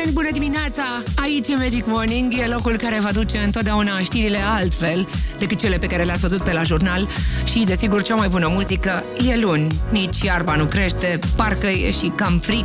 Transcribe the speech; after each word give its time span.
prieteni, 0.00 0.12
bună 0.12 0.28
dimineața! 0.32 0.82
Aici 1.14 1.48
e 1.48 1.56
Magic 1.56 1.86
Morning, 1.86 2.32
e 2.38 2.46
locul 2.46 2.76
care 2.76 3.00
vă 3.00 3.10
duce 3.12 3.38
întotdeauna 3.38 4.02
știrile 4.02 4.38
altfel 4.46 5.08
decât 5.38 5.58
cele 5.58 5.78
pe 5.78 5.86
care 5.86 6.02
le-ați 6.02 6.20
văzut 6.20 6.42
pe 6.42 6.52
la 6.52 6.62
jurnal 6.62 7.08
și, 7.44 7.58
desigur, 7.58 8.02
cea 8.02 8.14
mai 8.14 8.28
bună 8.28 8.48
muzică 8.48 9.04
e 9.30 9.36
luni. 9.40 9.80
Nici 9.90 10.20
iarba 10.22 10.56
nu 10.56 10.64
crește, 10.64 11.18
parcă 11.36 11.66
e 11.66 11.90
și 11.90 12.12
cam 12.14 12.38
frig. 12.42 12.64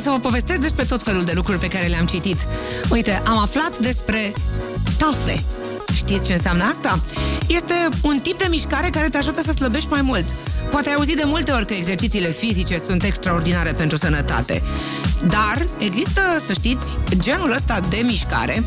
Să 0.00 0.10
vă 0.10 0.18
povestesc 0.18 0.60
despre 0.60 0.84
tot 0.84 1.02
felul 1.02 1.24
de 1.24 1.32
lucruri 1.34 1.58
pe 1.58 1.68
care 1.68 1.86
le-am 1.86 2.06
citit. 2.06 2.38
Uite, 2.90 3.22
am 3.26 3.38
aflat 3.38 3.78
despre 3.78 4.32
tafe. 4.98 5.42
Știți 5.94 6.24
ce 6.24 6.32
înseamnă 6.32 6.64
asta? 6.64 7.02
Este 7.54 7.88
un 8.02 8.18
tip 8.18 8.38
de 8.38 8.46
mișcare 8.50 8.90
care 8.90 9.08
te 9.08 9.16
ajută 9.16 9.42
să 9.42 9.52
slăbești 9.52 9.88
mai 9.90 10.02
mult. 10.02 10.36
Poate 10.70 10.88
ai 10.88 10.94
auzit 10.94 11.16
de 11.16 11.24
multe 11.24 11.52
ori 11.52 11.66
că 11.66 11.74
exercițiile 11.74 12.30
fizice 12.30 12.76
sunt 12.76 13.04
extraordinare 13.04 13.72
pentru 13.72 13.96
sănătate. 13.96 14.62
Dar 15.28 15.66
există, 15.78 16.20
să 16.46 16.52
știți, 16.52 16.98
genul 17.14 17.52
ăsta 17.52 17.80
de 17.88 18.00
mișcare, 18.04 18.62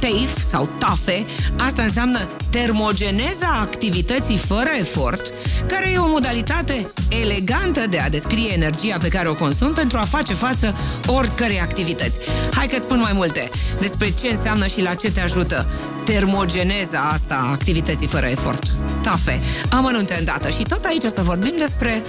TAFE 0.00 0.40
sau 0.40 0.68
TAFE, 0.78 1.26
asta 1.56 1.82
înseamnă 1.82 2.18
termogeneza 2.52 3.58
activității 3.60 4.36
fără 4.36 4.70
efort, 4.80 5.32
care 5.66 5.90
e 5.92 5.98
o 5.98 6.08
modalitate 6.08 6.90
elegantă 7.08 7.86
de 7.90 7.98
a 7.98 8.08
descrie 8.08 8.52
energia 8.52 8.96
pe 9.00 9.08
care 9.08 9.28
o 9.28 9.34
consum 9.34 9.72
pentru 9.72 9.98
a 9.98 10.04
face 10.04 10.34
față 10.34 10.76
oricărei 11.06 11.60
activități. 11.60 12.18
Hai 12.54 12.66
că-ți 12.66 12.84
spun 12.84 13.00
mai 13.00 13.12
multe 13.14 13.50
despre 13.80 14.10
ce 14.10 14.28
înseamnă 14.28 14.66
și 14.66 14.82
la 14.82 14.94
ce 14.94 15.10
te 15.10 15.20
ajută 15.20 15.66
termogeneza 16.04 17.00
asta 17.12 17.34
a 17.34 17.50
activității 17.50 18.06
fără 18.06 18.26
efort. 18.26 18.62
Tafe. 19.02 19.40
Amănunte 19.68 20.16
îndată. 20.18 20.50
Și 20.50 20.62
tot 20.62 20.84
aici 20.84 21.04
o 21.04 21.08
să 21.08 21.22
vorbim 21.22 21.54
despre 21.58 22.04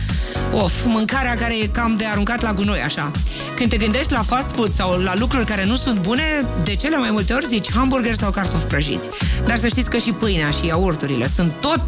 of, 0.51 0.73
mâncarea 0.85 1.35
care 1.35 1.53
e 1.61 1.67
cam 1.67 1.93
de 1.97 2.05
aruncat 2.05 2.41
la 2.41 2.53
gunoi, 2.53 2.81
așa. 2.81 3.11
Când 3.55 3.69
te 3.69 3.77
gândești 3.77 4.13
la 4.13 4.21
fast 4.21 4.51
food 4.51 4.73
sau 4.73 4.99
la 4.99 5.15
lucruri 5.15 5.45
care 5.45 5.65
nu 5.65 5.75
sunt 5.75 5.99
bune, 5.99 6.45
de 6.63 6.75
cele 6.75 6.97
mai 6.97 7.09
multe 7.11 7.33
ori 7.33 7.45
zici 7.45 7.71
hamburger 7.73 8.15
sau 8.15 8.31
cartofi 8.31 8.65
prăjiți. 8.65 9.09
Dar 9.45 9.57
să 9.57 9.67
știți 9.67 9.89
că 9.89 9.97
și 9.97 10.11
pâinea 10.33 10.51
și 10.51 10.65
iaurturile 10.65 11.27
sunt 11.27 11.53
tot 11.59 11.81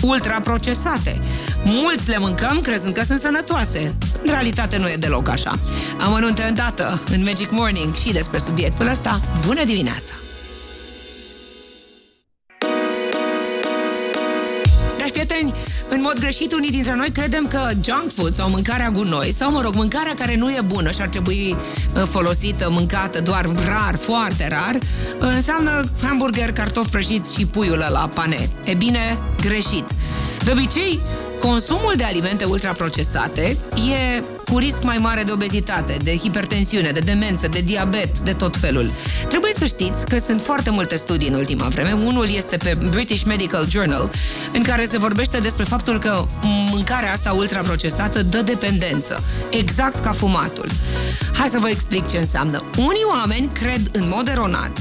ultraprocesate. 0.00 1.18
Mulți 1.64 2.08
le 2.08 2.18
mâncăm 2.18 2.60
crezând 2.60 2.94
că 2.94 3.04
sunt 3.04 3.18
sănătoase. 3.18 3.94
În 4.22 4.30
realitate 4.30 4.76
nu 4.76 4.88
e 4.88 4.96
deloc 4.96 5.28
așa. 5.28 5.58
Amănunte 5.98 6.42
îndată 6.42 7.00
în 7.10 7.22
Magic 7.22 7.50
Morning 7.50 7.94
și 7.94 8.12
despre 8.12 8.38
subiectul 8.38 8.88
ăsta. 8.88 9.20
Bună 9.46 9.64
dimineața! 9.64 10.14
În 15.94 16.00
mod 16.00 16.18
greșit, 16.18 16.52
unii 16.52 16.70
dintre 16.70 16.94
noi 16.94 17.10
credem 17.10 17.46
că 17.46 17.70
junk 17.84 18.12
food 18.14 18.34
sau 18.34 18.50
mâncarea 18.50 18.90
gunoi, 18.90 19.32
sau, 19.32 19.50
mă 19.50 19.60
rog, 19.62 19.74
mâncarea 19.74 20.14
care 20.14 20.36
nu 20.36 20.50
e 20.50 20.60
bună 20.66 20.90
și 20.90 21.00
ar 21.00 21.08
trebui 21.08 21.56
uh, 21.94 22.02
folosită, 22.02 22.70
mâncată 22.70 23.20
doar 23.20 23.44
rar, 23.66 23.94
foarte 24.00 24.48
rar, 24.48 24.74
uh, 24.74 24.80
înseamnă 25.20 25.90
hamburger, 26.02 26.52
cartofi 26.52 26.90
prăjiți 26.90 27.38
și 27.38 27.46
puiul 27.46 27.86
la 27.90 28.10
pane. 28.14 28.50
E 28.64 28.74
bine, 28.74 29.18
greșit. 29.40 29.84
De 30.44 30.50
obicei, 30.50 31.00
consumul 31.40 31.92
de 31.96 32.04
alimente 32.04 32.44
ultraprocesate 32.44 33.56
e 33.74 34.22
cu 34.52 34.58
risc 34.58 34.82
mai 34.82 34.98
mare 34.98 35.22
de 35.22 35.32
obezitate, 35.32 35.96
de 36.02 36.16
hipertensiune, 36.16 36.90
de 36.90 37.00
demență, 37.00 37.48
de 37.48 37.60
diabet, 37.60 38.18
de 38.18 38.32
tot 38.32 38.56
felul. 38.56 38.92
Trebuie 39.28 39.52
să 39.58 39.64
știți 39.64 40.06
că 40.06 40.18
sunt 40.18 40.42
foarte 40.42 40.70
multe 40.70 40.96
studii 40.96 41.28
în 41.28 41.34
ultima 41.34 41.68
vreme. 41.68 41.92
Unul 41.92 42.28
este 42.34 42.56
pe 42.56 42.78
British 42.90 43.22
Medical 43.22 43.68
Journal, 43.68 44.10
în 44.52 44.62
care 44.62 44.84
se 44.84 44.98
vorbește 44.98 45.38
despre 45.38 45.64
faptul 45.64 45.98
că 45.98 46.26
mâncarea 46.70 47.12
asta 47.12 47.32
ultraprocesată 47.32 48.22
dă 48.22 48.42
dependență, 48.42 49.22
exact 49.50 49.98
ca 49.98 50.12
fumatul. 50.12 50.68
Hai 51.32 51.48
să 51.48 51.58
vă 51.58 51.68
explic 51.68 52.08
ce 52.08 52.18
înseamnă. 52.18 52.64
Unii 52.76 53.06
oameni 53.10 53.50
cred 53.52 53.82
în 53.92 54.08
mod 54.14 54.28
eronat 54.28 54.78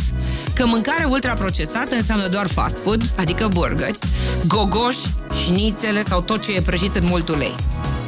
că 0.54 0.66
mâncare 0.66 1.04
ultraprocesată 1.04 1.96
înseamnă 1.96 2.28
doar 2.28 2.48
fast 2.48 2.78
food, 2.84 3.14
adică 3.18 3.48
burgeri, 3.48 4.00
gogoși, 4.48 5.08
șnițele 5.46 6.02
sau 6.02 6.22
tot 6.22 6.42
ce 6.42 6.52
e 6.52 6.62
prăjit 6.62 6.96
în 6.96 7.06
mult 7.06 7.30
ulei. 7.30 7.56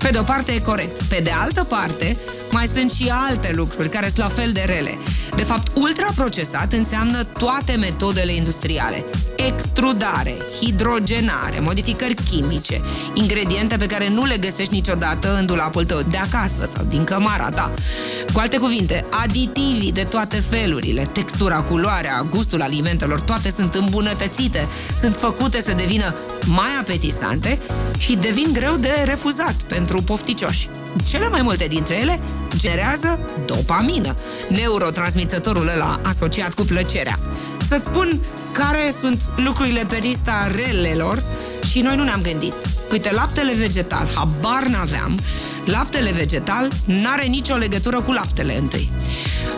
Pe 0.03 0.09
de 0.09 0.19
o 0.19 0.23
parte 0.23 0.51
e 0.51 0.59
corect. 0.59 1.03
Pe 1.03 1.19
de 1.23 1.31
altă 1.31 1.63
parte, 1.63 2.17
mai 2.53 2.67
sunt 2.67 2.91
și 2.91 3.11
alte 3.27 3.51
lucruri 3.55 3.89
care 3.89 4.05
sunt 4.05 4.17
la 4.17 4.27
fel 4.27 4.51
de 4.51 4.63
rele. 4.65 4.97
De 5.35 5.43
fapt, 5.43 5.71
ultraprocesat 5.75 6.73
înseamnă 6.73 7.23
toate 7.23 7.75
metodele 7.79 8.33
industriale. 8.33 9.05
Extrudare, 9.35 10.37
hidrogenare, 10.61 11.59
modificări 11.59 12.15
chimice, 12.29 12.81
ingrediente 13.13 13.75
pe 13.75 13.85
care 13.85 14.09
nu 14.09 14.25
le 14.25 14.37
găsești 14.37 14.73
niciodată 14.73 15.37
în 15.39 15.45
dulapul 15.45 15.83
tău 15.83 16.01
de 16.01 16.17
acasă 16.17 16.69
sau 16.73 16.85
din 16.89 17.03
cămara 17.03 17.49
ta. 17.49 17.73
Cu 18.33 18.39
alte 18.39 18.57
cuvinte, 18.57 19.05
aditivi 19.09 19.91
de 19.91 20.03
toate 20.03 20.43
felurile, 20.49 21.03
textura, 21.11 21.61
culoarea, 21.61 22.25
gustul 22.29 22.61
alimentelor, 22.61 23.21
toate 23.21 23.51
sunt 23.51 23.73
îmbunătățite, 23.73 24.67
sunt 24.97 25.15
făcute 25.15 25.61
să 25.61 25.73
devină 25.73 26.15
mai 26.45 26.69
apetisante 26.79 27.59
și 27.97 28.15
devin 28.15 28.47
greu 28.53 28.75
de 28.75 29.03
refuzat 29.05 29.55
pentru 29.67 30.01
pofticioși. 30.01 30.69
Cele 31.07 31.27
mai 31.27 31.41
multe 31.41 31.65
dintre 31.65 31.95
ele 31.95 32.19
generează 32.55 33.19
dopamină, 33.45 34.15
neurotransmițătorul 34.47 35.67
ăla 35.67 35.99
asociat 36.03 36.53
cu 36.53 36.63
plăcerea. 36.63 37.19
Să-ți 37.67 37.85
spun 37.85 38.19
care 38.51 38.93
sunt 38.99 39.31
lucrurile 39.35 39.85
pe 39.87 39.99
lista 40.01 40.51
relelor 40.55 41.23
și 41.69 41.79
noi 41.79 41.95
nu 41.95 42.03
ne-am 42.03 42.21
gândit. 42.21 42.53
Uite, 42.91 43.11
laptele 43.13 43.53
vegetal, 43.53 44.07
habar 44.15 44.63
n-aveam, 44.63 45.19
laptele 45.65 46.11
vegetal 46.11 46.67
n-are 46.85 47.25
nicio 47.25 47.55
legătură 47.55 48.01
cu 48.01 48.11
laptele 48.11 48.57
întâi. 48.57 48.91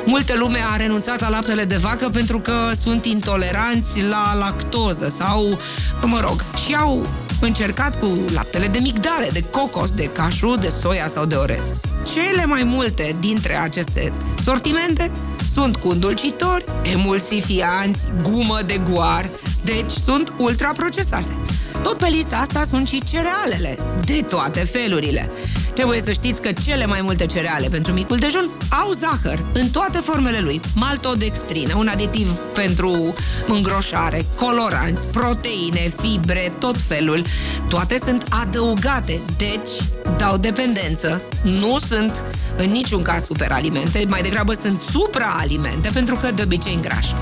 Multe 0.06 0.36
lume 0.36 0.60
a 0.74 0.76
renunțat 0.76 1.22
la 1.22 1.30
laptele 1.30 1.64
de 1.64 1.76
vacă 1.76 2.10
pentru 2.10 2.40
că 2.40 2.72
sunt 2.84 3.06
intoleranți 3.06 4.02
la 4.04 4.36
lactoză 4.40 5.14
sau, 5.18 5.60
mă 6.02 6.20
rog, 6.20 6.46
și 6.66 6.76
au 6.76 7.06
încercat 7.42 8.00
cu 8.00 8.08
laptele 8.34 8.68
de 8.68 8.80
migdale, 8.80 9.30
de 9.32 9.44
cocos, 9.52 9.92
de 9.92 10.10
cașu, 10.14 10.56
de 10.56 10.70
soia 10.70 11.08
sau 11.08 11.26
de 11.26 11.36
orez. 11.36 11.80
Cele 12.14 12.46
mai 12.46 12.64
multe 12.64 13.16
dintre 13.20 13.58
aceste 13.58 14.12
sortimente 14.38 15.12
sunt 15.54 15.76
cu 15.76 15.90
îndulcitori, 15.90 16.66
emulsifianți, 16.94 18.08
gumă 18.22 18.60
de 18.66 18.82
guar, 18.90 19.30
deci 19.64 19.92
sunt 19.92 20.34
ultraprocesate. 20.38 21.38
Tot 21.86 21.98
pe 21.98 22.08
lista 22.12 22.38
asta 22.38 22.64
sunt 22.64 22.88
și 22.88 23.04
cerealele, 23.04 23.78
de 24.06 24.26
toate 24.30 24.60
felurile. 24.60 25.32
Trebuie 25.74 26.00
să 26.00 26.12
știți 26.12 26.42
că 26.42 26.52
cele 26.52 26.86
mai 26.86 27.02
multe 27.02 27.26
cereale 27.26 27.68
pentru 27.68 27.94
micul 27.94 28.18
dejun 28.18 28.50
au 28.70 28.92
zahăr 28.92 29.46
în 29.54 29.70
toate 29.70 29.98
formele 29.98 30.40
lui. 30.40 30.62
Maltodextrină, 30.76 31.76
un 31.76 31.88
aditiv 31.88 32.32
pentru 32.32 33.14
îngroșare, 33.48 34.26
coloranți, 34.36 35.08
proteine, 35.08 35.94
fibre, 36.02 36.54
tot 36.60 36.82
felul. 36.82 37.26
Toate 37.70 37.98
sunt 38.04 38.26
adăugate, 38.30 39.20
deci 39.38 39.72
dau 40.18 40.38
dependență. 40.38 41.22
Nu 41.44 41.78
sunt 41.88 42.24
în 42.58 42.72
niciun 42.72 43.02
caz 43.02 43.26
superalimente, 43.26 44.06
mai 44.08 44.22
degrabă 44.22 44.54
sunt 44.54 44.80
supraalimente 44.92 45.90
pentru 45.94 46.16
că 46.16 46.32
de 46.32 46.42
obicei 46.44 46.74
îngrașă. 46.74 47.18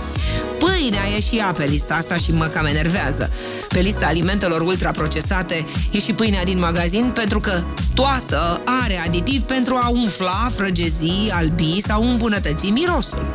Pâinea 0.64 1.02
e 1.16 1.20
și 1.20 1.38
ea 1.38 1.54
pe 1.58 1.64
lista 1.64 1.94
asta 1.94 2.18
și 2.18 2.32
mă 2.32 2.46
cam 2.46 2.66
enervează. 2.66 3.30
Pe 3.68 3.80
lista 3.80 4.06
alimentelor 4.06 4.62
ultraprocesate 4.62 5.66
e 5.92 6.00
și 6.00 6.14
pâinea 6.14 6.44
din 6.44 6.60
magazin 6.60 7.12
pentru 7.14 7.40
că 7.40 7.64
toată 7.94 8.62
are 8.66 9.02
aditiv 9.06 9.42
pentru 9.42 9.76
a 9.76 9.90
umfla, 9.90 10.52
frăgezi, 10.56 11.30
albi 11.32 11.82
sau 11.82 12.10
îmbunătăți 12.10 12.70
mirosul. 12.70 13.34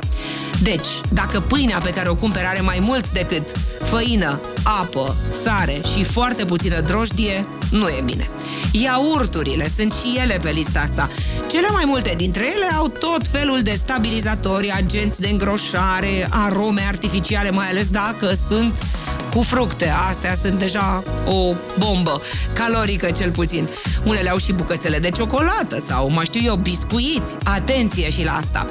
Deci, 0.62 0.86
dacă 1.08 1.41
pâinea 1.41 1.78
pe 1.78 1.91
care 1.91 2.08
o 2.08 2.14
cumperi 2.14 2.46
are 2.46 2.60
mai 2.60 2.78
mult 2.80 3.10
decât 3.10 3.48
făină, 3.84 4.41
apă, 4.62 5.16
sare 5.42 5.80
și 5.94 6.04
foarte 6.04 6.44
puțină 6.44 6.80
drojdie, 6.80 7.46
nu 7.70 7.88
e 7.88 8.02
bine. 8.05 8.28
Iaurturile 8.72 9.69
sunt 9.76 9.93
și 9.93 10.19
ele 10.19 10.38
pe 10.43 10.50
lista 10.50 10.81
asta. 10.81 11.10
Cele 11.46 11.69
mai 11.72 11.84
multe 11.87 12.14
dintre 12.16 12.44
ele 12.56 12.66
au 12.76 12.88
tot 12.88 13.26
felul 13.31 13.62
de 13.62 13.72
stabilizatori, 13.75 14.72
agenți 14.72 15.20
de 15.20 15.28
îngroșare, 15.28 16.26
arome 16.31 16.82
artificiale, 16.88 17.50
mai 17.50 17.69
ales 17.69 17.88
dacă 17.88 18.32
sunt 18.49 18.82
cu 19.38 19.44
fructe. 19.44 19.93
Astea 20.08 20.35
sunt 20.35 20.58
deja 20.58 21.02
o 21.26 21.55
bombă, 21.79 22.23
calorică 22.52 23.11
cel 23.11 23.31
puțin. 23.31 23.69
Unele 24.05 24.31
au 24.31 24.38
și 24.38 24.52
bucățele 24.52 24.99
de 24.99 25.11
ciocolată 25.11 25.81
sau, 25.87 26.11
mai 26.11 26.25
știu 26.25 26.40
eu, 26.44 26.55
biscuiți. 26.55 27.37
Atenție 27.44 28.11
și 28.11 28.25
la 28.25 28.37
asta. 28.37 28.67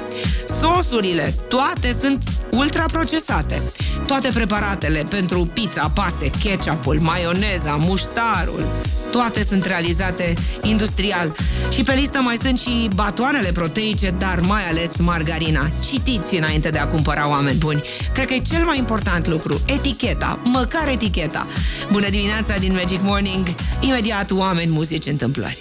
Sosurile, 0.60 1.34
toate 1.48 1.92
sunt 2.00 2.24
ultraprocesate. 2.50 3.62
Toate 4.06 4.28
preparatele 4.34 5.04
pentru 5.10 5.50
pizza, 5.52 5.90
paste, 5.94 6.30
ketchupul, 6.42 7.00
maioneza, 7.00 7.76
muștarul, 7.78 8.64
toate 9.10 9.44
sunt 9.44 9.64
realizate 9.64 10.34
industrial. 10.62 11.34
Și 11.72 11.82
pe 11.82 11.94
listă 11.94 12.20
mai 12.20 12.36
sunt 12.42 12.58
și 12.58 12.90
batoanele 12.94 13.52
proteice, 13.52 14.10
dar 14.10 14.40
mai 14.40 14.68
ales 14.68 14.96
margarina. 14.96 15.70
Citiți 15.90 16.36
înainte 16.36 16.70
de 16.70 16.78
a 16.78 16.86
cumpăra 16.86 17.28
oameni 17.28 17.58
buni. 17.58 17.82
Cred 18.12 18.26
că 18.26 18.34
e 18.34 18.38
cel 18.38 18.64
mai 18.64 18.78
important 18.78 19.28
lucru. 19.28 19.60
Eticheta, 19.66 20.38
măcar 20.42 20.88
eticheta. 20.88 21.46
Bună 21.90 22.08
dimineața 22.08 22.56
din 22.58 22.72
Magic 22.72 23.00
Morning, 23.02 23.46
imediat 23.80 24.30
oameni, 24.30 24.70
muzici, 24.70 25.06
întâmplări. 25.06 25.58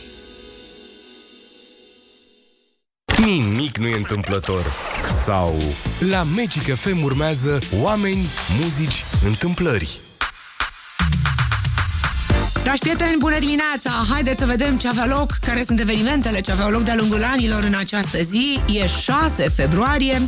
Nimic 3.25 3.77
nu 3.77 3.87
e 3.87 3.95
întâmplător. 3.95 4.65
Sau 5.23 5.55
la 6.09 6.23
Magic 6.23 6.75
FM 6.75 7.03
urmează 7.03 7.59
oameni, 7.79 8.29
muzici, 8.61 9.05
întâmplări. 9.25 9.99
Dragi 12.67 12.81
prieteni, 12.81 13.17
bună 13.19 13.39
dimineața! 13.39 13.89
Haideți 14.09 14.39
să 14.39 14.45
vedem 14.45 14.77
ce 14.77 14.87
avea 14.87 15.05
loc, 15.05 15.31
care 15.41 15.61
sunt 15.63 15.79
evenimentele 15.79 16.41
ce 16.41 16.51
aveau 16.51 16.69
loc 16.69 16.83
de-a 16.83 16.95
lungul 16.95 17.23
anilor 17.23 17.63
în 17.63 17.73
această 17.73 18.17
zi. 18.21 18.59
E 18.73 18.85
6 18.85 19.49
februarie. 19.49 20.21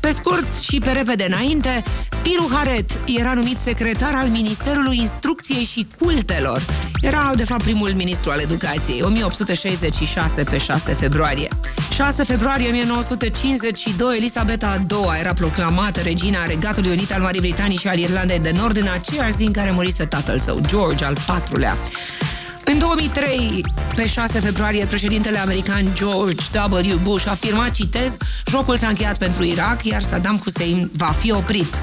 Pe 0.00 0.10
scurt 0.10 0.54
și 0.54 0.78
pe 0.78 0.90
repede 0.90 1.24
înainte, 1.24 1.82
Spiru 2.10 2.48
Haret 2.52 3.00
era 3.18 3.32
numit 3.32 3.58
secretar 3.58 4.14
al 4.14 4.28
Ministerului 4.28 4.98
Instrucției 4.98 5.64
și 5.64 5.86
Cultelor. 5.98 6.62
Era, 7.00 7.32
de 7.34 7.44
fapt, 7.44 7.62
primul 7.62 7.92
ministru 7.94 8.30
al 8.30 8.40
educației, 8.40 9.02
1866 9.02 10.42
pe 10.42 10.58
6 10.58 10.94
februarie. 10.94 11.48
6 12.00 12.24
februarie 12.24 12.68
1952, 12.68 14.16
Elisabeta 14.16 14.84
II 14.90 15.18
era 15.18 15.32
proclamată 15.32 16.00
regina 16.00 16.46
Regatului 16.46 16.90
Unit 16.90 17.12
al 17.12 17.20
Marii 17.20 17.40
Britanii 17.40 17.76
și 17.76 17.88
al 17.88 17.98
Irlandei 17.98 18.38
de 18.38 18.52
Nord 18.56 18.76
în 18.76 18.88
aceeași 18.94 19.32
zi 19.32 19.42
în 19.42 19.52
care 19.52 19.70
murise 19.70 20.06
tatăl 20.06 20.38
său, 20.38 20.60
George 20.66 21.04
al 21.04 21.16
IV-lea. 21.28 21.76
În 22.72 22.78
2003, 22.78 23.64
pe 23.94 24.06
6 24.06 24.40
februarie, 24.40 24.84
președintele 24.84 25.38
american 25.38 25.84
George 25.94 26.44
W. 26.70 26.98
Bush 27.02 27.26
a 27.26 27.30
afirmat, 27.30 27.70
citez, 27.70 28.16
jocul 28.46 28.76
s-a 28.76 28.88
încheiat 28.88 29.18
pentru 29.18 29.44
Irak, 29.44 29.84
iar 29.84 30.02
Saddam 30.02 30.40
Hussein 30.42 30.90
va 30.96 31.06
fi 31.06 31.32
oprit. 31.32 31.82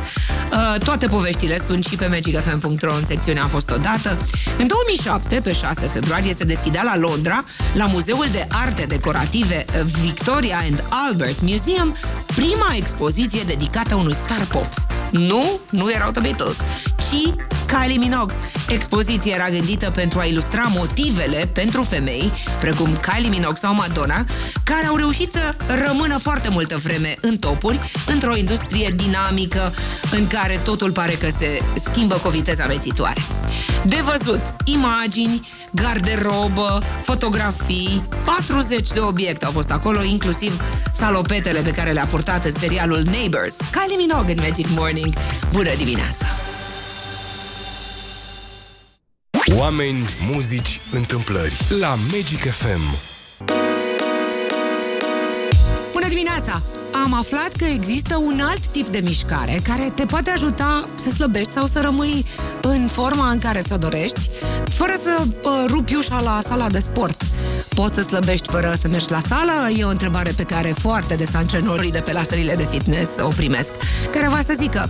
Uh, 0.52 0.80
toate 0.84 1.08
poveștile 1.08 1.58
sunt 1.58 1.86
și 1.86 1.96
pe 1.96 2.08
magicfm.ro 2.08 2.94
în 2.96 3.06
secțiunea 3.06 3.44
A 3.44 3.48
fost 3.48 3.70
odată. 3.70 4.18
În 4.58 4.68
2007, 4.68 5.40
pe 5.44 5.54
6 5.54 5.88
februarie, 5.88 6.34
se 6.34 6.44
deschidea 6.44 6.84
la 6.84 6.98
Londra, 6.98 7.44
la 7.74 7.86
Muzeul 7.86 8.28
de 8.32 8.48
Arte 8.50 8.86
Decorative 8.86 9.66
Victoria 10.02 10.58
and 10.58 10.84
Albert 11.10 11.42
Museum, 11.42 11.96
prima 12.36 12.74
expoziție 12.76 13.42
dedicată 13.46 13.96
unui 13.96 14.16
star 14.16 14.46
pop. 14.46 14.70
Nu, 15.12 15.60
nu 15.72 15.92
erau 15.92 16.12
The 16.12 16.22
Beatles, 16.22 16.58
ci 16.98 17.34
Kylie 17.68 17.98
Minogue. 17.98 18.36
Expoziția 18.70 19.36
era 19.36 19.50
gândită 19.50 19.92
pentru 19.92 20.20
a 20.20 20.24
ilustra 20.24 20.64
motivele 20.78 21.50
pentru 21.54 21.84
femei, 21.84 22.32
precum 22.60 22.96
Kylie 22.96 23.30
Minogue 23.30 23.56
sau 23.56 23.74
Madonna, 23.74 24.24
care 24.64 24.86
au 24.86 24.96
reușit 24.96 25.32
să 25.32 25.56
rămână 25.88 26.18
foarte 26.18 26.50
multă 26.50 26.78
vreme 26.84 27.14
în 27.22 27.38
topuri, 27.38 27.80
într-o 28.06 28.36
industrie 28.36 28.94
dinamică 28.96 29.74
în 30.12 30.28
care 30.28 30.60
totul 30.64 30.92
pare 30.92 31.14
că 31.14 31.28
se 31.38 31.62
schimbă 31.84 32.16
cu 32.16 32.28
o 32.28 32.30
viteză 32.30 32.64
amețitoare. 32.64 33.22
De 33.84 34.04
văzut, 34.04 34.42
imagini, 34.66 35.48
garderobă, 35.72 36.84
fotografii, 37.02 38.04
40 38.26 38.90
de 38.90 39.00
obiecte 39.00 39.46
au 39.46 39.52
fost 39.52 39.72
acolo, 39.72 40.04
inclusiv 40.04 40.62
salopetele 40.94 41.60
pe 41.60 41.72
care 41.72 41.92
le-a 41.92 42.06
purtat 42.06 42.46
în 42.46 42.52
serialul 42.52 43.02
Neighbors. 43.02 43.56
Kylie 43.56 43.98
Minogue 43.98 44.34
în 44.34 44.40
Magic 44.42 44.68
Morning. 44.70 45.14
Bună 45.52 45.70
dimineața! 45.78 46.47
Oameni, 49.56 50.06
muzici, 50.32 50.82
întâmplări 50.92 51.58
la 51.80 51.98
Magic 52.12 52.52
FM. 52.52 52.98
Bună 55.92 56.08
dimineața! 56.08 56.62
Am 57.04 57.14
aflat 57.14 57.52
că 57.58 57.66
există 57.66 58.18
un 58.18 58.40
alt 58.40 58.66
tip 58.68 58.88
de 58.88 59.00
mișcare 59.04 59.60
care 59.64 59.92
te 59.96 60.06
poate 60.06 60.30
ajuta 60.30 60.84
să 60.96 61.10
slăbești 61.10 61.52
sau 61.52 61.66
să 61.66 61.80
rămâi 61.82 62.26
în 62.62 62.88
forma 62.88 63.30
în 63.30 63.40
care 63.40 63.62
ți-o 63.62 63.78
dorești, 63.78 64.30
fără 64.70 64.94
să 65.04 65.24
uh, 65.24 65.52
rupi 65.68 65.96
ușa 65.96 66.22
la 66.22 66.40
sala 66.42 66.70
de 66.70 66.80
sport. 66.80 67.27
Poți 67.82 67.96
să 67.96 68.02
slăbești 68.02 68.50
fără 68.50 68.74
să 68.80 68.88
mergi 68.88 69.12
la 69.12 69.20
sală? 69.20 69.70
E 69.78 69.84
o 69.84 69.90
întrebare 69.90 70.32
pe 70.36 70.44
care 70.44 70.74
foarte 70.80 71.16
des 71.16 71.34
antrenorii 71.34 71.92
de 71.92 72.00
pe 72.06 72.12
la 72.12 72.24
sălile 72.24 72.56
de 72.56 72.64
fitness 72.64 73.16
o 73.20 73.28
primesc. 73.28 73.74
Care 74.12 74.28
va 74.28 74.40
să 74.46 74.54
zică, 74.58 74.90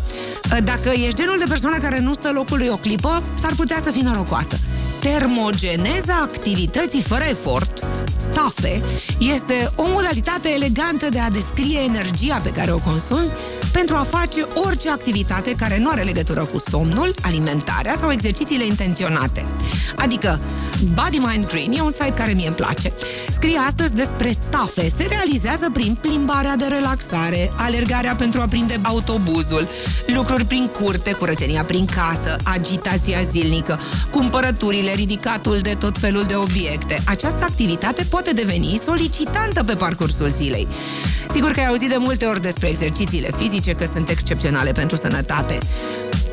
dacă 0.63 0.89
ești 0.89 1.15
genul 1.15 1.37
de 1.37 1.45
persoană 1.47 1.77
care 1.77 1.99
nu 1.99 2.13
stă 2.13 2.31
locului 2.33 2.67
o 2.67 2.75
clipă, 2.75 3.23
s-ar 3.33 3.51
putea 3.55 3.77
să 3.83 3.91
fii 3.91 4.01
norocoasă. 4.01 4.57
Termogeneza 5.01 6.19
activității 6.23 7.01
fără 7.01 7.23
efort, 7.29 7.85
TAFE, 8.33 8.81
este 9.19 9.71
o 9.75 9.83
modalitate 9.87 10.49
elegantă 10.49 11.09
de 11.09 11.19
a 11.19 11.29
descrie 11.29 11.79
energia 11.79 12.39
pe 12.43 12.49
care 12.49 12.71
o 12.71 12.77
consumi 12.77 13.31
pentru 13.71 13.95
a 13.95 14.05
face 14.09 14.47
orice 14.53 14.89
activitate 14.89 15.51
care 15.57 15.77
nu 15.77 15.89
are 15.89 16.01
legătură 16.01 16.41
cu 16.41 16.59
somnul, 16.69 17.15
alimentarea 17.21 17.95
sau 17.99 18.11
exercițiile 18.11 18.65
intenționate. 18.65 19.45
Adică, 19.95 20.39
Body 20.93 21.17
Mind 21.17 21.47
Green 21.47 21.71
e 21.71 21.81
un 21.81 21.91
site 21.91 22.13
care 22.15 22.31
mie 22.33 22.47
îmi 22.47 22.55
place. 22.55 22.93
Scrie 23.31 23.57
astăzi 23.57 23.93
despre 23.93 24.37
TAFE. 24.49 24.89
Se 24.97 25.07
realizează 25.09 25.69
prin 25.73 25.97
plimbarea 26.01 26.55
de 26.55 26.65
relaxare, 26.65 27.51
alergarea 27.55 28.15
pentru 28.15 28.41
a 28.41 28.47
prinde 28.47 28.79
autobuzul, 28.83 29.67
lucruri 30.15 30.45
prin 30.45 30.69
curte, 30.81 31.11
curățenia 31.11 31.63
prin 31.63 31.85
casă, 31.85 32.35
agitația 32.43 33.19
zilnică, 33.21 33.79
cumpărăturile, 34.09 34.86
ridicatul 34.91 35.57
de 35.57 35.75
tot 35.79 35.97
felul 35.97 36.23
de 36.23 36.35
obiecte. 36.35 36.99
Această 37.05 37.45
activitate 37.45 38.03
poate 38.09 38.31
deveni 38.31 38.79
solicitantă 38.83 39.63
pe 39.63 39.75
parcursul 39.75 40.29
zilei. 40.29 40.67
Sigur 41.29 41.51
că 41.51 41.59
ai 41.59 41.65
auzit 41.65 41.89
de 41.89 41.97
multe 41.97 42.25
ori 42.25 42.41
despre 42.41 42.67
exercițiile 42.67 43.29
fizice 43.37 43.71
că 43.71 43.85
sunt 43.85 44.09
excepționale 44.09 44.71
pentru 44.71 44.95
sănătate. 44.95 45.57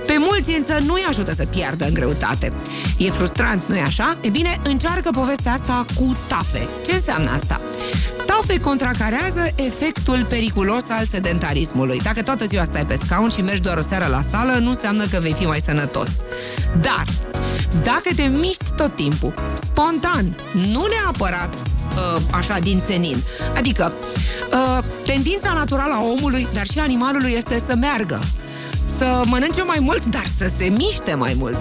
Pe 0.06 0.14
mulți 0.18 0.52
însă 0.58 0.78
nu-i 0.86 1.04
ajută 1.08 1.32
să 1.34 1.44
piardă 1.44 1.84
în 1.84 1.94
greutate. 1.94 2.52
E 2.98 3.10
frustrant, 3.10 3.62
nu-i 3.66 3.80
așa? 3.80 4.16
E 4.20 4.28
bine, 4.28 4.58
încearcă 4.62 5.10
povestea 5.10 5.52
asta 5.52 5.84
cu 5.94 6.16
TAFE. 6.26 6.68
Ce 6.86 6.92
înseamnă 6.92 7.30
asta? 7.30 7.60
TAFE 8.26 8.60
contracarează 8.60 9.50
efectul 9.54 10.26
periculos 10.28 10.84
al 10.88 11.04
sedentarismului. 11.10 11.98
Dacă 11.98 12.22
toată 12.22 12.44
ziua 12.44 12.64
stai 12.64 12.86
pe 12.86 12.94
scaun 13.04 13.30
și 13.30 13.40
mergi 13.40 13.60
doar 13.60 13.76
o 13.76 13.82
seară 13.82 14.06
la 14.10 14.20
sală, 14.30 14.58
nu 14.60 14.68
înseamnă 14.68 15.04
că 15.06 15.18
vei 15.20 15.32
fi 15.32 15.44
mai 15.44 15.60
sănătos. 15.60 16.08
Dar, 16.80 17.04
dacă 17.82 18.08
te 18.16 18.22
miști 18.22 18.72
tot 18.76 18.96
timpul, 18.96 19.34
spontan, 19.54 20.36
nu 20.52 20.86
neapărat 21.00 21.54
uh, 21.54 22.22
așa 22.30 22.58
din 22.58 22.80
senin. 22.86 23.16
Adică, 23.56 23.92
uh, 24.52 24.84
tendința 25.04 25.52
naturală 25.52 25.92
a 25.92 26.02
omului, 26.02 26.46
dar 26.52 26.66
și 26.66 26.78
a 26.78 26.82
animalului 26.82 27.32
este 27.36 27.58
să 27.58 27.74
meargă 27.74 28.20
să 28.98 29.22
mănânce 29.26 29.62
mai 29.62 29.78
mult, 29.80 30.04
dar 30.04 30.26
să 30.38 30.50
se 30.56 30.64
miște 30.64 31.14
mai 31.14 31.34
mult. 31.38 31.56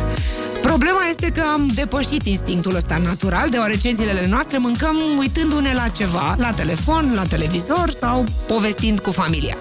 Problema 0.61 1.05
este 1.09 1.29
că 1.29 1.43
am 1.53 1.67
depășit 1.73 2.25
instinctul 2.25 2.75
ăsta 2.75 2.97
natural, 3.03 3.49
deoarece 3.49 3.87
în 3.87 3.95
zilele 3.95 4.27
noastre 4.27 4.57
mâncăm 4.57 4.97
uitându-ne 5.17 5.73
la 5.73 5.87
ceva, 5.87 6.35
la 6.37 6.51
telefon, 6.51 7.11
la 7.15 7.23
televizor 7.23 7.89
sau 7.99 8.25
povestind 8.47 8.99
cu 8.99 9.11
familia. 9.11 9.57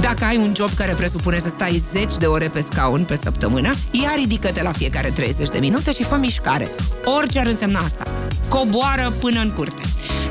Dacă 0.00 0.24
ai 0.24 0.36
un 0.36 0.52
job 0.56 0.74
care 0.74 0.92
presupune 0.92 1.38
să 1.38 1.48
stai 1.48 1.82
10 1.90 2.16
de 2.18 2.26
ore 2.26 2.48
pe 2.48 2.60
scaun 2.60 3.04
pe 3.04 3.16
săptămână, 3.16 3.74
ia 3.90 4.12
ridică-te 4.16 4.62
la 4.62 4.72
fiecare 4.72 5.10
30 5.10 5.48
de 5.48 5.58
minute 5.58 5.92
și 5.92 6.02
fă 6.02 6.16
mișcare. 6.16 6.68
Orice 7.04 7.38
ar 7.38 7.46
însemna 7.46 7.80
asta. 7.80 8.04
Coboară 8.48 9.12
până 9.20 9.40
în 9.40 9.50
curte 9.50 9.82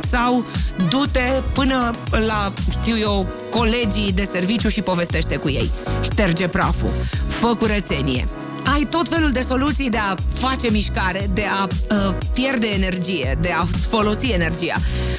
sau 0.10 0.46
du-te 0.90 1.42
până 1.54 1.94
la, 2.28 2.52
știu 2.70 2.98
eu, 2.98 3.28
colegii 3.50 4.12
de 4.14 4.24
serviciu 4.32 4.70
și 4.70 4.82
povestește 4.82 5.36
cu 5.36 5.50
ei. 5.50 5.72
Șterge 6.02 6.48
praful, 6.48 6.90
fă 7.28 7.56
curățenie, 7.56 8.26
ai 8.74 8.84
tot 8.90 9.10
felul 9.10 9.32
de 9.32 9.42
soluții 9.42 9.90
de 9.90 9.98
a 9.98 10.16
face 10.34 10.70
mișcare, 10.72 11.30
de 11.34 11.46
a 11.60 11.68
uh, 11.68 12.16
pierde 12.34 12.68
energie, 12.68 13.38
de 13.42 13.52
a 13.52 13.66
folosi 13.90 14.32
energia. 14.32 14.76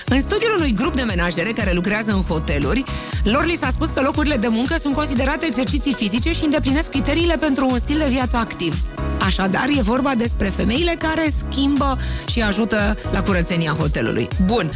În 0.06 0.20
studiul 0.20 0.54
unui 0.56 0.73
grup 0.73 0.97
de 0.97 1.02
menajere 1.02 1.50
care 1.50 1.73
lucrează 1.73 2.12
în 2.12 2.23
hoteluri, 2.23 2.85
lor 3.24 3.46
li 3.46 3.56
s-a 3.60 3.70
spus 3.70 3.88
că 3.88 4.00
locurile 4.00 4.36
de 4.36 4.48
muncă 4.48 4.76
sunt 4.78 4.94
considerate 4.94 5.46
exerciții 5.46 5.94
fizice 5.94 6.32
și 6.32 6.44
îndeplinesc 6.44 6.90
criteriile 6.90 7.36
pentru 7.36 7.68
un 7.70 7.78
stil 7.78 7.98
de 7.98 8.08
viață 8.08 8.36
activ. 8.36 8.84
Așadar, 9.20 9.68
e 9.76 9.82
vorba 9.82 10.14
despre 10.16 10.48
femeile 10.48 10.94
care 10.98 11.32
schimbă 11.36 11.96
și 12.26 12.40
ajută 12.40 12.96
la 13.12 13.22
curățenia 13.22 13.72
hotelului. 13.72 14.28
Bun. 14.44 14.72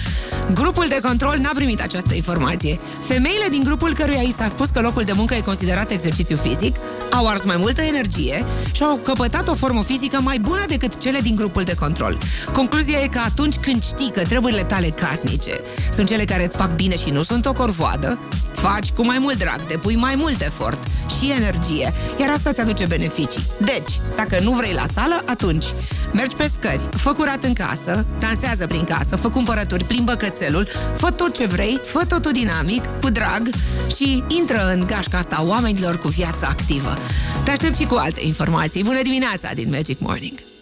Grupul 0.55 0.87
de 0.89 0.99
control 1.03 1.37
n-a 1.41 1.51
primit 1.55 1.81
această 1.81 2.15
informație. 2.15 2.79
Femeile 3.07 3.47
din 3.51 3.63
grupul 3.63 3.95
căruia 3.95 4.21
i 4.21 4.33
s-a 4.33 4.49
spus 4.49 4.69
că 4.69 4.81
locul 4.81 5.03
de 5.03 5.13
muncă 5.13 5.35
e 5.35 5.41
considerat 5.41 5.91
exercițiu 5.91 6.37
fizic 6.37 6.77
au 7.11 7.27
ars 7.27 7.45
mai 7.45 7.57
multă 7.57 7.83
energie 7.83 8.45
și 8.73 8.83
au 8.83 8.97
căpătat 8.97 9.49
o 9.49 9.55
formă 9.55 9.83
fizică 9.83 10.21
mai 10.21 10.39
bună 10.39 10.63
decât 10.69 11.01
cele 11.01 11.21
din 11.21 11.35
grupul 11.35 11.63
de 11.63 11.75
control. 11.75 12.19
Concluzia 12.53 13.01
e 13.01 13.09
că 13.09 13.21
atunci 13.25 13.57
când 13.57 13.85
știi 13.85 14.11
că 14.11 14.23
treburile 14.23 14.63
tale 14.63 14.89
casnice 14.89 15.61
sunt 15.93 16.09
cele 16.09 16.25
care 16.25 16.45
îți 16.45 16.57
fac 16.57 16.75
bine 16.75 16.97
și 16.97 17.11
nu 17.11 17.23
sunt 17.23 17.47
o 17.47 17.53
corvoadă, 17.53 18.19
faci 18.53 18.91
cu 18.91 19.05
mai 19.05 19.19
mult 19.19 19.39
drag, 19.39 19.67
depui 19.67 19.97
mai 19.97 20.15
mult 20.15 20.41
efort 20.41 20.85
și 21.19 21.31
energie, 21.31 21.93
iar 22.21 22.31
asta 22.31 22.51
îți 22.51 22.61
aduce 22.61 22.87
beneficii. 22.87 23.43
Deci, 23.59 24.01
dacă 24.17 24.39
nu 24.43 24.51
vrei 24.51 24.73
la 24.73 24.85
sală, 24.95 25.23
atunci 25.27 25.65
mergi 26.13 26.37
pe 26.37 26.51
scări, 26.59 26.89
fă 26.91 27.13
curat 27.13 27.45
în 27.45 27.53
casă, 27.53 28.07
dansează 28.19 28.67
prin 28.67 28.85
casă, 28.85 29.17
fă 29.17 29.31
cumpărături, 29.31 29.85
plimbă 29.85 30.15
cățelul, 30.15 30.69
fă 30.97 31.11
tot 31.11 31.35
ce 31.35 31.47
vrei, 31.47 31.81
fă 31.85 32.05
totul 32.09 32.33
dinamic, 32.33 32.85
cu 33.01 33.11
drag 33.11 33.51
și 33.97 34.23
intră 34.29 34.73
în 34.73 34.85
gașca 34.87 35.19
asta 35.19 35.45
oamenilor 35.47 35.99
cu 35.99 36.09
viață 36.09 36.47
activă. 36.47 36.99
Te 37.45 37.51
aștept 37.51 37.77
și 37.77 37.85
cu 37.85 37.95
alte 37.95 38.25
informații. 38.25 38.83
Bună 38.83 39.03
dimineața 39.03 39.51
din 39.55 39.69
Magic 39.71 40.01
Morning! 40.01 40.54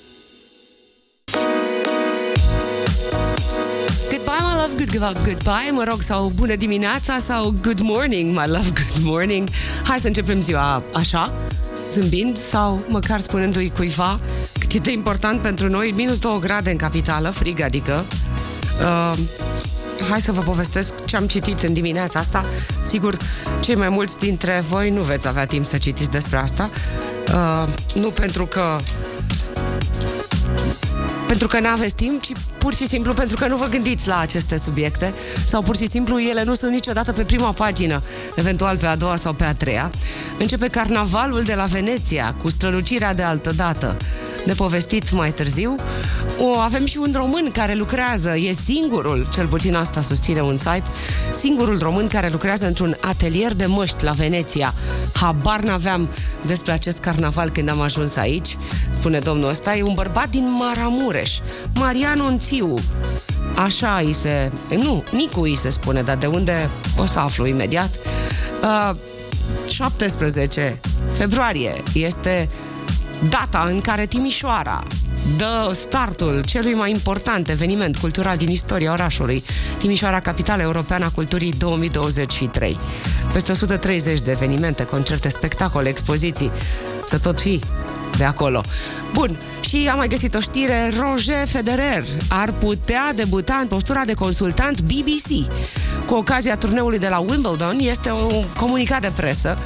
Love, 4.79 4.99
good, 4.99 5.25
goodbye, 5.25 5.71
mă 5.73 5.85
rog, 5.89 6.01
sau 6.01 6.33
bună 6.35 6.55
dimineața, 6.55 7.19
sau 7.19 7.55
good 7.63 7.81
morning, 7.81 8.39
my 8.39 8.45
love, 8.47 8.69
good 8.69 9.05
morning. 9.05 9.49
Hai 9.85 9.99
să 9.99 10.07
începem 10.07 10.41
ziua 10.41 10.83
așa, 10.93 11.33
zâmbind, 11.93 12.39
sau 12.39 12.85
măcar 12.89 13.21
spunându-i 13.21 13.73
cuiva 13.77 14.21
cât 14.59 14.73
e 14.73 14.79
de 14.79 14.93
important 14.93 15.41
pentru 15.41 15.69
noi, 15.69 15.93
minus 15.97 16.19
2 16.19 16.39
grade 16.41 16.71
în 16.71 16.77
capitală, 16.77 17.31
frig, 17.31 17.61
adică. 17.61 18.05
Uh, 18.81 19.19
hai 20.11 20.21
să 20.21 20.33
vă 20.33 20.41
povestesc 20.41 21.05
ce 21.05 21.17
am 21.17 21.27
citit 21.27 21.63
în 21.63 21.73
dimineața 21.73 22.19
asta. 22.19 22.45
Sigur, 22.83 23.17
cei 23.61 23.75
mai 23.75 23.89
mulți 23.89 24.19
dintre 24.19 24.63
voi 24.69 24.91
nu 24.91 25.03
veți 25.03 25.29
avea 25.29 25.47
timp 25.47 25.67
să 25.67 25.79
citiți 25.79 26.11
despre 26.11 26.37
asta. 26.37 26.71
Uh, 27.35 27.69
nu 27.95 28.09
pentru 28.09 28.47
că 28.47 28.79
pentru 31.33 31.51
că 31.51 31.61
nu 31.61 31.69
aveți 31.69 31.95
timp, 31.95 32.21
ci 32.21 32.33
pur 32.59 32.75
și 32.75 32.87
simplu 32.87 33.13
pentru 33.13 33.37
că 33.37 33.47
nu 33.47 33.57
vă 33.57 33.67
gândiți 33.67 34.09
la 34.09 34.19
aceste 34.19 34.57
subiecte 34.57 35.15
sau 35.47 35.63
pur 35.63 35.77
și 35.77 35.87
simplu 35.87 36.21
ele 36.21 36.45
nu 36.45 36.55
sunt 36.55 36.73
niciodată 36.73 37.13
pe 37.13 37.23
prima 37.23 37.53
pagină, 37.53 38.03
eventual 38.35 38.77
pe 38.77 38.87
a 38.87 38.97
doua 38.97 39.17
sau 39.17 39.33
pe 39.33 39.45
a 39.45 39.55
treia. 39.55 39.91
Începe 40.39 40.67
carnavalul 40.67 41.43
de 41.43 41.55
la 41.55 41.65
Veneția 41.65 42.35
cu 42.43 42.51
strălucirea 42.51 43.15
de 43.15 43.23
altă 43.23 43.51
dată 43.57 43.97
de 44.47 44.53
povestit 44.53 45.13
mai 45.13 45.33
târziu. 45.33 45.75
O, 46.41 46.59
avem 46.59 46.87
și 46.87 46.99
un 46.99 47.13
român 47.15 47.51
care 47.53 47.75
lucrează, 47.75 48.37
e 48.37 48.53
singurul, 48.53 49.29
cel 49.33 49.47
puțin 49.47 49.75
asta 49.75 50.03
susține 50.03 50.41
un 50.41 50.57
site, 50.57 50.83
singurul 51.33 51.79
român 51.79 52.09
care 52.09 52.29
lucrează 52.29 52.67
într-un 52.67 52.97
atelier 53.01 53.55
de 53.55 53.67
măști 53.67 54.05
la 54.05 54.13
Veneția. 54.13 54.75
Habar 55.13 55.61
n-aveam 55.61 56.09
despre 56.47 56.73
acest 56.73 56.99
carnaval 56.99 57.51
când 57.51 57.69
am 57.69 57.81
ajuns 57.81 58.17
aici, 58.17 58.57
spune 59.03 59.19
domnul 59.19 59.49
ăsta, 59.49 59.77
e 59.77 59.83
un 59.83 59.95
bărbat 59.95 60.29
din 60.29 60.49
Maramureș, 60.59 61.39
Marian 61.75 62.21
Onțiu. 62.21 62.75
Așa 63.55 64.01
îi 64.05 64.13
se... 64.13 64.53
Nu, 64.77 65.05
Nicu 65.13 65.41
îi 65.41 65.57
se 65.57 65.71
spune, 65.71 66.03
dar 66.03 66.17
de 66.17 66.27
unde 66.27 66.69
o 66.99 67.07
să 67.07 67.19
aflu 67.19 67.47
imediat. 67.47 67.91
Uh, 68.63 68.97
17 69.69 70.81
februarie 71.13 71.83
este 71.95 72.49
data 73.29 73.67
în 73.71 73.81
care 73.81 74.07
Timișoara 74.07 74.83
dă 75.37 75.71
startul 75.73 76.43
celui 76.47 76.75
mai 76.75 76.91
important 76.91 77.49
eveniment 77.49 77.97
cultural 77.97 78.37
din 78.37 78.49
istoria 78.49 78.93
orașului, 78.93 79.45
Timișoara, 79.79 80.21
Capitală 80.21 80.63
Europeană 80.63 81.05
a 81.05 81.11
Culturii 81.15 81.53
2023. 81.53 82.79
Peste 83.33 83.53
130 83.53 84.21
de 84.21 84.31
evenimente, 84.31 84.85
concerte, 84.85 85.29
spectacole, 85.29 85.89
expoziții, 85.89 86.51
să 87.05 87.19
tot 87.19 87.41
fi 87.41 87.61
de 88.17 88.25
acolo. 88.25 88.63
Bun, 89.13 89.37
și 89.61 89.89
am 89.91 89.97
mai 89.97 90.09
găsit 90.09 90.35
o 90.35 90.41
știre, 90.41 90.93
Roger 91.01 91.47
Federer 91.47 92.05
ar 92.29 92.53
putea 92.53 93.13
debuta 93.15 93.55
în 93.61 93.67
postura 93.67 94.05
de 94.05 94.13
consultant 94.13 94.81
BBC. 94.81 95.53
Cu 96.07 96.15
ocazia 96.15 96.57
turneului 96.57 96.99
de 96.99 97.09
la 97.09 97.19
Wimbledon, 97.19 97.79
este 97.79 98.11
un 98.11 98.45
comunicat 98.57 99.01
de 99.01 99.13
presă. 99.17 99.59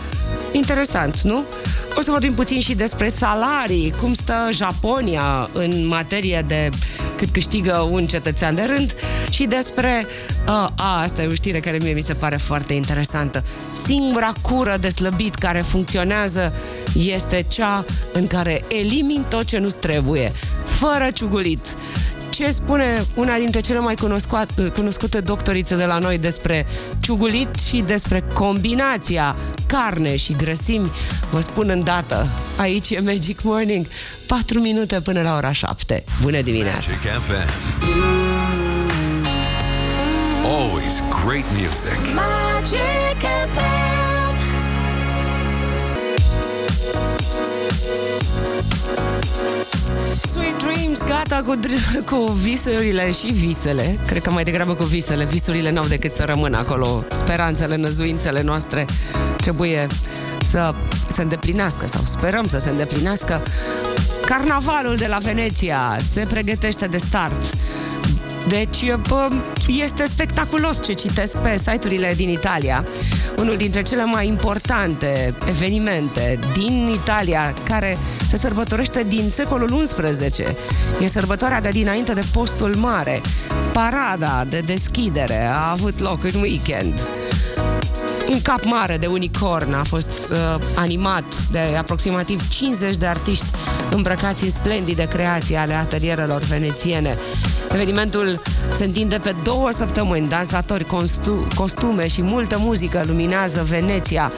Interesant, 0.52 1.20
nu? 1.20 1.44
O 1.98 2.00
să 2.00 2.10
vorbim 2.10 2.34
puțin 2.34 2.60
și 2.60 2.74
despre 2.74 3.08
salarii, 3.08 3.94
cum 4.00 4.12
stă 4.12 4.48
Japonia 4.52 5.48
în 5.52 5.86
materie 5.86 6.44
de 6.46 6.70
cât 7.16 7.28
câștigă 7.28 7.88
un 7.90 8.06
cetățean 8.06 8.54
de 8.54 8.62
rând 8.62 8.94
și 9.30 9.46
despre, 9.46 10.06
uh, 10.46 10.52
a, 10.76 11.00
asta 11.02 11.22
e 11.22 11.26
o 11.26 11.34
știre 11.34 11.60
care 11.60 11.78
mie 11.82 11.92
mi 11.92 12.02
se 12.02 12.14
pare 12.14 12.36
foarte 12.36 12.72
interesantă, 12.72 13.44
singura 13.84 14.32
cură 14.40 14.76
de 14.80 14.88
slăbit 14.88 15.34
care 15.34 15.60
funcționează 15.60 16.52
este 16.94 17.44
cea 17.48 17.84
în 18.12 18.26
care 18.26 18.62
elimini 18.68 19.24
tot 19.28 19.44
ce 19.44 19.58
nu 19.58 19.68
trebuie, 19.68 20.32
fără 20.64 21.08
ciugulit 21.14 21.76
ce 22.36 22.50
spune 22.50 23.04
una 23.14 23.36
dintre 23.36 23.60
cele 23.60 23.78
mai 23.78 23.94
cunoscute 24.74 25.20
doctorițe 25.20 25.76
de 25.76 25.84
la 25.84 25.98
noi 25.98 26.18
despre 26.18 26.66
ciugulit 27.00 27.58
și 27.68 27.82
despre 27.86 28.24
combinația 28.34 29.36
carne 29.66 30.16
și 30.16 30.32
grăsimi, 30.32 30.90
vă 31.30 31.40
spun 31.40 31.70
îndată. 31.70 32.26
Aici 32.56 32.90
e 32.90 33.00
Magic 33.00 33.42
Morning, 33.42 33.86
4 34.26 34.58
minute 34.58 35.00
până 35.00 35.22
la 35.22 35.36
ora 35.36 35.52
7. 35.52 36.04
Bună 36.20 36.40
dimineața! 36.40 36.78
Magic 36.78 37.22
FM. 37.22 37.50
Always 40.44 41.02
great 41.24 41.44
music. 41.52 42.14
Magic 42.14 43.20
FM. 43.54 43.75
Sweet 50.22 50.58
Dreams, 50.58 51.04
gata 51.04 51.42
cu, 51.46 51.58
cu 52.14 52.32
visurile 52.32 53.12
și 53.12 53.26
visele. 53.26 53.98
Cred 54.06 54.22
că 54.22 54.30
mai 54.30 54.44
degrabă 54.44 54.74
cu 54.74 54.84
visele. 54.84 55.24
Visurile 55.24 55.72
n-au 55.72 55.86
decât 55.86 56.12
să 56.12 56.24
rămână 56.24 56.56
acolo. 56.56 57.04
Speranțele, 57.12 57.76
năzuințele 57.76 58.42
noastre 58.42 58.84
trebuie 59.36 59.86
să 60.48 60.74
se 61.08 61.22
îndeplinească 61.22 61.86
sau 61.86 62.00
sperăm 62.04 62.48
să 62.48 62.58
se 62.58 62.70
îndeplinească. 62.70 63.40
Carnavalul 64.26 64.96
de 64.96 65.06
la 65.06 65.18
Veneția 65.18 65.96
se 66.12 66.26
pregătește 66.28 66.86
de 66.86 66.96
start. 66.98 67.54
Deci 68.48 68.84
este 69.66 70.04
spectaculos 70.04 70.82
ce 70.82 70.92
citesc 70.92 71.36
pe 71.36 71.56
site-urile 71.56 72.12
din 72.16 72.28
Italia. 72.28 72.84
Unul 73.38 73.56
dintre 73.56 73.82
cele 73.82 74.04
mai 74.04 74.26
importante 74.26 75.34
evenimente 75.48 76.38
din 76.52 76.88
Italia 76.92 77.54
care 77.64 77.96
se 78.26 78.36
sărbătorește 78.36 79.04
din 79.08 79.30
secolul 79.30 79.82
XI. 79.82 80.42
E 81.00 81.06
sărbătoarea 81.06 81.60
de 81.60 81.70
dinainte 81.70 82.12
de 82.12 82.24
postul 82.32 82.74
mare. 82.74 83.20
Parada 83.72 84.44
de 84.48 84.60
deschidere 84.60 85.44
a 85.44 85.70
avut 85.70 86.00
loc 86.00 86.24
în 86.24 86.40
weekend. 86.40 87.08
Un 88.30 88.42
cap 88.42 88.64
mare 88.64 88.96
de 88.96 89.06
unicorn 89.06 89.72
a 89.72 89.82
fost 89.82 90.10
uh, 90.30 90.62
animat 90.74 91.24
de 91.50 91.58
aproximativ 91.58 92.48
50 92.48 92.96
de 92.96 93.06
artiști 93.06 93.46
îmbrăcați 93.90 94.44
în 94.44 94.50
splendide 94.50 95.08
creații 95.08 95.56
ale 95.56 95.74
atelierelor 95.74 96.40
venețiene. 96.40 97.16
Evenimentul 97.72 98.42
se 98.70 98.84
întinde 98.84 99.18
pe 99.18 99.34
două 99.42 99.70
săptămâni. 99.70 100.28
Dansatori, 100.28 100.84
costu- 100.84 101.46
costume 101.54 102.06
și 102.06 102.22
multă 102.22 102.56
muzică 102.58 103.04
luminează 103.06 103.66
Veneția. 103.68 104.32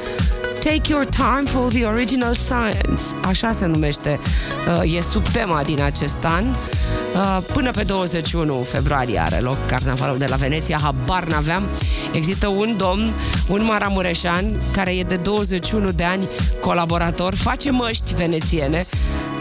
Take 0.60 0.80
your 0.92 1.04
time 1.04 1.42
for 1.44 1.70
the 1.70 1.84
original 1.84 2.34
science. 2.34 3.02
Așa 3.24 3.52
se 3.52 3.66
numește. 3.66 4.18
Uh, 4.82 4.94
e 4.94 5.00
subtema 5.00 5.62
din 5.62 5.82
acest 5.82 6.24
an. 6.24 6.44
Uh, 6.46 7.38
până 7.52 7.70
pe 7.70 7.82
21 7.82 8.66
februarie 8.70 9.18
are 9.18 9.36
loc 9.36 9.66
carnavalul 9.66 10.18
de 10.18 10.26
la 10.28 10.36
Veneția. 10.36 10.78
Habar 10.82 11.24
n-aveam. 11.24 11.68
Există 12.12 12.46
un 12.46 12.74
domn, 12.76 13.10
un 13.48 13.64
maramureșan, 13.64 14.60
care 14.72 14.90
e 14.96 15.02
de 15.02 15.16
21 15.16 15.90
de 15.90 16.04
ani 16.04 16.28
colaborator, 16.60 17.34
face 17.34 17.70
măști 17.70 18.14
venețiene. 18.14 18.86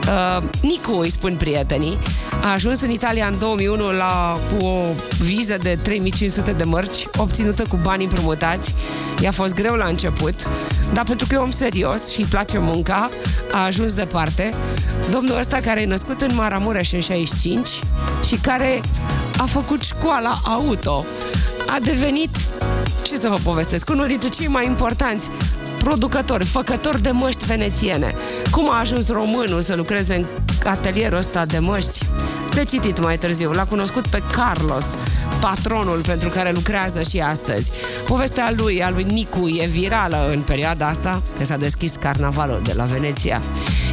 Uh, 0.07 0.43
Nicu 0.61 0.91
îi 0.91 1.09
spun 1.09 1.35
prietenii 1.35 1.97
a 2.41 2.51
ajuns 2.51 2.81
în 2.81 2.89
Italia 2.89 3.27
în 3.27 3.39
2001 3.39 3.91
la, 3.91 4.37
cu 4.49 4.65
o 4.65 4.83
viză 5.21 5.57
de 5.61 5.77
3500 5.81 6.51
de 6.51 6.63
mărci, 6.63 7.07
obținută 7.17 7.63
cu 7.69 7.79
bani 7.81 8.03
împrumutați. 8.03 8.75
I-a 9.21 9.31
fost 9.31 9.53
greu 9.53 9.75
la 9.75 9.85
început, 9.85 10.49
dar 10.93 11.03
pentru 11.03 11.27
că 11.29 11.35
e 11.35 11.37
om 11.37 11.49
serios 11.49 12.09
și 12.11 12.19
îi 12.19 12.27
place 12.29 12.57
munca, 12.57 13.09
a 13.51 13.63
ajuns 13.63 13.93
departe. 13.93 14.53
Domnul 15.11 15.37
ăsta 15.37 15.59
care 15.59 15.81
e 15.81 15.85
născut 15.85 16.21
în 16.21 16.35
Maramureș 16.35 16.91
în 16.91 17.01
65 17.01 17.67
și 18.25 18.35
care 18.35 18.81
a 19.37 19.45
făcut 19.45 19.83
școala 19.83 20.39
auto, 20.43 21.05
a 21.67 21.77
devenit, 21.83 22.35
ce 23.01 23.15
să 23.15 23.27
vă 23.27 23.37
povestesc, 23.43 23.89
unul 23.89 24.07
dintre 24.07 24.29
cei 24.29 24.47
mai 24.47 24.65
importanți 24.65 25.29
producători, 25.87 26.45
făcători 26.45 27.01
de 27.01 27.09
măști 27.09 27.45
venețiene. 27.45 28.13
Cum 28.51 28.69
a 28.69 28.79
ajuns 28.79 29.09
românul 29.09 29.61
să 29.61 29.75
lucreze 29.75 30.15
în 30.15 30.25
atelierul 30.63 31.17
ăsta 31.17 31.45
de 31.45 31.59
măști? 31.59 32.05
De 32.53 32.63
citit 32.63 32.99
mai 32.99 33.17
târziu. 33.17 33.51
L-a 33.51 33.65
cunoscut 33.65 34.07
pe 34.07 34.23
Carlos, 34.31 34.97
patronul 35.39 36.01
pentru 36.05 36.29
care 36.29 36.51
lucrează 36.51 37.03
și 37.03 37.19
astăzi. 37.19 37.71
Povestea 38.07 38.53
lui, 38.57 38.83
a 38.83 38.89
lui 38.89 39.03
Nicu, 39.03 39.47
e 39.47 39.65
virală 39.65 40.29
în 40.33 40.41
perioada 40.41 40.87
asta, 40.87 41.21
că 41.37 41.43
s-a 41.43 41.57
deschis 41.57 41.95
carnavalul 41.95 42.61
de 42.63 42.73
la 42.75 42.83
Veneția. 42.83 43.41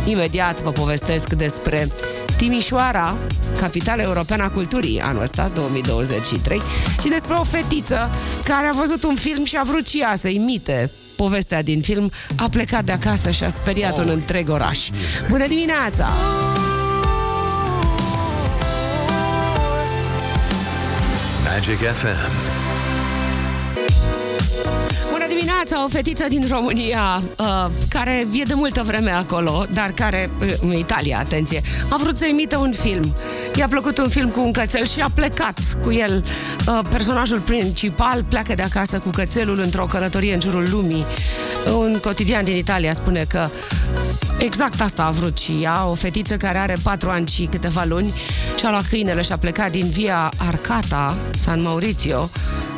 Imediat 0.05 0.61
vă 0.61 0.71
povestesc 0.71 1.33
despre 1.33 1.89
Timișoara, 2.37 3.17
capitala 3.61 4.03
europeană 4.03 4.43
a 4.43 4.49
culturii 4.49 5.01
anul 5.01 5.23
ăsta, 5.23 5.51
2023, 5.55 6.61
și 7.01 7.09
despre 7.09 7.35
o 7.35 7.45
fetiță 7.45 8.11
care 8.45 8.67
a 8.67 8.73
văzut 8.73 9.05
un 9.05 9.15
film 9.15 9.45
și 9.45 9.57
a 9.57 9.63
vrut 9.63 9.87
și 9.87 10.01
ea 10.01 10.15
să 10.15 10.29
imite 10.29 10.91
povestea 11.17 11.63
din 11.63 11.81
film, 11.81 12.11
a 12.37 12.49
plecat 12.51 12.85
de 12.85 12.93
acasă 12.93 13.31
și 13.31 13.45
a 13.45 13.49
speriat 13.49 13.99
un 13.99 14.09
întreg 14.09 14.49
oraș. 14.51 14.89
Bună 15.29 15.47
dimineața! 15.47 16.09
Magic 21.45 21.79
FM 21.79 22.44
dimineața, 25.35 25.85
o 25.85 25.89
fetiță 25.89 26.25
din 26.29 26.47
România 26.51 27.23
uh, 27.39 27.67
care 27.89 28.27
e 28.33 28.43
de 28.43 28.55
multă 28.55 28.83
vreme 28.83 29.11
acolo, 29.11 29.67
dar 29.73 29.93
care, 29.95 30.31
uh, 30.41 30.49
în 30.61 30.73
Italia, 30.73 31.19
atenție, 31.19 31.61
a 31.89 31.97
vrut 31.97 32.17
să 32.17 32.27
imite 32.27 32.57
un 32.57 32.73
film. 32.73 33.15
I-a 33.55 33.69
plăcut 33.69 33.99
un 33.99 34.09
film 34.09 34.29
cu 34.29 34.41
un 34.41 34.53
cățel 34.53 34.85
și 34.85 35.01
a 35.01 35.11
plecat 35.15 35.59
cu 35.83 35.93
el. 35.93 36.25
Uh, 36.69 36.81
personajul 36.91 37.39
principal 37.39 38.25
pleacă 38.29 38.55
de 38.55 38.63
acasă 38.63 38.99
cu 38.99 39.11
cățelul 39.11 39.61
într-o 39.61 39.87
călătorie 39.87 40.35
în 40.35 40.41
jurul 40.41 40.69
lumii. 40.71 41.05
Un 41.77 41.99
cotidian 42.03 42.45
din 42.45 42.57
Italia 42.57 42.93
spune 42.93 43.25
că 43.29 43.49
exact 44.45 44.81
asta 44.81 45.05
a 45.05 45.11
vrut 45.11 45.39
și 45.39 45.63
ea, 45.63 45.87
o 45.87 45.95
fetiță 45.95 46.37
care 46.37 46.59
are 46.59 46.77
patru 46.83 47.11
ani 47.11 47.29
și 47.29 47.49
câteva 47.51 47.85
luni 47.85 48.15
și-a 48.57 48.71
luat 48.71 48.87
câinele 48.87 49.23
și 49.23 49.33
a 49.33 49.37
plecat 49.37 49.71
din 49.71 49.87
via 49.87 50.33
Arcata, 50.37 51.17
San 51.35 51.63
Maurizio, 51.63 52.31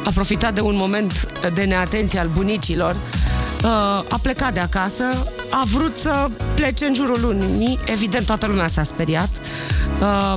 a 0.04 0.11
profitat 0.14 0.54
de 0.54 0.61
un 0.61 0.76
moment 0.76 1.32
de 1.54 1.64
neatenție 1.64 2.18
al 2.18 2.30
bunicilor, 2.35 2.90
uh, 2.90 3.70
a 4.08 4.18
plecat 4.23 4.52
de 4.52 4.61
acasă, 4.61 5.04
a 5.50 5.62
vrut 5.64 5.96
să 5.96 6.30
plece 6.54 6.85
în 6.85 6.94
jurul 6.94 7.18
lunii, 7.20 7.78
evident 7.85 8.26
toată 8.26 8.46
lumea 8.46 8.68
s-a 8.68 8.82
speriat, 8.82 9.30
uh, 10.00 10.35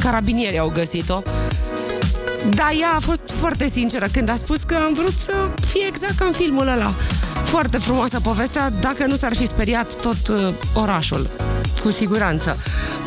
carabinierii 0.00 0.58
au 0.58 0.68
găsit-o, 0.68 1.22
dar 2.50 2.72
ea 2.80 2.94
a 2.96 3.00
fost 3.00 3.22
foarte 3.38 3.66
sinceră 3.68 4.06
când 4.12 4.28
a 4.28 4.34
spus 4.34 4.62
că 4.62 4.74
am 4.74 4.94
vrut 4.94 5.14
să 5.18 5.50
fie 5.66 5.86
exact 5.88 6.14
ca 6.18 6.24
în 6.24 6.32
filmul 6.32 6.68
ăla. 6.68 6.94
Foarte 7.52 7.78
frumoasă 7.78 8.20
povestea, 8.20 8.70
dacă 8.80 9.06
nu 9.06 9.14
s-ar 9.14 9.34
fi 9.34 9.46
speriat 9.46 9.94
tot 9.94 10.28
uh, 10.28 10.48
orașul. 10.74 11.30
Cu 11.82 11.90
siguranță. 11.90 12.56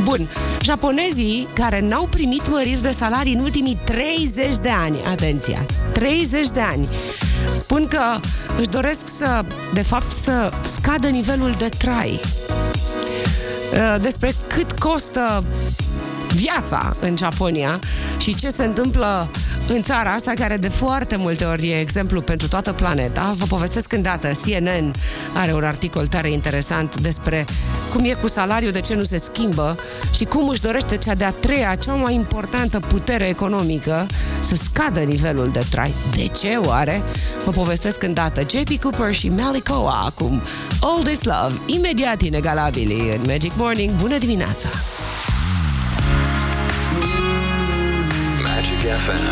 Bun, 0.04 0.28
japonezii 0.62 1.48
care 1.54 1.82
n-au 1.82 2.08
primit 2.08 2.50
măriri 2.50 2.82
de 2.82 2.92
salarii 2.92 3.34
în 3.34 3.40
ultimii 3.40 3.78
30 3.84 4.56
de 4.56 4.70
ani, 4.70 4.98
atenția, 5.12 5.66
30 5.92 6.48
de 6.48 6.60
ani, 6.60 6.88
spun 7.54 7.88
că 7.88 8.20
își 8.58 8.70
doresc 8.70 9.08
să, 9.18 9.46
de 9.74 9.82
fapt, 9.82 10.12
să 10.12 10.52
scadă 10.74 11.08
nivelul 11.08 11.52
de 11.58 11.70
trai. 11.78 12.20
Uh, 13.74 13.96
despre 14.02 14.34
cât 14.48 14.72
costă 14.80 15.44
viața 16.36 16.96
în 17.00 17.18
Japonia 17.18 17.80
și 18.18 18.36
ce 18.36 18.50
se 18.50 18.64
întâmplă 18.64 19.30
în 19.68 19.82
țara 19.82 20.12
asta, 20.12 20.32
care 20.36 20.58
de 20.58 20.70
foarte 20.70 21.16
multe 21.16 21.46
ori 21.46 21.70
e 21.70 21.80
exemplu 21.80 22.22
pentru 22.22 22.48
toată 22.48 22.74
planeta. 22.74 23.34
Vă 23.38 23.46
povestesc 23.46 23.94
îndată, 23.94 24.32
CNN 24.46 24.94
are 25.34 25.54
un 25.54 25.64
articol 25.64 26.08
tare 26.08 26.32
interesant 26.32 26.96
despre 26.96 27.46
cum 27.94 28.04
e 28.04 28.14
cu 28.22 28.28
salariul, 28.28 28.72
de 28.72 28.82
ce 28.82 28.96
nu 28.96 29.04
se 29.04 29.18
schimbă 29.18 29.78
și 30.14 30.26
cum 30.26 30.48
își 30.48 30.62
dorește 30.62 30.98
cea 30.98 31.14
de-a 31.14 31.32
treia, 31.32 31.76
cea 31.76 31.94
mai 31.94 32.14
importantă 32.14 32.80
putere 32.80 33.28
economică 33.28 34.06
să 34.42 34.56
scadă 34.56 35.00
nivelul 35.00 35.50
de 35.50 35.66
trai. 35.70 35.94
De 36.16 36.28
ce 36.28 36.60
oare? 36.66 37.04
Vă 37.46 37.52
povestesc 37.52 38.04
îndată. 38.04 38.42
JP 38.42 38.82
Cooper 38.82 39.14
și 39.14 39.30
Malikoa 39.30 40.04
acum. 40.06 40.42
All 40.80 41.04
This 41.04 41.24
Love, 41.24 41.54
imediat 41.66 42.22
inegalabili 42.22 43.16
în 43.18 43.22
Magic 43.26 43.52
Morning. 43.56 43.92
Bună 43.96 44.18
dimineața! 44.18 44.70
FM. 48.86 49.24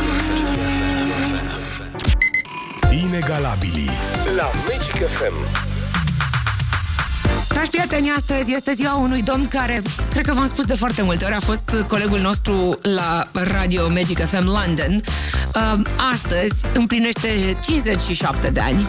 Inegalabili 2.92 3.90
la 4.36 4.50
Magic 4.68 5.08
FM. 5.08 5.34
Dragi 7.50 7.70
prieteni, 7.70 8.12
astăzi 8.16 8.54
este 8.54 8.74
ziua 8.74 8.96
unui 8.96 9.22
domn 9.22 9.48
care, 9.48 9.82
cred 10.10 10.26
că 10.26 10.34
v-am 10.34 10.46
spus 10.48 10.66
de 10.66 10.74
foarte 10.74 11.02
multe 11.02 11.26
ori, 11.26 11.34
a 11.34 11.40
fost 11.40 11.86
colegul 11.88 12.20
nostru 12.20 12.80
la 12.82 13.24
Radio 13.34 13.90
Magic 13.90 14.26
FM 14.26 14.46
London. 14.46 15.02
Uh, 15.56 15.80
Astăzi 16.14 16.66
împlinește 16.74 17.58
57 17.64 18.50
de 18.50 18.60
ani. 18.60 18.88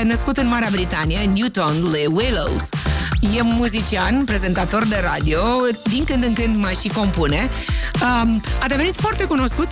E 0.00 0.02
născut 0.02 0.36
în 0.36 0.46
Marea 0.48 0.68
Britanie, 0.70 1.18
Newton 1.34 1.90
Le 1.90 2.04
Willows. 2.10 2.68
E 3.20 3.42
muzician, 3.42 4.24
prezentator 4.24 4.84
de 4.86 5.00
radio, 5.02 5.40
din 5.88 6.04
când 6.04 6.24
în 6.24 6.34
când 6.34 6.56
mai 6.56 6.74
și 6.74 6.88
compune. 6.88 7.48
Uh, 7.94 8.36
A 8.62 8.66
devenit 8.68 8.96
foarte 8.96 9.24
cunoscut 9.24 9.68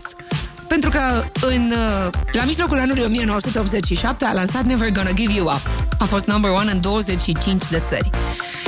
pentru 0.68 0.90
că 0.90 1.24
în, 1.40 1.72
uh, 1.72 2.12
la 2.32 2.44
mijlocul 2.44 2.78
anului 2.78 3.02
1987 3.02 4.24
a 4.24 4.32
lansat 4.32 4.64
Never 4.64 4.90
Gonna 4.90 5.10
Give 5.10 5.32
You 5.32 5.46
Up. 5.46 5.60
A 5.98 6.04
fost 6.04 6.26
number 6.26 6.50
one 6.50 6.70
în 6.70 6.80
25 6.80 7.62
de 7.70 7.82
țări. 7.86 8.10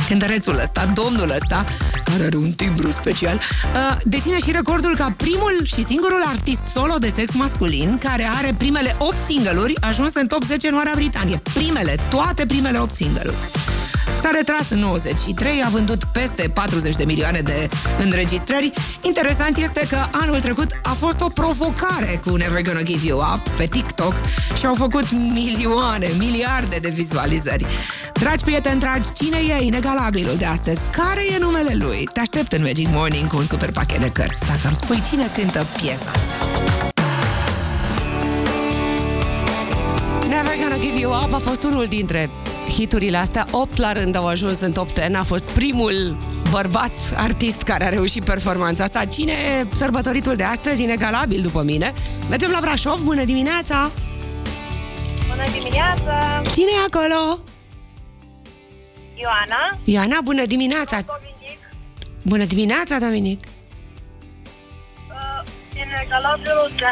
Cântărețul 0.08 0.58
ăsta, 0.58 0.86
domnul 0.94 1.30
ăsta, 1.30 1.64
care 2.04 2.24
are 2.24 2.36
un 2.36 2.52
timbru 2.52 2.90
special, 2.90 3.34
uh, 3.34 3.96
deține 4.04 4.38
și 4.38 4.50
recordul 4.50 4.96
ca 4.96 5.14
primul 5.16 5.60
și 5.64 5.84
singurul 5.84 6.22
artist 6.26 6.60
solo 6.72 6.94
de 6.98 7.08
sex 7.08 7.34
masculin 7.34 7.98
care 7.98 8.28
are 8.36 8.54
primele 8.58 8.96
8 8.98 9.22
single-uri 9.22 9.80
ajuns 9.80 10.14
în 10.14 10.26
top 10.26 10.44
10 10.44 10.68
în 10.68 10.74
Marea 10.74 10.92
Britanie. 10.94 11.42
Primele, 11.54 11.96
toate 12.10 12.46
primele 12.46 12.78
8 12.78 12.94
single-uri. 12.94 13.36
S-a 14.20 14.30
retras 14.32 14.70
în 14.70 14.78
93, 14.78 15.62
a 15.64 15.68
vândut 15.68 16.04
peste 16.04 16.50
40 16.54 16.94
de 16.94 17.04
milioane 17.04 17.40
de 17.40 17.68
înregistrări. 17.98 18.70
Interesant 19.02 19.56
este 19.56 19.86
că 19.88 19.98
anul 20.10 20.40
trecut 20.40 20.80
a 20.82 20.90
fost 20.98 21.20
o 21.20 21.28
provocare 21.28 21.87
cu 22.24 22.36
Never 22.36 22.62
Gonna 22.62 22.82
Give 22.82 23.06
You 23.06 23.18
Up 23.18 23.48
pe 23.48 23.66
TikTok 23.66 24.14
și 24.58 24.66
au 24.66 24.74
făcut 24.74 25.12
milioane, 25.12 26.10
miliarde 26.18 26.76
de 26.76 26.88
vizualizări. 26.88 27.66
Dragi 28.12 28.44
prieteni 28.44 28.80
dragi, 28.80 29.12
cine 29.12 29.38
e 29.48 29.64
inegalabilul 29.64 30.36
de 30.36 30.44
astăzi? 30.44 30.80
Care 30.90 31.20
e 31.34 31.38
numele 31.38 31.74
lui? 31.78 32.08
Te 32.12 32.20
aștept 32.20 32.52
în 32.52 32.62
Magic 32.62 32.88
Morning 32.90 33.28
cu 33.28 33.36
un 33.36 33.46
super 33.46 33.70
pachet 33.70 34.00
de 34.00 34.10
cărți. 34.10 34.46
Dacă 34.46 34.60
îmi 34.64 34.76
spui 34.76 35.02
cine 35.08 35.30
cântă 35.34 35.66
piesa 35.76 36.04
asta. 36.14 36.46
Never 40.28 40.56
Gonna 40.60 40.76
Give 40.80 40.98
You 40.98 41.12
Up 41.24 41.32
a 41.32 41.38
fost 41.38 41.62
unul 41.64 41.86
dintre 41.86 42.30
hiturile 42.68 43.16
astea. 43.16 43.46
8 43.50 43.76
la 43.76 43.92
rând 43.92 44.16
au 44.16 44.26
ajuns 44.26 44.60
în 44.60 44.72
top 44.72 44.88
10. 44.94 45.16
A 45.16 45.22
fost 45.22 45.44
primul 45.44 46.16
bărbat 46.50 46.92
artist 47.16 47.62
care 47.62 47.84
a 47.84 47.88
reușit 47.88 48.24
performanța 48.24 48.84
asta. 48.84 49.04
Cine 49.04 49.32
e 49.32 49.66
sărbătoritul 49.76 50.36
de 50.36 50.42
astăzi? 50.42 50.82
Inegalabil 50.82 51.40
după 51.42 51.62
mine. 51.62 51.92
Mergem 52.28 52.50
la 52.50 52.60
Brașov. 52.60 53.00
Bună 53.00 53.24
dimineața! 53.24 53.90
Bună 55.28 55.42
dimineața! 55.60 56.42
Cine 56.52 56.70
e 56.82 56.84
acolo? 56.94 57.38
Ioana, 59.14 59.78
Ioana, 59.84 60.18
bună 60.24 60.44
dimineața! 60.46 60.96
Dominic, 61.00 61.58
Bună 62.22 62.44
dimineața, 62.44 62.98
Dominic! 62.98 63.40
uh, 63.44 63.50
inegalabilul 65.74 66.70
de, 66.76 66.84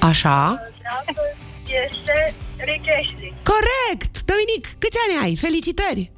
Așa? 0.00 0.54
de 0.80 0.86
astăzi 0.98 1.72
este 1.86 2.34
Rick 2.64 2.84
Ashley, 3.00 3.34
Corect! 3.52 4.22
Dominic, 4.24 4.66
câți 4.78 4.96
ani 5.08 5.22
ai? 5.24 5.36
Felicitări! 5.36 6.11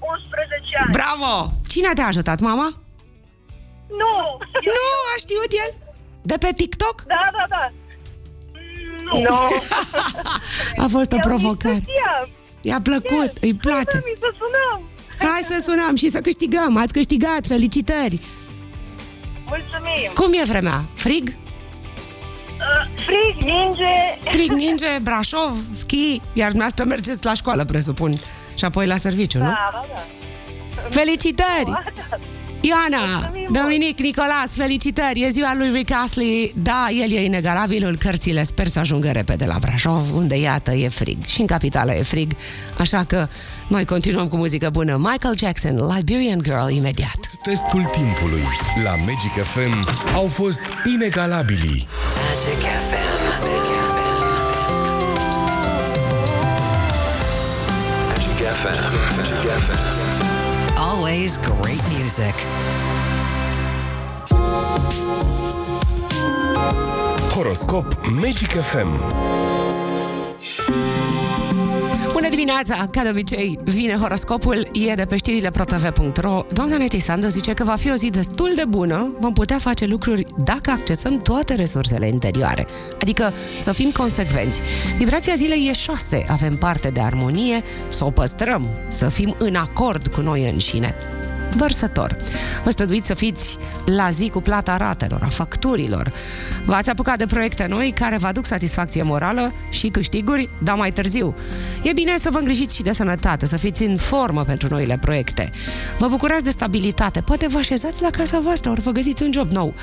11 0.00 0.76
ani. 0.82 0.90
Bravo! 0.90 1.50
Cine 1.68 1.92
te-a 1.94 2.06
ajutat, 2.06 2.40
mama? 2.40 2.68
nu! 4.00 4.14
Eu, 4.66 4.72
Nu, 4.78 4.88
a 5.14 5.16
știut 5.18 5.52
el? 5.64 5.70
De 6.22 6.36
pe 6.38 6.52
TikTok? 6.56 7.02
Da, 7.02 7.30
da, 7.32 7.44
da. 7.48 7.72
Nu! 9.04 9.20
Nu! 9.20 9.38
A 10.84 10.86
fost 10.88 11.12
o 11.12 11.18
provocare. 11.20 11.82
Eu 11.86 12.28
I-a 12.60 12.80
plăcut, 12.82 13.32
îi 13.40 13.54
place. 13.54 14.02
Mi 14.04 14.16
să 14.20 14.32
sunăm! 14.38 14.88
Hai 15.18 15.42
să 15.42 15.64
sunăm 15.64 15.94
și 15.94 16.08
să 16.08 16.20
câștigăm. 16.20 16.76
Ați 16.76 16.92
câștigat, 16.92 17.46
felicitări. 17.46 18.20
Mulțumim! 19.46 20.10
Cum 20.14 20.32
e 20.32 20.42
vremea? 20.44 20.84
Frig? 20.94 21.28
Uh, 21.28 23.04
frig, 23.04 23.42
ninge... 23.42 23.84
Frig, 24.30 24.50
ninge, 24.50 24.98
Brașov, 25.02 25.56
schi, 25.70 26.20
iar 26.32 26.48
dumneavoastră 26.48 26.84
mergeți 26.84 27.24
la 27.24 27.34
școală, 27.34 27.64
presupun. 27.64 28.12
Și 28.60 28.66
apoi 28.66 28.86
la 28.86 28.96
serviciu, 28.96 29.38
nu? 29.38 29.44
Da, 29.44 29.68
da, 29.72 29.84
da. 29.94 30.02
Felicitări! 30.90 31.82
Ioana, 32.60 33.18
Mulțumim 33.18 33.48
Dominic, 33.62 33.98
Nicolas, 33.98 34.50
felicitări! 34.54 35.20
E 35.20 35.28
ziua 35.28 35.54
lui 35.54 35.70
Rick 35.70 35.92
Astley. 36.04 36.52
Da, 36.56 36.88
el 37.02 37.12
e 37.12 37.24
inegalabil 37.24 37.86
în 37.86 37.96
cărțile. 37.96 38.42
Sper 38.42 38.66
să 38.66 38.78
ajungă 38.78 39.10
repede 39.10 39.44
la 39.44 39.56
Brașov, 39.60 40.14
unde, 40.14 40.36
iată, 40.36 40.70
e 40.72 40.88
frig. 40.88 41.24
Și 41.26 41.40
în 41.40 41.46
capitală 41.46 41.94
e 41.94 42.02
frig. 42.02 42.32
Așa 42.78 43.04
că 43.04 43.28
noi 43.66 43.84
continuăm 43.84 44.28
cu 44.28 44.36
muzică 44.36 44.70
bună. 44.70 44.96
Michael 44.96 45.36
Jackson, 45.36 45.76
Liberian 45.96 46.42
Girl, 46.42 46.68
imediat. 46.68 47.18
Testul 47.42 47.84
timpului 47.84 48.42
la 48.84 48.94
Magic 48.96 49.44
FM 49.44 49.88
au 50.14 50.26
fost 50.26 50.62
inegalabili. 50.94 51.88
Magic 52.14 52.60
FM. 52.60 53.09
FM. 59.20 59.28
Magic 59.28 59.48
FM. 59.48 59.76
Magic 59.76 60.18
FM. 60.18 60.78
Always 60.78 61.38
great 61.38 61.82
music. 61.90 62.34
Horoscop 67.32 67.86
Magic 68.10 68.50
FM. 68.50 69.59
Bună 72.30 72.42
dimineața, 72.42 72.86
ca 72.90 73.02
de 73.02 73.08
obicei, 73.08 73.58
vine 73.64 73.96
horoscopul, 73.96 74.68
e 74.72 74.94
de 74.94 75.04
pe 75.04 75.16
știrile 75.16 75.50
protv.ro. 75.50 76.44
Doamna 76.52 76.76
Neti 76.76 76.98
Sandu 76.98 77.28
zice 77.28 77.52
că 77.52 77.64
va 77.64 77.76
fi 77.76 77.90
o 77.90 77.94
zi 77.94 78.10
destul 78.10 78.52
de 78.56 78.64
bună, 78.68 79.14
vom 79.18 79.32
putea 79.32 79.58
face 79.58 79.86
lucruri 79.86 80.26
dacă 80.44 80.70
accesăm 80.70 81.18
toate 81.18 81.54
resursele 81.54 82.08
interioare, 82.08 82.66
adică 83.00 83.34
să 83.58 83.72
fim 83.72 83.90
consecvenți. 83.90 84.62
Vibrația 84.96 85.34
zilei 85.34 85.68
e 85.68 85.72
6, 85.72 86.24
avem 86.28 86.56
parte 86.56 86.88
de 86.88 87.00
armonie, 87.00 87.62
să 87.88 88.04
o 88.04 88.10
păstrăm, 88.10 88.68
să 88.88 89.08
fim 89.08 89.34
în 89.38 89.54
acord 89.54 90.06
cu 90.06 90.20
noi 90.20 90.50
înșine 90.50 90.96
vărsător. 91.56 92.16
Vă 92.64 92.70
străduiți 92.70 93.06
să 93.06 93.14
fiți 93.14 93.58
la 93.84 94.10
zi 94.10 94.28
cu 94.28 94.40
plata 94.40 94.76
ratelor, 94.76 95.20
a 95.22 95.28
facturilor. 95.28 96.12
V-ați 96.64 96.90
apucat 96.90 97.18
de 97.18 97.26
proiecte 97.26 97.66
noi 97.68 97.92
care 97.94 98.16
vă 98.16 98.26
aduc 98.26 98.46
satisfacție 98.46 99.02
morală 99.02 99.52
și 99.70 99.88
câștiguri, 99.88 100.48
dar 100.58 100.76
mai 100.76 100.92
târziu. 100.92 101.34
E 101.82 101.92
bine 101.92 102.16
să 102.18 102.30
vă 102.32 102.38
îngrijiți 102.38 102.74
și 102.74 102.82
de 102.82 102.92
sănătate, 102.92 103.46
să 103.46 103.56
fiți 103.56 103.82
în 103.82 103.96
formă 103.96 104.44
pentru 104.44 104.68
noile 104.70 104.98
proiecte. 105.00 105.50
Vă 105.98 106.08
bucurați 106.08 106.44
de 106.44 106.50
stabilitate, 106.50 107.20
poate 107.20 107.46
vă 107.48 107.58
așezați 107.58 108.02
la 108.02 108.10
casa 108.10 108.40
voastră, 108.40 108.70
ori 108.70 108.80
vă 108.80 108.90
găsiți 108.90 109.22
un 109.22 109.32
job 109.32 109.50
nou. 109.50 109.74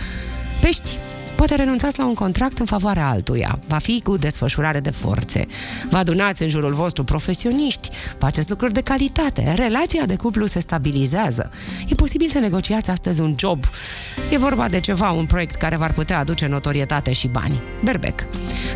Pești, 0.62 0.97
Poate 1.38 1.56
renunțați 1.56 2.00
la 2.00 2.06
un 2.06 2.13
contract 2.13 2.58
în 2.58 2.65
favoarea 2.65 3.10
altuia. 3.10 3.60
Va 3.67 3.78
fi 3.78 4.02
cu 4.02 4.17
desfășurare 4.17 4.80
de 4.80 4.89
forțe. 4.89 5.47
Vă 5.89 5.97
adunați 5.97 6.43
în 6.43 6.50
jurul 6.50 6.73
vostru 6.73 7.04
profesioniști, 7.04 7.89
faceți 8.17 8.50
lucruri 8.50 8.73
de 8.73 8.82
calitate, 8.82 9.54
relația 9.56 10.06
de 10.06 10.15
cuplu 10.15 10.45
se 10.45 10.60
stabilizează. 10.60 11.52
E 11.88 11.95
posibil 11.95 12.30
să 12.30 12.39
negociați 12.39 12.89
astăzi 12.89 13.21
un 13.21 13.36
job. 13.38 13.65
E 14.32 14.38
vorba 14.38 14.67
de 14.67 14.80
ceva, 14.80 15.12
un 15.12 15.26
proiect 15.26 15.56
care 15.56 15.76
v-ar 15.76 15.93
putea 15.93 16.17
aduce 16.19 16.47
notorietate 16.47 17.12
și 17.12 17.28
bani. 17.28 17.62
Berbec. 17.84 18.26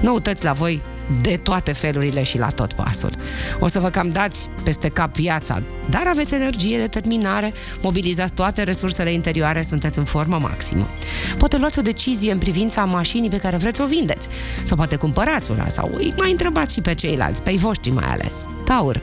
Noutăți 0.01 0.43
la 0.43 0.51
voi 0.51 0.81
de 1.21 1.37
toate 1.43 1.71
felurile 1.71 2.23
și 2.23 2.37
la 2.37 2.49
tot 2.49 2.73
pasul. 2.73 3.11
O 3.59 3.67
să 3.67 3.79
vă 3.79 3.89
cam 3.89 4.09
dați 4.09 4.49
peste 4.63 4.89
cap 4.89 5.15
viața, 5.15 5.61
dar 5.89 6.03
aveți 6.07 6.33
energie, 6.33 6.77
determinare, 6.77 7.53
mobilizați 7.81 8.33
toate 8.33 8.63
resursele 8.63 9.11
interioare, 9.11 9.61
sunteți 9.61 9.97
în 9.97 10.03
formă 10.03 10.37
maximă. 10.37 10.89
Poate 11.37 11.57
luați 11.57 11.79
o 11.79 11.81
decizie 11.81 12.31
în 12.31 12.37
privința 12.37 12.85
mașinii 12.85 13.29
pe 13.29 13.37
care 13.37 13.57
vreți 13.57 13.77
să 13.77 13.83
o 13.83 13.87
vindeți, 13.87 14.27
sau 14.63 14.77
poate 14.77 14.95
cumpărați 14.95 15.51
una, 15.51 15.67
sau 15.67 15.91
îi 15.93 16.13
mai 16.17 16.31
întrebați 16.31 16.73
și 16.73 16.81
pe 16.81 16.93
ceilalți, 16.93 17.41
pe 17.41 17.51
ei 17.51 17.57
voștri 17.57 17.91
mai 17.91 18.07
ales. 18.07 18.47
Taur. 18.65 19.01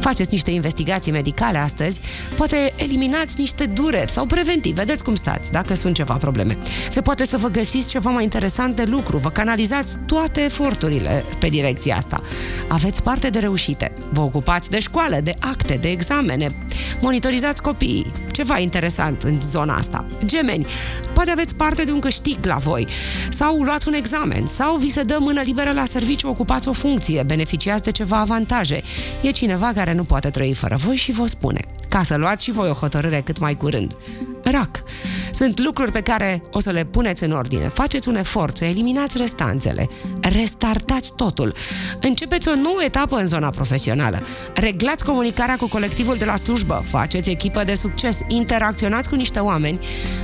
Faceți 0.00 0.32
niște 0.32 0.50
investigații 0.50 1.12
medicale 1.12 1.58
astăzi, 1.58 2.00
poate 2.36 2.72
eliminați 2.76 3.34
niște 3.38 3.66
dureri 3.66 4.10
sau 4.10 4.26
preventiv, 4.26 4.74
vedeți 4.74 5.04
cum 5.04 5.14
stați, 5.14 5.52
dacă 5.52 5.74
sunt 5.74 5.94
ceva 5.94 6.14
probleme. 6.14 6.56
Se 6.90 7.00
poate 7.00 7.24
să 7.24 7.36
vă 7.36 7.48
găsiți 7.48 7.88
ceva 7.88 8.10
mai 8.10 8.22
interesant 8.22 8.76
de 8.76 8.82
lucru, 8.86 9.16
vă 9.16 9.30
canalizați 9.30 9.96
toate 10.06 10.40
eforturile 10.40 11.15
pe 11.38 11.48
direcția 11.48 11.96
asta. 11.96 12.20
Aveți 12.68 13.02
parte 13.02 13.30
de 13.30 13.38
reușite. 13.38 13.92
Vă 14.12 14.20
ocupați 14.20 14.70
de 14.70 14.78
școală, 14.78 15.20
de 15.22 15.34
acte, 15.40 15.74
de 15.74 15.88
examene. 15.88 16.54
Monitorizați 17.00 17.62
copiii. 17.62 18.12
Ceva 18.30 18.58
interesant 18.58 19.22
în 19.22 19.40
zona 19.40 19.76
asta. 19.76 20.04
Gemeni, 20.24 20.66
poate 21.12 21.30
aveți 21.30 21.54
parte 21.54 21.84
de 21.84 21.90
un 21.92 22.00
câștig 22.00 22.44
la 22.44 22.56
voi. 22.56 22.86
Sau 23.28 23.62
luați 23.62 23.88
un 23.88 23.94
examen. 23.94 24.46
Sau 24.46 24.76
vi 24.76 24.88
se 24.88 25.02
dă 25.02 25.16
mână 25.20 25.40
liberă 25.40 25.72
la 25.72 25.84
serviciu, 25.84 26.28
ocupați 26.28 26.68
o 26.68 26.72
funcție, 26.72 27.22
beneficiați 27.22 27.82
de 27.82 27.90
ceva 27.90 28.16
avantaje. 28.16 28.82
E 29.22 29.30
cineva 29.30 29.72
care 29.74 29.92
nu 29.92 30.04
poate 30.04 30.30
trăi 30.30 30.54
fără 30.54 30.76
voi 30.76 30.96
și 30.96 31.12
vă 31.12 31.26
spune 31.26 31.60
ca 31.96 32.02
să 32.02 32.16
luați 32.16 32.44
și 32.44 32.50
voi 32.52 32.68
o 32.70 32.72
hotărâre 32.72 33.20
cât 33.20 33.38
mai 33.38 33.56
curând. 33.56 33.96
RAC. 34.42 34.82
Sunt 35.36 35.60
lucruri 35.60 35.92
pe 35.92 36.00
care 36.00 36.42
o 36.50 36.60
să 36.60 36.70
le 36.70 36.84
puneți 36.84 37.24
în 37.24 37.32
ordine. 37.32 37.68
Faceți 37.68 38.08
un 38.08 38.16
efort 38.16 38.56
să 38.56 38.64
eliminați 38.64 39.18
restanțele. 39.18 39.88
Restartați 40.20 41.12
totul. 41.16 41.54
Începeți 42.00 42.48
o 42.48 42.54
nouă 42.54 42.82
etapă 42.84 43.16
în 43.16 43.26
zona 43.26 43.50
profesională. 43.50 44.22
Reglați 44.54 45.04
comunicarea 45.04 45.56
cu 45.56 45.68
colectivul 45.68 46.16
de 46.16 46.24
la 46.24 46.36
slujbă. 46.36 46.84
Faceți 46.86 47.30
echipă 47.30 47.64
de 47.64 47.74
succes. 47.74 48.18
Interacționați 48.28 49.08
cu 49.08 49.14
niște 49.14 49.38
oameni 49.38 49.78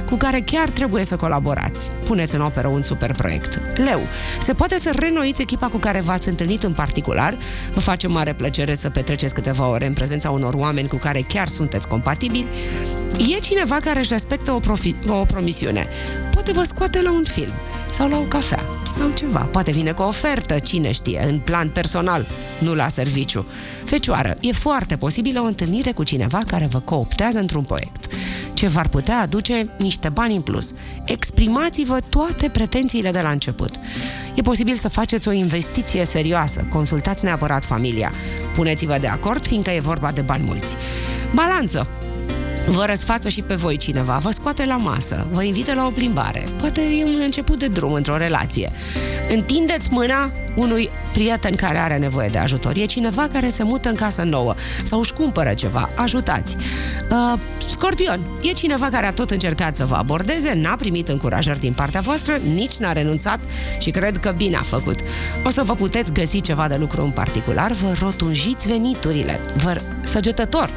cu 0.08 0.14
care 0.14 0.40
chiar 0.40 0.68
trebuie 0.68 1.04
să 1.04 1.16
colaborați. 1.16 1.90
Puneți 2.04 2.34
în 2.34 2.40
operă 2.40 2.68
un 2.68 2.82
super 2.82 3.14
proiect. 3.14 3.60
Leu. 3.76 4.00
Se 4.40 4.52
poate 4.52 4.78
să 4.78 4.92
renoiți 4.94 5.42
echipa 5.42 5.66
cu 5.66 5.76
care 5.76 6.00
v-ați 6.00 6.28
întâlnit 6.28 6.62
în 6.62 6.72
particular. 6.72 7.36
Vă 7.74 7.80
face 7.80 8.06
mare 8.06 8.32
plăcere 8.32 8.74
să 8.74 8.90
petreceți 8.90 9.34
câteva 9.34 9.68
ore 9.68 9.86
în 9.86 9.92
prezența 9.92 10.30
unor 10.30 10.54
oameni 10.54 10.88
cu 10.88 10.96
care 10.96 11.24
chiar 11.28 11.48
sunteți 11.48 11.88
compatibili. 11.88 12.46
E 13.18 13.40
cineva 13.40 13.76
care 13.76 13.98
își 13.98 14.12
respectă 14.12 14.52
o, 14.52 14.60
profi- 14.60 15.01
o 15.08 15.24
promisiune. 15.24 15.88
Poate 16.32 16.52
vă 16.52 16.62
scoate 16.62 17.02
la 17.02 17.12
un 17.12 17.24
film 17.24 17.52
sau 17.90 18.08
la 18.08 18.16
o 18.16 18.22
cafea 18.22 18.64
sau 18.88 19.10
ceva. 19.10 19.40
Poate 19.40 19.70
vine 19.70 19.92
cu 19.92 20.02
o 20.02 20.06
ofertă, 20.06 20.58
cine 20.58 20.92
știe, 20.92 21.24
în 21.28 21.38
plan 21.38 21.68
personal, 21.68 22.26
nu 22.58 22.74
la 22.74 22.88
serviciu. 22.88 23.46
Fecioară, 23.84 24.36
e 24.40 24.52
foarte 24.52 24.96
posibilă 24.96 25.40
o 25.40 25.44
întâlnire 25.44 25.92
cu 25.92 26.04
cineva 26.04 26.42
care 26.46 26.66
vă 26.66 26.78
cooptează 26.78 27.38
într-un 27.38 27.62
proiect 27.62 28.06
ce 28.62 28.68
v-ar 28.68 28.88
putea 28.88 29.20
aduce 29.20 29.68
niște 29.78 30.08
bani 30.08 30.34
în 30.34 30.42
plus. 30.42 30.74
Exprimați-vă 31.04 31.98
toate 32.08 32.48
pretențiile 32.48 33.10
de 33.10 33.20
la 33.20 33.30
început. 33.30 33.70
E 34.34 34.42
posibil 34.42 34.74
să 34.74 34.88
faceți 34.88 35.28
o 35.28 35.32
investiție 35.32 36.04
serioasă, 36.04 36.66
consultați 36.70 37.24
neapărat 37.24 37.64
familia. 37.64 38.12
Puneți-vă 38.54 38.96
de 39.00 39.06
acord, 39.06 39.46
fiindcă 39.46 39.70
e 39.70 39.80
vorba 39.80 40.12
de 40.12 40.20
bani 40.20 40.44
mulți. 40.44 40.76
Balanță. 41.34 41.88
Vă 42.66 42.84
răsfață 42.86 43.28
și 43.28 43.42
pe 43.42 43.54
voi 43.54 43.76
cineva, 43.76 44.18
vă 44.18 44.30
scoate 44.30 44.64
la 44.64 44.76
masă, 44.76 45.26
vă 45.30 45.42
invită 45.42 45.74
la 45.74 45.86
o 45.86 45.90
plimbare, 45.90 46.46
poate 46.58 46.80
e 47.00 47.04
un 47.04 47.20
început 47.24 47.58
de 47.58 47.66
drum 47.66 47.92
într-o 47.92 48.16
relație. 48.16 48.70
Întindeți 49.28 49.92
mâna 49.92 50.32
unui 50.56 50.90
prieten 51.12 51.54
care 51.54 51.78
are 51.78 51.98
nevoie 51.98 52.28
de 52.28 52.38
ajutor. 52.38 52.76
E 52.76 52.84
cineva 52.84 53.28
care 53.32 53.48
se 53.48 53.62
mută 53.62 53.88
în 53.88 53.94
casă 53.94 54.22
nouă 54.22 54.54
sau 54.82 54.98
își 54.98 55.12
cumpără 55.12 55.54
ceva. 55.54 55.90
Ajutați. 55.94 56.56
Uh, 57.10 57.40
scorpion. 57.68 58.20
E 58.42 58.52
cineva 58.52 58.88
care 58.88 59.06
a 59.06 59.12
tot 59.12 59.30
încercat 59.30 59.76
să 59.76 59.84
vă 59.84 59.94
abordeze, 59.94 60.52
n-a 60.54 60.76
primit 60.76 61.08
încurajări 61.08 61.60
din 61.60 61.72
partea 61.72 62.00
voastră, 62.00 62.40
nici 62.54 62.76
n-a 62.76 62.92
renunțat 62.92 63.40
și 63.78 63.90
cred 63.90 64.16
că 64.16 64.34
bine 64.36 64.56
a 64.56 64.62
făcut. 64.62 64.98
O 65.44 65.50
să 65.50 65.62
vă 65.62 65.74
puteți 65.74 66.12
găsi 66.12 66.40
ceva 66.40 66.68
de 66.68 66.76
lucru 66.76 67.02
în 67.02 67.10
particular, 67.10 67.72
vă 67.72 67.94
rotunjiți 68.00 68.68
veniturile. 68.68 69.40
Vă 69.56 69.80
săgetător. 70.02 70.70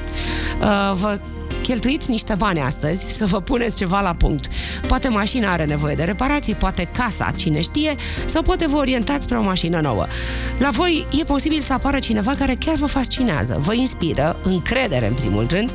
Uh, 0.62 0.92
vă 0.94 1.20
cheltuiți 1.66 2.10
niște 2.10 2.36
bani 2.38 2.62
astăzi 2.62 3.06
să 3.08 3.26
vă 3.26 3.42
puneți 3.42 3.76
ceva 3.76 4.02
la 4.02 4.14
punct. 4.14 4.48
Poate 4.88 5.08
mașina 5.08 5.52
are 5.52 5.66
nevoie 5.66 5.96
de 5.96 6.04
reparații, 6.04 6.54
poate 6.54 6.88
casa, 6.92 7.32
cine 7.36 7.62
știe, 7.62 7.96
sau 8.26 8.42
poate 8.42 8.68
vă 8.68 8.78
orientați 8.78 9.24
spre 9.24 9.38
o 9.38 9.42
mașină 9.42 9.80
nouă. 9.80 10.08
La 10.60 10.70
voi 10.70 11.06
e 11.20 11.24
posibil 11.24 11.60
să 11.60 11.74
apară 11.74 12.00
cineva 12.00 12.36
care 12.36 12.56
chiar 12.56 12.76
vă 12.76 12.86
fascinează, 12.86 13.58
vă 13.62 13.74
inspiră, 13.74 14.38
încredere 14.44 15.08
în 15.08 15.14
primul 15.14 15.46
rând. 15.50 15.72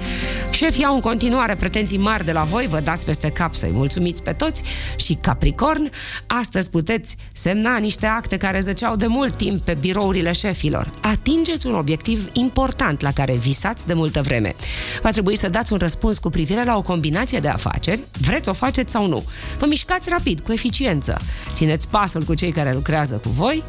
Șefii 0.50 0.85
au 0.85 0.94
în 0.94 1.00
continuare 1.00 1.55
pretenții 1.55 1.98
mari 1.98 2.24
de 2.24 2.33
la 2.33 2.42
voi, 2.42 2.66
vă 2.66 2.81
dați 2.81 3.05
peste 3.05 3.31
cap 3.31 3.55
să-i 3.55 3.72
mulțumiți 3.72 4.22
pe 4.22 4.33
toți 4.33 4.62
și 4.96 5.14
Capricorn, 5.14 5.90
astăzi 6.26 6.70
puteți 6.70 7.16
semna 7.33 7.76
niște 7.76 8.07
acte 8.07 8.37
care 8.37 8.61
zăceau 8.61 8.96
de 8.96 9.07
mult 9.07 9.37
timp 9.37 9.61
pe 9.61 9.76
birourile 9.81 10.33
șefilor. 10.33 10.90
Atingeți 11.03 11.66
un 11.66 11.74
obiectiv 11.74 12.29
important 12.33 13.00
la 13.00 13.11
care 13.12 13.37
visați 13.37 13.87
de 13.87 13.94
multă 13.94 14.20
vreme. 14.20 14.55
Va 15.03 15.11
trebui 15.11 15.37
să 15.37 15.48
dați 15.48 15.72
un 15.72 15.79
răspuns 15.81 16.19
cu 16.19 16.31
privire 16.31 16.64
la 16.64 16.77
o 16.77 16.83
combinație 16.83 17.40
de 17.40 17.49
afaceri, 17.49 18.03
vreți 18.21 18.49
o 18.49 18.53
faceți 18.53 18.93
sau 18.93 19.07
nu. 19.07 19.25
Vă 19.59 19.66
mișcați 19.66 20.09
rapid, 20.09 20.40
cu 20.40 20.53
eficiență. 20.53 21.21
Țineți 21.53 21.88
pasul 21.88 22.23
cu 22.23 22.35
cei 22.35 22.53
care 22.53 22.73
lucrează 22.73 23.14
cu 23.14 23.29
voi, 23.29 23.62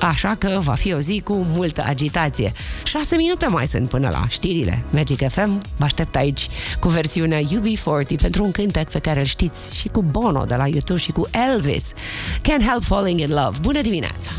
așa 0.00 0.36
că 0.38 0.58
va 0.62 0.74
fi 0.74 0.92
o 0.92 0.98
zi 0.98 1.20
cu 1.24 1.46
multă 1.52 1.84
agitație. 1.86 2.52
6 2.84 3.16
minute 3.16 3.46
mai 3.46 3.66
sunt 3.66 3.88
până 3.88 4.08
la 4.08 4.26
știrile. 4.28 4.84
Magic 4.90 5.28
FM 5.28 5.60
vă 5.76 5.84
aștept 5.84 6.16
aici 6.16 6.48
cu 6.80 6.88
versiunea 6.88 7.40
UB40 7.40 8.20
pentru 8.20 8.44
un 8.44 8.50
cântec 8.50 8.90
pe 8.90 8.98
care 8.98 9.20
îl 9.20 9.26
știți 9.26 9.76
și 9.76 9.88
cu 9.88 10.02
Bono 10.02 10.44
de 10.44 10.54
la 10.54 10.66
YouTube 10.66 10.98
și 10.98 11.12
cu 11.12 11.28
Elvis. 11.50 11.92
Can't 12.38 12.66
Help 12.68 12.82
Falling 12.82 13.20
in 13.20 13.28
Love. 13.28 13.58
Bună 13.60 13.80
dimineața! 13.80 14.30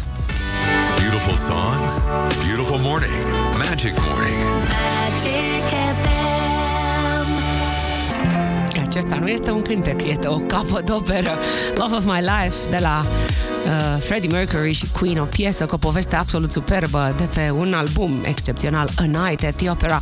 Beautiful 0.98 1.38
songs, 1.38 2.06
beautiful 2.46 2.78
morning. 2.78 3.26
Magic 3.58 3.94
morning. 4.08 4.62
Acesta 8.92 9.16
nu 9.16 9.28
este 9.28 9.52
un 9.52 9.62
cântec, 9.62 10.04
este 10.04 10.28
o 10.28 10.38
capodoperă. 10.38 11.40
Love 11.76 11.96
of 11.96 12.06
My 12.06 12.20
Life 12.20 12.56
de 12.70 12.78
la 12.82 13.06
uh, 13.06 14.02
Freddie 14.02 14.30
Mercury 14.30 14.72
și 14.72 14.88
Queen, 15.00 15.20
o 15.20 15.24
piesă 15.24 15.66
cu 15.66 15.76
o 15.76 15.78
poveste 15.78 16.16
absolut 16.16 16.52
superbă 16.52 17.14
de 17.18 17.30
pe 17.36 17.52
un 17.52 17.74
album 17.74 18.22
excepțional, 18.24 18.90
A 18.96 19.04
Night 19.04 19.44
at 19.44 19.56
the 19.56 19.70
Opera. 19.70 20.02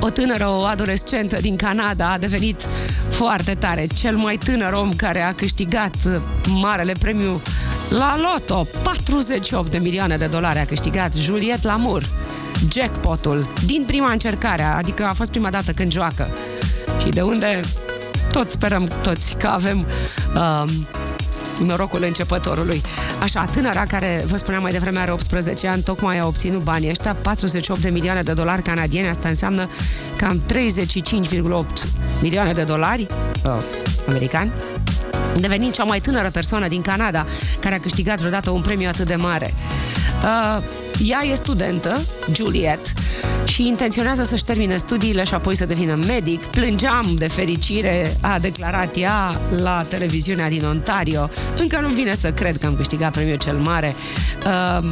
O 0.00 0.10
tânără, 0.10 0.48
o 0.48 0.62
adolescentă 0.62 1.40
din 1.40 1.56
Canada 1.56 2.10
a 2.10 2.18
devenit 2.18 2.66
foarte 3.08 3.54
tare, 3.54 3.86
cel 3.94 4.16
mai 4.16 4.36
tânăr 4.36 4.72
om 4.72 4.92
care 4.92 5.20
a 5.20 5.32
câștigat 5.32 5.94
uh, 6.06 6.22
marele 6.48 6.92
premiu 6.92 7.42
la 7.88 8.16
loto. 8.16 8.66
48 8.82 9.70
de 9.70 9.78
milioane 9.78 10.16
de 10.16 10.26
dolari 10.26 10.58
a 10.58 10.64
câștigat 10.64 11.12
Juliette 11.14 11.66
Lamour. 11.66 12.08
Jackpotul 12.72 13.52
din 13.66 13.84
prima 13.86 14.10
încercare, 14.10 14.62
adică 14.62 15.04
a 15.04 15.12
fost 15.12 15.30
prima 15.30 15.50
dată 15.50 15.72
când 15.72 15.92
joacă. 15.92 16.28
Și 17.02 17.08
de 17.08 17.20
unde 17.20 17.60
toți 18.30 18.52
sperăm 18.52 18.90
toți 19.02 19.36
că 19.36 19.46
avem 19.46 19.86
um, 20.34 20.86
norocul 21.66 22.02
începătorului. 22.02 22.82
Așa, 23.20 23.44
tânăra 23.44 23.86
care, 23.86 24.24
vă 24.26 24.36
spuneam 24.36 24.62
mai 24.62 24.72
devreme, 24.72 24.98
are 24.98 25.10
18 25.10 25.66
ani, 25.66 25.82
tocmai 25.82 26.18
a 26.18 26.26
obținut 26.26 26.62
banii 26.62 26.88
ăștia, 26.90 27.16
48 27.22 27.80
de 27.80 27.88
milioane 27.88 28.22
de 28.22 28.32
dolari 28.32 28.62
canadieni, 28.62 29.08
asta 29.08 29.28
înseamnă 29.28 29.68
cam 30.16 30.42
35,8 30.52 31.66
milioane 32.20 32.52
de 32.52 32.62
dolari 32.62 33.06
uh, 33.44 33.56
americani, 34.08 34.52
devenind 35.40 35.72
cea 35.72 35.84
mai 35.84 36.00
tânără 36.00 36.30
persoană 36.30 36.68
din 36.68 36.82
Canada 36.82 37.26
care 37.60 37.74
a 37.74 37.80
câștigat 37.80 38.18
vreodată 38.18 38.50
un 38.50 38.60
premiu 38.60 38.88
atât 38.88 39.06
de 39.06 39.14
mare. 39.14 39.54
Uh, 40.22 40.62
ea 41.06 41.20
e 41.30 41.34
studentă, 41.34 42.00
Juliet, 42.32 42.92
și 43.44 43.66
intenționează 43.66 44.22
să-și 44.22 44.44
termine 44.44 44.76
studiile 44.76 45.24
și 45.24 45.34
apoi 45.34 45.56
să 45.56 45.66
devină 45.66 45.98
medic. 46.06 46.44
Plângeam 46.44 47.06
de 47.18 47.28
fericire, 47.28 48.16
a 48.20 48.38
declarat 48.38 48.96
ea 48.96 49.40
la 49.62 49.84
televiziunea 49.88 50.48
din 50.48 50.64
Ontario. 50.64 51.30
Încă 51.56 51.80
nu 51.80 51.88
vine 51.88 52.14
să 52.14 52.32
cred 52.32 52.56
că 52.56 52.66
am 52.66 52.76
câștigat 52.76 53.12
premiul 53.12 53.38
cel 53.38 53.56
mare. 53.56 53.94
Uh, 54.46 54.88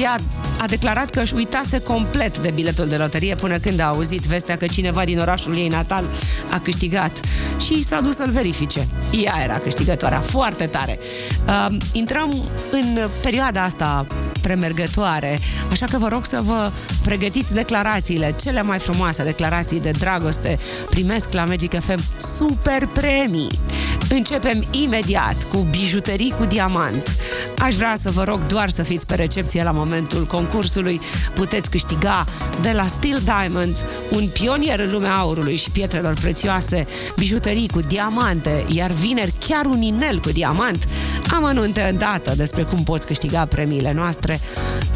ea 0.00 0.18
a 0.60 0.66
declarat 0.66 1.10
că 1.10 1.20
își 1.20 1.34
uitase 1.34 1.80
complet 1.80 2.38
de 2.38 2.50
biletul 2.54 2.88
de 2.88 2.96
loterie 2.96 3.34
până 3.34 3.58
când 3.58 3.80
a 3.80 3.84
auzit 3.84 4.22
vestea 4.22 4.56
că 4.56 4.66
cineva 4.66 5.04
din 5.04 5.18
orașul 5.18 5.56
ei 5.56 5.68
natal 5.68 6.10
a 6.50 6.58
câștigat 6.58 7.20
și 7.60 7.82
s-a 7.82 8.00
dus 8.00 8.14
să-l 8.14 8.30
verifice. 8.30 8.86
Ea 9.24 9.34
era 9.42 9.58
câștigătoarea, 9.58 10.20
foarte 10.20 10.66
tare. 10.66 10.98
Uh, 11.46 11.76
intrăm 11.92 12.48
în 12.70 13.08
perioada 13.22 13.62
asta 13.62 14.06
premergătoare, 14.40 15.38
așa 15.70 15.86
că 15.86 15.98
vă 15.98 16.08
rog 16.08 16.24
să 16.24 16.40
vă 16.42 16.70
pregătiți 17.02 17.54
declarațiile, 17.84 18.34
cele 18.40 18.62
mai 18.62 18.78
frumoase 18.78 19.24
declarații 19.24 19.80
de 19.80 19.90
dragoste 19.90 20.58
primesc 20.90 21.32
la 21.32 21.44
Magic 21.44 21.80
FM 21.80 22.02
super 22.36 22.88
premii. 22.92 23.50
Începem 24.08 24.64
imediat 24.70 25.46
cu 25.52 25.66
bijuterii 25.70 26.34
cu 26.38 26.44
diamant. 26.44 27.16
Aș 27.58 27.74
vrea 27.74 27.94
să 27.94 28.10
vă 28.10 28.24
rog 28.24 28.46
doar 28.46 28.68
să 28.68 28.82
fiți 28.82 29.06
pe 29.06 29.14
recepție 29.14 29.62
la 29.62 29.70
momentul 29.70 30.24
concursului. 30.26 31.00
Puteți 31.34 31.70
câștiga 31.70 32.24
de 32.62 32.72
la 32.72 32.86
Steel 32.86 33.20
Diamond, 33.24 33.76
un 34.10 34.28
pionier 34.28 34.80
în 34.80 34.90
lumea 34.90 35.14
aurului 35.14 35.56
și 35.56 35.70
pietrelor 35.70 36.14
prețioase, 36.14 36.86
bijuterii 37.16 37.68
cu 37.68 37.80
diamante, 37.80 38.64
iar 38.68 38.90
vineri 38.90 39.32
chiar 39.46 39.64
un 39.64 39.82
inel 39.82 40.20
cu 40.20 40.28
diamant. 40.28 40.88
Am 41.34 41.44
anunte 41.44 41.80
îndată 41.80 42.32
despre 42.36 42.62
cum 42.62 42.82
poți 42.82 43.06
câștiga 43.06 43.44
premiile 43.44 43.92
noastre. 43.92 44.40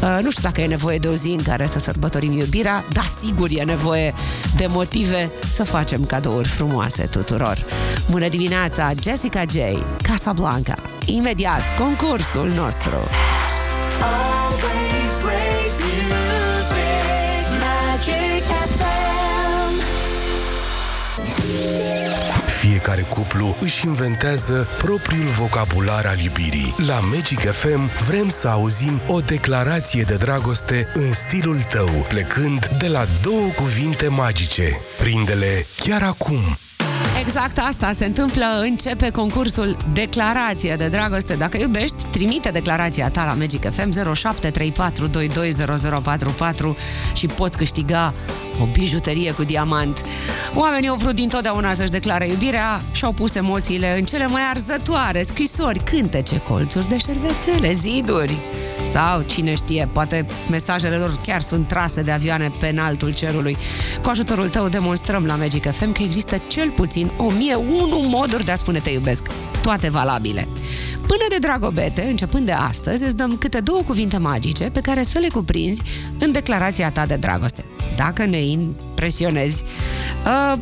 Uh, 0.01 0.19
nu 0.21 0.31
știu 0.31 0.43
dacă 0.43 0.61
e 0.61 0.67
nevoie 0.67 0.97
de 0.97 1.07
o 1.07 1.13
zi 1.13 1.27
în 1.27 1.43
care 1.43 1.65
să 1.65 1.79
sărbătorim 1.79 2.37
iubirea, 2.37 2.78
dar 2.91 3.03
sigur 3.03 3.47
e 3.51 3.63
nevoie 3.63 4.13
de 4.57 4.67
motive 4.67 5.31
să 5.43 5.63
facem 5.63 6.05
cadouri 6.05 6.47
frumoase 6.47 7.07
tuturor. 7.11 7.65
Bună 8.09 8.27
dimineața, 8.27 8.91
Jessica 9.01 9.43
J, 9.43 9.55
Casablanca. 10.01 10.75
Imediat, 11.05 11.61
concursul 11.77 12.51
nostru. 12.55 12.95
Always 14.01 14.78
Fiecare 22.79 23.01
cuplu 23.01 23.55
își 23.59 23.85
inventează 23.85 24.67
propriul 24.77 25.25
vocabular 25.25 26.05
al 26.05 26.19
iubirii. 26.19 26.75
La 26.87 26.99
Magic 26.99 27.39
FM 27.39 27.89
vrem 28.07 28.29
să 28.29 28.47
auzim 28.47 29.01
o 29.07 29.19
declarație 29.19 30.03
de 30.03 30.15
dragoste 30.15 30.87
în 30.93 31.13
stilul 31.13 31.59
tău, 31.61 31.89
plecând 32.07 32.67
de 32.79 32.87
la 32.87 33.05
două 33.21 33.47
cuvinte 33.55 34.07
magice. 34.07 34.79
Prinde-le 34.99 35.65
chiar 35.77 36.03
acum! 36.03 36.57
Exact 37.29 37.57
asta 37.57 37.91
se 37.91 38.05
întâmplă, 38.05 38.45
începe 38.61 39.09
concursul 39.09 39.77
Declarație 39.93 40.75
de 40.75 40.87
Dragoste. 40.87 41.35
Dacă 41.35 41.57
iubești, 41.59 42.03
trimite 42.11 42.49
declarația 42.49 43.09
ta 43.09 43.25
la 43.25 43.33
Magic 43.33 43.71
FM 43.71 43.91
0734220044 46.73 46.75
și 47.13 47.25
poți 47.25 47.57
câștiga 47.57 48.13
o 48.61 48.65
bijuterie 48.65 49.31
cu 49.31 49.43
diamant. 49.43 50.05
Oamenii 50.53 50.89
au 50.89 50.95
vrut 50.95 51.15
dintotdeauna 51.15 51.73
să-și 51.73 51.91
declare 51.91 52.27
iubirea 52.27 52.81
și 52.91 53.05
au 53.05 53.11
pus 53.11 53.35
emoțiile 53.35 53.97
în 53.97 54.03
cele 54.03 54.27
mai 54.27 54.41
arzătoare, 54.49 55.21
scrisori, 55.21 55.83
cântece, 55.83 56.41
colțuri 56.41 56.89
de 56.89 56.97
șervețele, 56.97 57.71
ziduri. 57.71 58.37
Sau, 58.91 59.21
cine 59.21 59.55
știe, 59.55 59.89
poate 59.91 60.25
mesajele 60.49 60.95
lor 60.95 61.19
chiar 61.25 61.41
sunt 61.41 61.67
trase 61.67 62.01
de 62.01 62.11
avioane 62.11 62.51
pe 62.59 62.67
înaltul 62.67 63.13
cerului. 63.13 63.57
Cu 64.01 64.09
ajutorul 64.09 64.49
tău 64.49 64.69
demonstrăm 64.69 65.25
la 65.25 65.35
Magic 65.35 65.71
FM 65.71 65.91
că 65.91 66.01
există 66.01 66.41
cel 66.47 66.69
puțin 66.69 67.11
1001 67.17 68.07
moduri 68.07 68.45
de 68.45 68.51
a 68.51 68.55
spune 68.55 68.79
te 68.79 68.89
iubesc. 68.89 69.27
Toate 69.61 69.89
valabile. 69.89 70.47
Până 71.07 71.23
de 71.29 71.37
dragobete, 71.39 72.01
începând 72.01 72.45
de 72.45 72.51
astăzi, 72.51 73.03
îți 73.03 73.15
dăm 73.15 73.37
câte 73.37 73.59
două 73.59 73.81
cuvinte 73.81 74.17
magice 74.17 74.63
pe 74.63 74.81
care 74.81 75.03
să 75.03 75.19
le 75.19 75.27
cuprinzi 75.27 75.81
în 76.19 76.31
declarația 76.31 76.91
ta 76.91 77.05
de 77.05 77.15
dragoste. 77.15 77.65
Dacă 77.95 78.25
ne 78.25 78.41
impresionezi, 78.41 79.63
uh, 80.25 80.59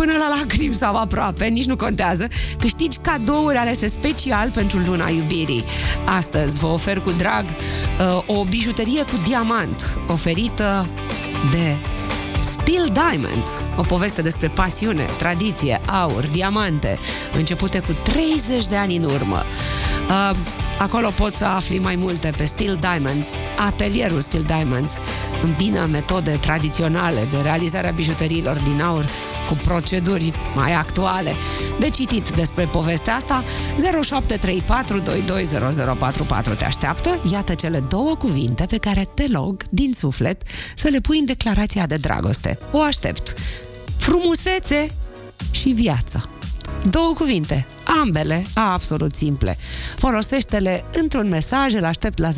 până 0.00 0.12
la 0.18 0.36
lacrimi 0.38 0.74
sau 0.74 0.96
aproape, 0.96 1.46
nici 1.46 1.64
nu 1.64 1.76
contează, 1.76 2.28
câștigi 2.58 2.98
cadouri 2.98 3.56
alese 3.56 3.86
special 3.86 4.50
pentru 4.50 4.78
luna 4.86 5.08
iubirii. 5.08 5.64
Astăzi 6.04 6.58
vă 6.58 6.66
ofer 6.66 7.00
cu 7.00 7.10
drag 7.10 7.44
uh, 7.44 8.22
o 8.26 8.44
bijuterie 8.44 9.02
cu 9.02 9.20
diamant 9.26 9.98
oferită 10.06 10.86
de 11.50 11.76
Steel 12.40 12.90
Diamonds, 12.92 13.62
o 13.76 13.82
poveste 13.82 14.22
despre 14.22 14.48
pasiune, 14.48 15.04
tradiție, 15.18 15.80
aur, 15.86 16.26
diamante, 16.32 16.98
începute 17.36 17.78
cu 17.78 17.92
30 18.02 18.66
de 18.66 18.76
ani 18.76 18.96
în 18.96 19.04
urmă. 19.04 19.44
Uh, 20.08 20.36
acolo 20.78 21.08
poți 21.16 21.36
să 21.36 21.44
afli 21.44 21.78
mai 21.78 21.96
multe 21.96 22.32
pe 22.36 22.44
Steel 22.44 22.78
Diamonds. 22.80 23.28
Atelierul 23.66 24.20
Steel 24.20 24.42
Diamonds 24.42 24.98
îmbină 25.42 25.88
metode 25.90 26.30
tradiționale 26.30 27.26
de 27.30 27.36
realizare 27.42 27.88
a 27.88 27.92
bijuteriilor 27.92 28.56
din 28.56 28.82
aur 28.82 29.04
cu 29.48 29.54
proceduri 29.54 30.32
mai 30.54 30.72
actuale. 30.72 31.34
De 31.78 31.88
citit 31.88 32.30
despre 32.30 32.64
povestea 32.64 33.14
asta, 33.14 33.44
0734220044 36.54 36.56
te 36.58 36.64
așteaptă. 36.64 37.20
Iată 37.32 37.54
cele 37.54 37.84
două 37.88 38.16
cuvinte 38.16 38.64
pe 38.68 38.78
care 38.78 39.08
te 39.14 39.26
log 39.28 39.62
din 39.70 39.92
suflet 39.92 40.42
să 40.76 40.88
le 40.88 41.00
pui 41.00 41.18
în 41.18 41.24
declarația 41.24 41.86
de 41.86 41.96
dragoste. 41.96 42.58
O 42.72 42.80
aștept. 42.80 43.34
Frumusețe 43.96 44.94
și 45.50 45.68
viață. 45.68 46.28
Două 46.90 47.12
cuvinte, 47.14 47.66
ambele 48.02 48.46
absolut 48.54 49.14
simple. 49.14 49.56
Folosește-le 49.96 50.84
într-un 50.92 51.28
mesaj, 51.28 51.74
îl 51.74 51.84
aștept 51.84 52.18
la 52.18 52.28
0734220044. 52.28 52.32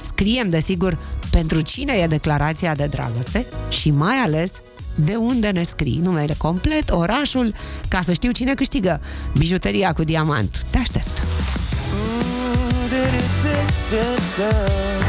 Scriem, 0.00 0.50
desigur, 0.50 0.98
pentru 1.30 1.60
cine 1.60 1.92
e 1.92 2.06
declarația 2.06 2.74
de 2.74 2.86
dragoste 2.86 3.46
și 3.68 3.90
mai 3.90 4.16
ales 4.16 4.62
de 4.94 5.14
unde 5.14 5.50
ne 5.50 5.62
scrii, 5.62 6.00
numele 6.02 6.34
complet, 6.38 6.90
orașul, 6.90 7.54
ca 7.88 8.00
să 8.00 8.12
știu 8.12 8.30
cine 8.30 8.54
câștigă 8.54 9.00
bijuteria 9.38 9.92
cu 9.92 10.02
diamant. 10.02 10.62
Te 10.70 10.78
aștept! 10.78 11.22
Magic 13.90 15.03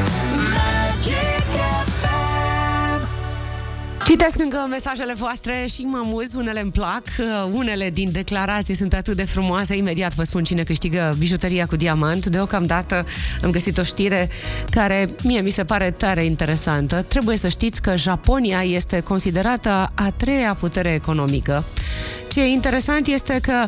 Citesc 4.06 4.39
încă 4.39 4.68
mesajele 4.70 5.13
voastre 5.13 5.65
și 5.74 5.82
mă 5.82 5.98
amuz, 5.98 6.34
unele 6.34 6.62
îmi 6.62 6.72
plac, 6.72 7.04
uh, 7.20 7.50
unele 7.52 7.89
din 7.89 8.10
declarații 8.12 8.74
sunt 8.74 8.94
atât 8.94 9.15
de 9.15 9.24
frumoase, 9.24 9.78
imediat 9.78 10.15
vă 10.15 10.24
spun 10.24 10.44
cine 10.44 10.63
câștigă 10.63 11.15
bijuteria 11.18 11.65
cu 11.65 11.76
diamant. 11.76 12.26
Deocamdată 12.26 13.06
am 13.44 13.52
găsit 13.52 13.78
o 13.78 13.84
știre 13.84 14.30
care 14.70 15.10
mie 15.24 15.41
mi 15.41 15.50
se 15.50 15.63
pare 15.63 15.91
tare 15.91 16.26
interesantă. 16.26 17.02
Trebuie 17.02 17.38
să 17.38 17.48
știți 17.48 17.82
că 17.82 17.96
Japonia 17.96 18.62
este 18.62 19.00
considerată 19.00 19.70
a 19.96 20.12
treia 20.18 20.54
putere 20.60 20.94
economică. 20.94 21.63
Ce 22.32 22.41
e 22.41 22.48
interesant 22.48 23.08
este 23.08 23.39
că 23.41 23.68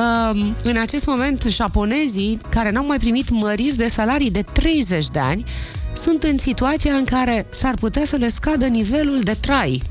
um, 0.00 0.54
în 0.62 0.76
acest 0.76 1.06
moment 1.06 1.42
japonezii 1.48 2.38
care 2.48 2.70
n-au 2.70 2.86
mai 2.86 2.98
primit 2.98 3.30
măriri 3.30 3.76
de 3.76 3.86
salarii 3.86 4.30
de 4.30 4.42
30 4.52 5.08
de 5.08 5.18
ani 5.18 5.44
sunt 5.96 6.22
în 6.22 6.38
situația 6.38 6.94
în 6.94 7.04
care 7.04 7.46
s-ar 7.48 7.74
putea 7.74 8.04
să 8.04 8.16
le 8.16 8.28
scadă 8.28 8.66
nivelul 8.66 9.20
de 9.22 9.36
trai. 9.40 9.82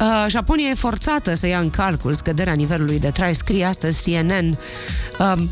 Uh, 0.00 0.26
Japonia 0.28 0.68
e 0.68 0.74
forțată 0.74 1.34
să 1.34 1.46
ia 1.46 1.58
în 1.58 1.70
calcul 1.70 2.14
scăderea 2.14 2.52
nivelului 2.52 3.00
de 3.00 3.10
trai, 3.10 3.34
scrie 3.34 3.64
astăzi 3.64 4.10
CNN. 4.10 4.58
Uh, 5.18 5.42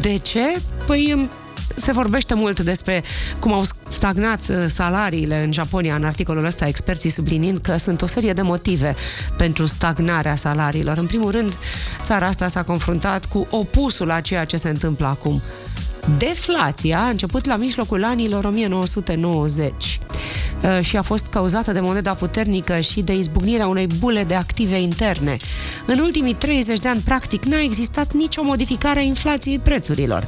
de 0.00 0.16
ce? 0.16 0.56
Păi 0.86 1.12
um, 1.14 1.30
se 1.76 1.92
vorbește 1.92 2.34
mult 2.34 2.60
despre 2.60 3.02
cum 3.38 3.52
au 3.52 3.62
stagnat 3.88 4.40
uh, 4.48 4.64
salariile 4.66 5.42
în 5.42 5.52
Japonia 5.52 5.94
în 5.94 6.04
articolul 6.04 6.44
ăsta, 6.44 6.66
experții 6.66 7.10
subliniind 7.10 7.58
că 7.58 7.76
sunt 7.76 8.02
o 8.02 8.06
serie 8.06 8.32
de 8.32 8.42
motive 8.42 8.94
pentru 9.36 9.66
stagnarea 9.66 10.36
salariilor. 10.36 10.98
În 10.98 11.06
primul 11.06 11.30
rând, 11.30 11.58
țara 12.02 12.26
asta 12.26 12.48
s-a 12.48 12.62
confruntat 12.62 13.26
cu 13.26 13.46
opusul 13.50 14.10
a 14.10 14.20
ceea 14.20 14.44
ce 14.44 14.56
se 14.56 14.68
întâmplă 14.68 15.06
acum. 15.06 15.42
Deflația 16.18 17.00
a 17.00 17.08
început 17.08 17.46
la 17.46 17.56
mijlocul 17.56 18.04
anilor 18.04 18.44
1990. 18.44 20.00
Uh, 20.62 20.80
și 20.80 20.96
a 20.96 21.02
fost 21.02 21.26
cauzată 21.26 21.72
de 21.72 21.80
moneda 21.80 22.14
puternică 22.14 22.80
și 22.80 23.00
de 23.00 23.14
izbucnirea 23.14 23.66
unei 23.66 23.86
bule 23.86 24.24
de 24.24 24.34
active 24.34 24.80
interne. 24.80 25.36
În 25.86 25.98
ultimii 25.98 26.34
30 26.34 26.78
de 26.78 26.88
ani, 26.88 27.00
practic, 27.00 27.44
n-a 27.44 27.60
existat 27.60 28.12
nicio 28.12 28.42
modificare 28.42 28.98
a 28.98 29.02
inflației 29.02 29.58
prețurilor. 29.58 30.26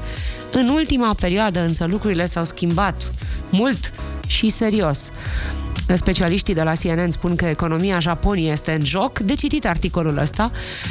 În 0.53 0.69
ultima 0.69 1.15
perioadă, 1.21 1.61
însă, 1.61 1.85
lucrurile 1.85 2.25
s-au 2.25 2.45
schimbat 2.45 3.13
mult 3.51 3.93
și 4.27 4.49
serios. 4.49 5.13
Specialiștii 5.93 6.55
de 6.55 6.63
la 6.63 6.73
CNN 6.73 7.11
spun 7.11 7.37
că 7.37 7.45
economia 7.45 7.99
Japoniei 7.99 8.51
este 8.51 8.73
în 8.73 8.85
joc. 8.85 9.19
De 9.19 9.35
citit 9.35 9.67
articolul 9.67 10.19
ăsta 10.19 10.51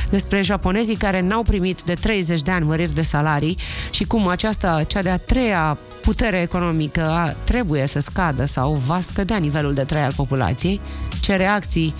despre 0.10 0.42
japonezii 0.42 0.96
care 0.96 1.22
n-au 1.22 1.44
primit 1.44 1.82
de 1.82 1.94
30 1.94 2.42
de 2.42 2.52
ani 2.52 2.66
măriri 2.66 2.94
de 2.94 3.02
salarii 3.02 3.58
și 3.90 4.04
cum 4.04 4.28
aceasta, 4.28 4.84
cea 4.88 5.02
de-a 5.02 5.18
treia 5.18 5.78
putere 6.04 6.42
economică, 6.42 7.02
a, 7.02 7.30
trebuie 7.44 7.86
să 7.86 8.00
scadă 8.00 8.46
sau 8.46 8.74
va 8.74 9.00
scădea 9.02 9.38
nivelul 9.38 9.74
de 9.74 9.84
trai 9.84 10.04
al 10.04 10.14
populației. 10.16 10.82
Ce 11.22 11.36
reacții 11.36 11.94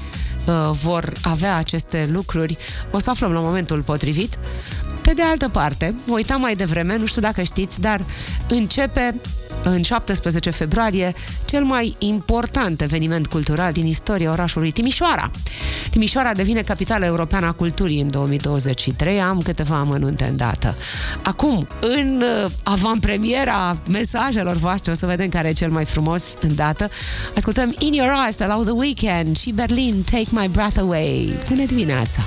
uh, 0.46 0.78
vor 0.84 1.12
avea 1.22 1.56
aceste 1.56 2.10
lucruri 2.12 2.58
o 2.92 3.00
să 3.00 3.10
aflăm 3.10 3.32
la 3.32 3.40
momentul 3.40 3.84
potrivit. 3.84 4.38
Pe 5.02 5.12
de 5.16 5.22
altă 5.22 5.50
parte, 5.50 5.96
mă 6.06 6.14
uitam 6.14 6.42
mai 6.42 6.56
devreme, 6.56 6.98
nu 6.98 7.06
știu 7.06 7.22
dacă 7.22 7.42
știți, 7.42 7.82
dar 7.82 8.04
începe 8.48 9.16
în 9.64 9.82
17 9.82 10.50
februarie 10.50 11.14
cel 11.46 11.64
mai 11.64 11.96
important 11.98 12.82
eveniment 12.82 13.28
cultural 13.28 13.72
din 13.72 13.86
istoria 13.86 14.32
orașului 14.32 14.72
Timișoara. 14.72 15.32
Timișoara 15.90 16.34
devine 16.34 16.62
capitala 16.62 17.06
europeană 17.06 17.46
a 17.46 17.52
culturii 17.52 18.02
în 18.02 18.08
2023. 18.08 19.22
Am 19.22 19.40
câteva 19.40 19.76
amănunte 19.76 20.24
în 20.24 20.38
dată. 20.38 20.76
Acum, 21.24 21.68
în 21.80 22.24
uh, 22.44 22.52
avantpremiera 22.64 23.78
mesajelor 23.90 24.56
voastre, 24.56 24.92
o 24.92 24.96
să 24.96 25.06
vedem 25.06 25.30
care 25.30 25.48
e 25.48 25.54
cel 25.54 25.70
mai 25.70 25.86
frumos 25.86 26.24
în 26.42 26.56
dată. 26.56 26.90
Ascultăm 27.36 27.76
In 27.80 27.94
Your 27.94 28.12
Eyes 28.24 28.36
de 28.36 28.46
la 28.46 28.56
The 28.64 28.72
Weekend 28.72 29.38
și 29.38 29.52
Berlin 29.52 30.04
Take 30.12 30.28
My 30.30 30.48
Breath 30.48 30.78
Away. 30.80 31.36
Bună 31.50 31.66
dimineața! 31.66 32.22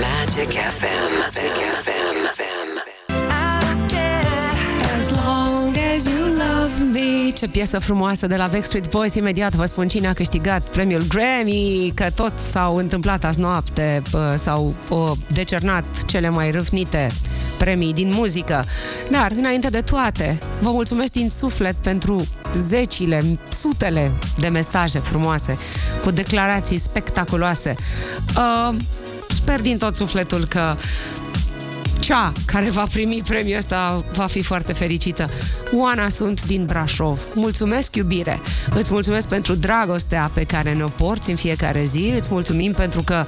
Magic 0.00 0.50
FM. 0.50 1.10
Magic 1.20 1.56
FM. 1.82 2.08
As 2.26 2.67
long 6.04 6.14
as 6.14 6.20
you 6.20 6.26
love 6.26 6.84
me. 6.92 7.30
Ce 7.30 7.48
piesă 7.48 7.78
frumoasă 7.78 8.26
de 8.26 8.36
la 8.36 8.46
Backstreet 8.46 8.90
Boys. 8.90 9.14
Imediat 9.14 9.54
vă 9.54 9.64
spun 9.64 9.88
cine 9.88 10.06
a 10.06 10.12
câștigat 10.12 10.62
premiul 10.62 11.02
Grammy 11.08 11.92
Că 11.94 12.06
tot 12.14 12.32
s-au 12.36 12.76
întâmplat 12.76 13.24
azi 13.24 13.40
noapte 13.40 14.02
bă, 14.10 14.34
S-au 14.36 14.74
o, 14.88 15.12
decernat 15.32 16.04
cele 16.06 16.28
mai 16.28 16.50
râvnite 16.50 17.10
premii 17.58 17.92
din 17.92 18.12
muzică. 18.14 18.64
Dar, 19.10 19.32
înainte 19.38 19.68
de 19.68 19.80
toate 19.80 20.38
Vă 20.60 20.70
mulțumesc 20.70 21.12
din 21.12 21.28
suflet 21.28 21.74
pentru 21.74 22.26
zecile, 22.54 23.38
sutele 23.48 24.12
de 24.38 24.48
mesaje 24.48 24.98
frumoase 24.98 25.58
Cu 26.04 26.10
declarații 26.10 26.78
spectaculoase. 26.78 27.74
Uh, 28.36 28.76
Sper 29.28 29.60
din 29.60 29.78
tot 29.78 29.96
sufletul 29.96 30.46
că 30.48 30.76
cea 32.08 32.32
care 32.46 32.70
va 32.70 32.86
primi 32.92 33.22
premiul 33.28 33.56
ăsta 33.56 34.04
va 34.12 34.26
fi 34.26 34.42
foarte 34.42 34.72
fericită. 34.72 35.30
Oana 35.72 36.08
sunt 36.08 36.46
din 36.46 36.64
Brașov. 36.64 37.20
Mulțumesc, 37.34 37.96
iubire! 37.96 38.40
Îți 38.70 38.92
mulțumesc 38.92 39.28
pentru 39.28 39.54
dragostea 39.54 40.30
pe 40.34 40.44
care 40.44 40.72
ne-o 40.72 40.88
porți 40.88 41.30
în 41.30 41.36
fiecare 41.36 41.84
zi. 41.84 42.12
Îți 42.16 42.28
mulțumim 42.30 42.72
pentru 42.72 43.02
că 43.02 43.26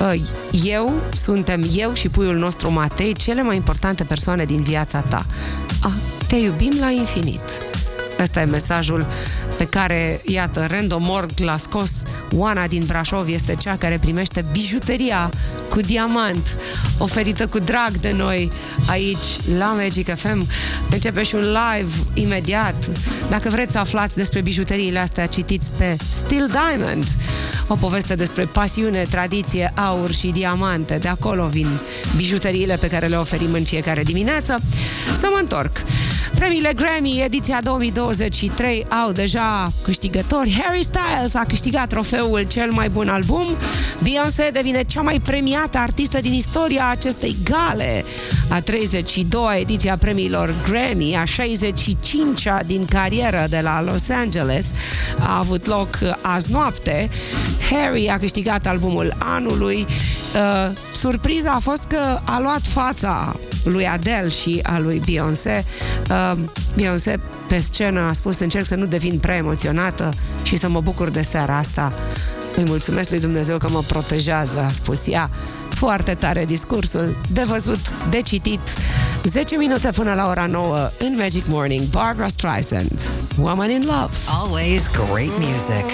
uh, 0.00 0.20
eu, 0.64 0.92
suntem 1.12 1.62
eu 1.76 1.94
și 1.94 2.08
puiul 2.08 2.36
nostru 2.36 2.72
Matei, 2.72 3.12
cele 3.12 3.42
mai 3.42 3.56
importante 3.56 4.04
persoane 4.04 4.44
din 4.44 4.62
viața 4.62 5.00
ta. 5.00 5.26
Ah, 5.82 5.92
te 6.28 6.36
iubim 6.36 6.72
la 6.80 6.90
infinit. 6.90 7.40
Ăsta 8.18 8.40
e 8.40 8.44
mesajul 8.44 9.06
pe 9.58 9.64
care, 9.64 10.20
iată, 10.26 10.66
Random 10.70 11.08
Org 11.08 11.30
l-a 11.36 11.56
scos. 11.56 12.02
Oana 12.32 12.66
din 12.66 12.84
Brașov 12.86 13.28
este 13.28 13.54
cea 13.54 13.76
care 13.76 13.98
primește 14.00 14.44
bijuteria 14.52 15.30
cu 15.70 15.80
diamant, 15.80 16.56
oferită 16.98 17.46
cu 17.46 17.58
drag 17.58 17.90
de 17.90 18.14
noi 18.16 18.48
aici, 18.86 19.26
la 19.58 19.66
Magic 19.66 20.14
FM. 20.14 20.46
Începe 20.90 21.22
și 21.22 21.34
un 21.34 21.40
live 21.40 21.92
imediat. 22.14 22.88
Dacă 23.30 23.48
vreți 23.48 23.72
să 23.72 23.78
aflați 23.78 24.16
despre 24.16 24.40
bijuteriile 24.40 24.98
astea, 24.98 25.26
citiți 25.26 25.72
pe 25.72 25.96
Still 26.08 26.50
Diamond, 26.50 27.04
o 27.68 27.74
poveste 27.74 28.14
despre 28.14 28.44
pasiune, 28.44 29.06
tradiție, 29.10 29.72
aur 29.74 30.12
și 30.12 30.26
diamante. 30.26 30.98
De 30.98 31.08
acolo 31.08 31.46
vin 31.46 31.68
bijuteriile 32.16 32.76
pe 32.76 32.86
care 32.86 33.06
le 33.06 33.16
oferim 33.16 33.52
în 33.52 33.64
fiecare 33.64 34.02
dimineață. 34.02 34.60
Să 35.16 35.28
mă 35.30 35.38
întorc. 35.40 35.82
Premiile 36.38 36.72
Grammy 36.72 37.20
ediția 37.24 37.60
2023 37.62 38.86
au 38.88 39.12
deja 39.12 39.72
câștigători. 39.82 40.60
Harry 40.62 40.82
Styles 40.82 41.34
a 41.34 41.44
câștigat 41.48 41.88
trofeul 41.88 42.46
cel 42.46 42.70
mai 42.70 42.88
bun 42.88 43.08
album. 43.08 43.56
Beyoncé 44.02 44.50
devine 44.52 44.82
cea 44.82 45.00
mai 45.00 45.20
premiată 45.20 45.78
artistă 45.78 46.20
din 46.20 46.32
istoria 46.32 46.88
acestei 46.88 47.36
gale. 47.44 48.04
A 48.48 48.60
32-a 48.60 49.56
ediție 49.56 49.90
a 49.90 49.96
premiilor 49.96 50.54
Grammy, 50.68 51.16
a 51.16 51.22
65-a 51.22 52.62
din 52.66 52.84
carieră 52.84 53.46
de 53.48 53.60
la 53.62 53.82
Los 53.82 54.08
Angeles, 54.08 54.72
a 55.18 55.38
avut 55.38 55.66
loc 55.66 55.98
azi 56.22 56.52
noapte. 56.52 57.08
Harry 57.70 58.08
a 58.08 58.18
câștigat 58.18 58.66
albumul 58.66 59.16
anului. 59.18 59.86
Uh, 60.34 60.76
surpriza 60.92 61.50
a 61.50 61.58
fost 61.58 61.84
că 61.88 62.20
a 62.24 62.40
luat 62.40 62.62
fața 62.62 63.36
lui 63.64 63.86
Adele 63.86 64.28
și 64.28 64.60
a 64.62 64.78
lui 64.78 65.02
Beyoncé. 65.04 65.64
Uh, 66.10 66.32
Beyoncé 66.74 67.20
pe 67.48 67.58
scenă 67.58 68.00
a 68.00 68.12
spus 68.12 68.38
încerc 68.38 68.66
să 68.66 68.74
nu 68.74 68.86
devin 68.86 69.18
prea 69.18 69.36
emoționată 69.36 70.12
și 70.42 70.56
să 70.56 70.68
mă 70.68 70.80
bucur 70.80 71.10
de 71.10 71.22
seara 71.22 71.56
asta. 71.56 71.92
Îi 72.56 72.64
mulțumesc 72.66 73.10
lui 73.10 73.20
Dumnezeu 73.20 73.58
că 73.58 73.68
mă 73.70 73.82
protejează, 73.86 74.60
a 74.60 74.70
spus 74.72 75.06
ea. 75.06 75.30
Foarte 75.68 76.14
tare 76.14 76.44
discursul, 76.44 77.16
de 77.32 77.42
văzut, 77.46 77.94
de 78.10 78.20
citit. 78.20 78.60
10 79.24 79.56
minute 79.56 79.90
până 79.94 80.14
la 80.14 80.28
ora 80.28 80.46
9 80.46 80.90
în 80.98 81.16
Magic 81.18 81.44
Morning, 81.46 81.82
Barbara 81.82 82.28
Streisand, 82.28 83.00
Woman 83.40 83.70
in 83.70 83.82
Love. 83.86 84.14
Always 84.40 84.90
great 84.90 85.38
music. 85.38 85.84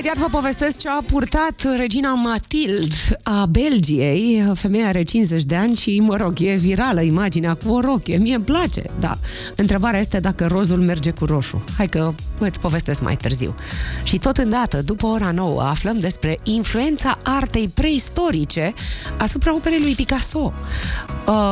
Imediat 0.00 0.30
vă 0.30 0.36
povestesc 0.36 0.78
ce 0.78 0.88
a 0.88 1.02
purtat 1.06 1.76
regina 1.76 2.14
Matild 2.14 2.92
a 3.22 3.46
Belgiei. 3.46 4.52
Femeia 4.54 4.86
are 4.86 5.02
50 5.02 5.44
de 5.44 5.56
ani 5.56 5.76
și, 5.76 6.00
mă 6.00 6.16
rog, 6.16 6.40
e 6.40 6.54
virală 6.54 7.00
imaginea 7.00 7.54
cu 7.54 7.72
o 7.72 7.80
rochie. 7.80 8.16
Mie 8.16 8.34
îmi 8.34 8.44
place, 8.44 8.82
da. 9.00 9.18
Întrebarea 9.56 10.00
este 10.00 10.20
dacă 10.20 10.46
rozul 10.46 10.78
merge 10.78 11.10
cu 11.10 11.24
roșu. 11.24 11.64
Hai 11.76 11.86
că 11.88 12.12
îți 12.38 12.60
povestesc 12.60 13.00
mai 13.00 13.16
târziu. 13.16 13.54
Și 14.02 14.18
tot 14.18 14.36
îndată, 14.36 14.82
după 14.82 15.06
ora 15.06 15.30
9, 15.30 15.62
aflăm 15.62 15.98
despre 15.98 16.38
influența 16.42 17.18
artei 17.22 17.68
preistorice 17.68 18.72
asupra 19.18 19.54
operei 19.54 19.80
lui 19.80 19.94
Picasso. 19.94 20.38
Uh, 20.38 20.52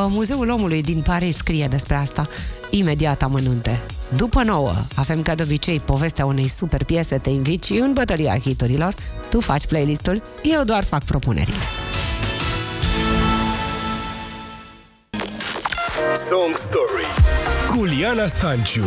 Muzeul 0.07 0.49
Omului 0.49 0.83
din 0.83 1.01
Paris 1.05 1.35
scrie 1.35 1.67
despre 1.69 1.95
asta. 1.95 2.27
Imediat 2.69 3.23
amănunte. 3.23 3.81
După 4.15 4.43
nouă, 4.43 4.73
avem 4.95 5.21
ca 5.21 5.35
de 5.35 5.43
obicei 5.43 5.79
povestea 5.79 6.25
unei 6.25 6.47
super 6.47 6.83
piese, 6.83 7.17
te 7.17 7.29
invit 7.29 7.63
și 7.63 7.73
în 7.73 7.93
bătălia 7.93 8.37
hiturilor. 8.37 8.95
Tu 9.29 9.39
faci 9.39 9.67
playlistul, 9.67 10.21
eu 10.43 10.63
doar 10.63 10.83
fac 10.83 11.03
propunerile. 11.03 11.57
Song 16.29 16.57
Story 16.57 17.05
cu 17.67 17.83
Liana 17.83 18.27
Stanciu 18.27 18.85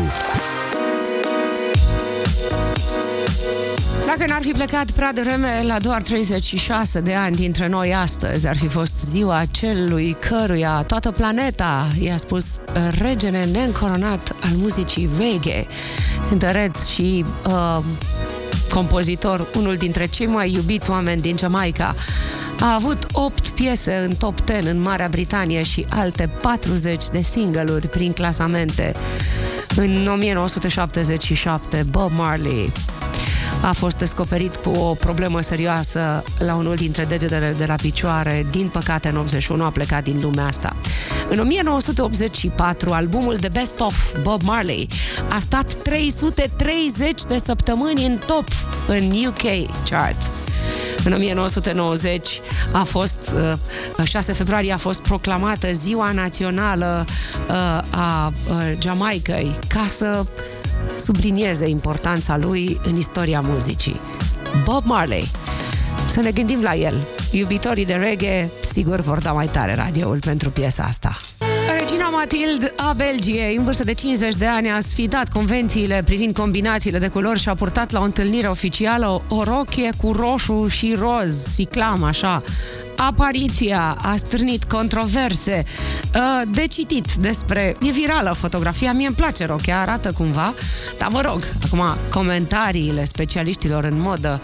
Dacă 4.19 4.31
n-ar 4.31 4.43
fi 4.43 4.51
plecat 4.51 4.91
prea 4.91 5.13
devreme 5.13 5.63
la 5.67 5.79
doar 5.79 6.03
36 6.03 7.01
de 7.01 7.15
ani 7.15 7.37
dintre 7.37 7.69
noi 7.69 7.95
astăzi, 7.95 8.49
ar 8.49 8.57
fi 8.57 8.69
fost 8.69 9.05
ziua 9.05 9.43
celui 9.51 10.17
căruia 10.29 10.85
toată 10.87 11.11
planeta 11.11 11.89
i-a 12.01 12.17
spus 12.17 12.61
regele 12.99 13.45
neîncoronat 13.45 14.35
al 14.41 14.51
muzicii 14.57 15.09
reggae, 15.19 15.67
cântăreț 16.29 16.87
și 16.87 17.25
uh, 17.47 17.79
compozitor, 18.71 19.47
unul 19.57 19.77
dintre 19.77 20.07
cei 20.07 20.27
mai 20.27 20.53
iubiți 20.53 20.91
oameni 20.91 21.21
din 21.21 21.37
Jamaica. 21.37 21.95
A 22.61 22.75
avut 22.75 23.07
8 23.13 23.49
piese 23.49 23.95
în 24.09 24.15
top 24.15 24.39
10 24.47 24.69
în 24.69 24.81
Marea 24.81 25.09
Britanie 25.09 25.63
și 25.63 25.87
alte 25.89 26.31
40 26.41 27.05
de 27.13 27.21
single-uri 27.21 27.89
prin 27.89 28.13
clasamente. 28.13 28.95
În 29.77 30.09
1977, 30.13 31.87
Bob 31.91 32.13
Marley 32.15 32.73
a 33.63 33.73
fost 33.73 33.97
descoperit 33.97 34.57
cu 34.57 34.71
o 34.71 34.95
problemă 34.95 35.41
serioasă 35.41 36.23
la 36.39 36.55
unul 36.55 36.75
dintre 36.75 37.05
degetele 37.05 37.55
de 37.59 37.65
la 37.65 37.75
picioare. 37.75 38.47
Din 38.51 38.69
păcate, 38.69 39.09
în 39.09 39.17
81 39.17 39.65
a 39.65 39.71
plecat 39.71 40.03
din 40.03 40.21
lumea 40.23 40.47
asta. 40.47 40.77
În 41.29 41.39
1984, 41.39 42.93
albumul 42.93 43.37
The 43.37 43.49
Best 43.49 43.81
Of 43.81 44.17
Bob 44.23 44.43
Marley 44.43 44.89
a 45.29 45.39
stat 45.39 45.73
330 45.73 47.23
de 47.29 47.39
săptămâni 47.39 48.07
în 48.07 48.19
top 48.27 48.49
în 48.87 49.27
UK 49.27 49.71
chart. 49.91 50.31
În 51.05 51.13
1990 51.13 52.41
a 52.73 52.83
fost, 52.83 53.35
uh, 53.99 54.07
6 54.07 54.33
februarie 54.33 54.73
a 54.73 54.77
fost 54.77 55.01
proclamată 55.01 55.73
ziua 55.73 56.13
națională 56.13 57.05
uh, 57.49 57.55
a 57.91 58.33
uh, 58.49 58.73
Jamaicăi 58.79 59.59
ca 59.69 59.85
să 59.89 60.25
sublinieze 61.13 61.69
importanța 61.69 62.37
lui 62.37 62.81
în 62.83 62.97
istoria 62.97 63.41
muzicii. 63.41 64.01
Bob 64.65 64.85
Marley. 64.85 65.25
Să 66.13 66.21
ne 66.21 66.31
gândim 66.31 66.63
la 66.63 66.75
el. 66.75 66.95
Iubitorii 67.31 67.87
de 67.87 67.93
reggae, 67.93 68.51
sigur, 68.61 69.01
vor 69.01 69.19
da 69.19 69.33
mai 69.33 69.47
tare 69.47 69.75
radioul 69.75 70.19
pentru 70.19 70.51
piesa 70.51 70.83
asta. 70.83 71.17
Regina 71.79 72.09
Matilde 72.09 72.73
a 72.77 72.93
Belgiei, 72.97 73.57
în 73.57 73.65
vârstă 73.65 73.85
de 73.85 73.93
50 73.93 74.35
de 74.35 74.47
ani, 74.47 74.71
a 74.71 74.81
sfidat 74.81 75.29
convențiile 75.29 76.03
privind 76.05 76.37
combinațiile 76.37 76.99
de 76.99 77.09
culori 77.09 77.39
și 77.39 77.49
a 77.49 77.55
purtat 77.55 77.91
la 77.91 78.01
o 78.01 78.05
întâlnire 78.05 78.47
oficială 78.47 79.23
o 79.29 79.43
rochie 79.43 79.91
cu 80.03 80.13
roșu 80.13 80.67
și 80.67 80.97
roz, 80.99 81.47
siclam, 81.47 82.03
așa. 82.03 82.43
Apariția 82.97 83.97
a 84.03 84.17
strânit 84.17 84.65
controverse 84.65 85.65
uh, 86.15 86.43
de 86.51 86.67
citit 86.67 87.15
despre... 87.15 87.77
E 87.83 87.91
virală 87.91 88.33
fotografia, 88.33 88.93
mie 88.93 89.07
îmi 89.07 89.17
place 89.17 89.47
rochia, 89.47 89.81
arată 89.81 90.13
cumva, 90.13 90.55
dar 90.99 91.09
mă 91.09 91.21
rog, 91.21 91.43
acum 91.65 91.83
comentariile 92.11 93.05
specialiștilor 93.05 93.85
în 93.85 94.01
modă 94.01 94.41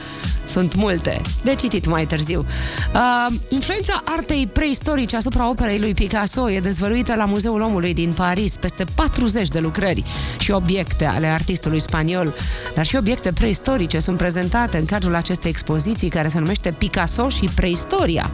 sunt 0.48 0.74
multe, 0.74 1.20
de 1.42 1.54
citit 1.54 1.86
mai 1.86 2.06
târziu. 2.06 2.46
Uh, 2.94 3.34
influența 3.48 4.02
artei 4.04 4.48
preistorice 4.52 5.16
asupra 5.16 5.48
operei 5.48 5.78
lui 5.78 5.94
Picasso 5.94 6.50
e 6.50 6.60
dezvăluită 6.60 7.14
la 7.14 7.24
Muzeul 7.24 7.60
Omului 7.60 7.94
din 7.94 8.12
Paris, 8.12 8.56
peste 8.56 8.84
40 8.94 9.48
de 9.48 9.58
lucrări 9.58 10.04
și 10.38 10.50
obiecte 10.50 11.04
ale 11.04 11.26
artistului 11.26 11.80
spaniol, 11.80 12.34
dar 12.74 12.86
și 12.86 12.96
obiecte 12.96 13.32
preistorice 13.32 13.98
sunt 13.98 14.16
prezentate 14.16 14.78
în 14.78 14.84
cadrul 14.84 15.14
acestei 15.14 15.50
expoziții 15.50 16.08
care 16.08 16.28
se 16.28 16.38
numește 16.38 16.70
Picasso 16.78 17.28
și 17.28 17.48
preistoria. 17.54 18.30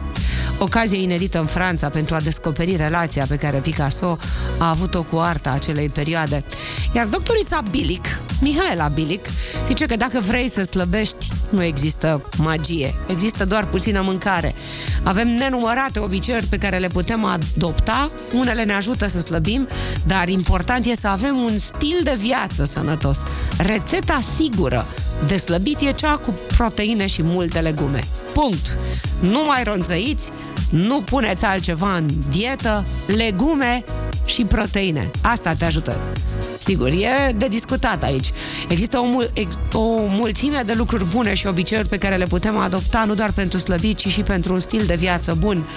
Ocazie 0.57 1.01
inedită 1.01 1.39
în 1.39 1.45
Franța 1.45 1.89
pentru 1.89 2.15
a 2.15 2.19
descoperi 2.19 2.75
relația 2.75 3.25
pe 3.27 3.35
care 3.35 3.57
Picasso 3.57 4.17
a 4.57 4.69
avut-o 4.69 5.03
cu 5.03 5.17
arta 5.17 5.51
acelei 5.51 5.89
perioade. 5.89 6.43
Iar 6.93 7.05
doctorița 7.05 7.61
Bilic, 7.69 8.19
Mihaela 8.41 8.87
Bilic, 8.87 9.25
zice 9.67 9.85
că 9.85 9.95
dacă 9.95 10.19
vrei 10.19 10.49
să 10.49 10.61
slăbești, 10.61 11.31
nu 11.49 11.63
există 11.63 12.29
magie, 12.37 12.93
există 13.07 13.45
doar 13.45 13.65
puțină 13.65 14.01
mâncare. 14.01 14.55
Avem 15.03 15.27
nenumărate 15.27 15.99
obiceiuri 15.99 16.45
pe 16.45 16.57
care 16.57 16.77
le 16.77 16.87
putem 16.87 17.23
adopta, 17.23 18.11
unele 18.33 18.63
ne 18.63 18.73
ajută 18.73 19.07
să 19.07 19.19
slăbim, 19.19 19.67
dar 20.03 20.27
important 20.27 20.85
e 20.85 20.95
să 20.95 21.07
avem 21.07 21.37
un 21.37 21.57
stil 21.57 21.99
de 22.03 22.15
viață 22.19 22.65
sănătos. 22.65 23.23
Rețeta 23.57 24.19
sigură 24.35 24.85
de 25.27 25.37
slăbit 25.37 25.79
e 25.79 25.91
cea 25.91 26.15
cu 26.15 26.33
proteine 26.57 27.05
și 27.05 27.23
multe 27.23 27.59
legume. 27.59 28.03
Punct! 28.33 28.79
Nu 29.19 29.43
mai 29.45 29.63
ronțăiți, 29.63 30.31
nu 30.69 31.01
puneți 31.01 31.45
altceva 31.45 31.95
în 31.95 32.09
dietă, 32.29 32.85
legume 33.17 33.83
și 34.25 34.43
proteine. 34.43 35.11
Asta 35.21 35.53
te 35.53 35.65
ajută. 35.65 35.99
Sigur, 36.59 36.87
e 36.87 37.31
de 37.35 37.47
discutat 37.47 38.03
aici. 38.03 38.31
Există 38.67 38.97
o, 38.97 39.03
mul- 39.03 39.29
ex- 39.33 39.59
o 39.73 39.95
mulțime 40.07 40.63
de 40.65 40.73
lucruri 40.73 41.05
bune 41.05 41.33
și 41.33 41.47
obiceiuri 41.47 41.87
pe 41.87 41.97
care 41.97 42.15
le 42.15 42.25
putem 42.25 42.57
adopta 42.57 43.03
nu 43.05 43.13
doar 43.13 43.31
pentru 43.31 43.57
slăbit, 43.59 43.97
ci 43.97 44.07
și 44.07 44.21
pentru 44.21 44.53
un 44.53 44.59
stil 44.59 44.83
de 44.85 44.95
viață 44.95 45.35
bun. 45.39 45.67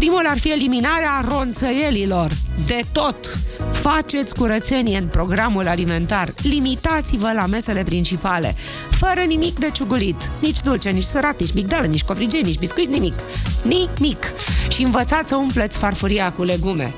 Primul 0.00 0.26
ar 0.26 0.38
fi 0.38 0.52
eliminarea 0.52 1.24
ronțăielilor. 1.28 2.30
De 2.66 2.80
tot! 2.92 3.38
Faceți 3.72 4.34
curățenie 4.34 4.98
în 4.98 5.06
programul 5.06 5.68
alimentar. 5.68 6.32
Limitați-vă 6.42 7.32
la 7.34 7.46
mesele 7.46 7.82
principale. 7.82 8.54
Fără 8.90 9.20
nimic 9.20 9.58
de 9.58 9.70
ciugulit. 9.72 10.30
Nici 10.40 10.60
dulce, 10.60 10.90
nici 10.90 11.02
sărat, 11.02 11.40
nici 11.40 11.52
migdală, 11.52 11.86
nici 11.86 12.02
covrigei, 12.02 12.42
nici 12.42 12.58
biscuiți, 12.58 12.90
nimic. 12.90 13.14
Nimic. 13.62 14.32
Și 14.68 14.82
învățați 14.82 15.28
să 15.28 15.36
umpleți 15.36 15.78
farfuria 15.78 16.32
cu 16.32 16.42
legume. 16.42 16.94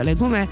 80% 0.00 0.02
legume, 0.02 0.48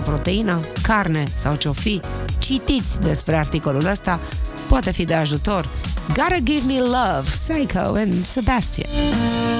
20% 0.00 0.04
proteină, 0.04 0.60
carne 0.82 1.28
sau 1.34 1.54
ce-o 1.54 1.72
fi. 1.72 2.00
Citiți 2.38 3.00
despre 3.00 3.36
articolul 3.36 3.86
ăsta, 3.90 4.20
poate 4.68 4.90
fi 4.92 5.04
de 5.04 5.14
ajutor. 5.14 5.68
Gotta 6.08 6.38
Give 6.44 6.66
Me 6.66 6.80
Love, 6.80 7.22
Psycho 7.22 7.94
and 7.94 8.24
Sebastian. 8.24 8.90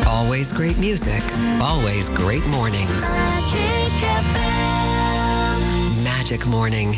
Always 0.06 0.52
great 0.52 0.76
music. 0.78 1.22
Always 1.60 2.08
great 2.08 2.46
mornings. 2.46 3.02
Magic 3.14 3.92
FM. 4.32 4.68
Magic 6.02 6.44
Morning. 6.44 6.94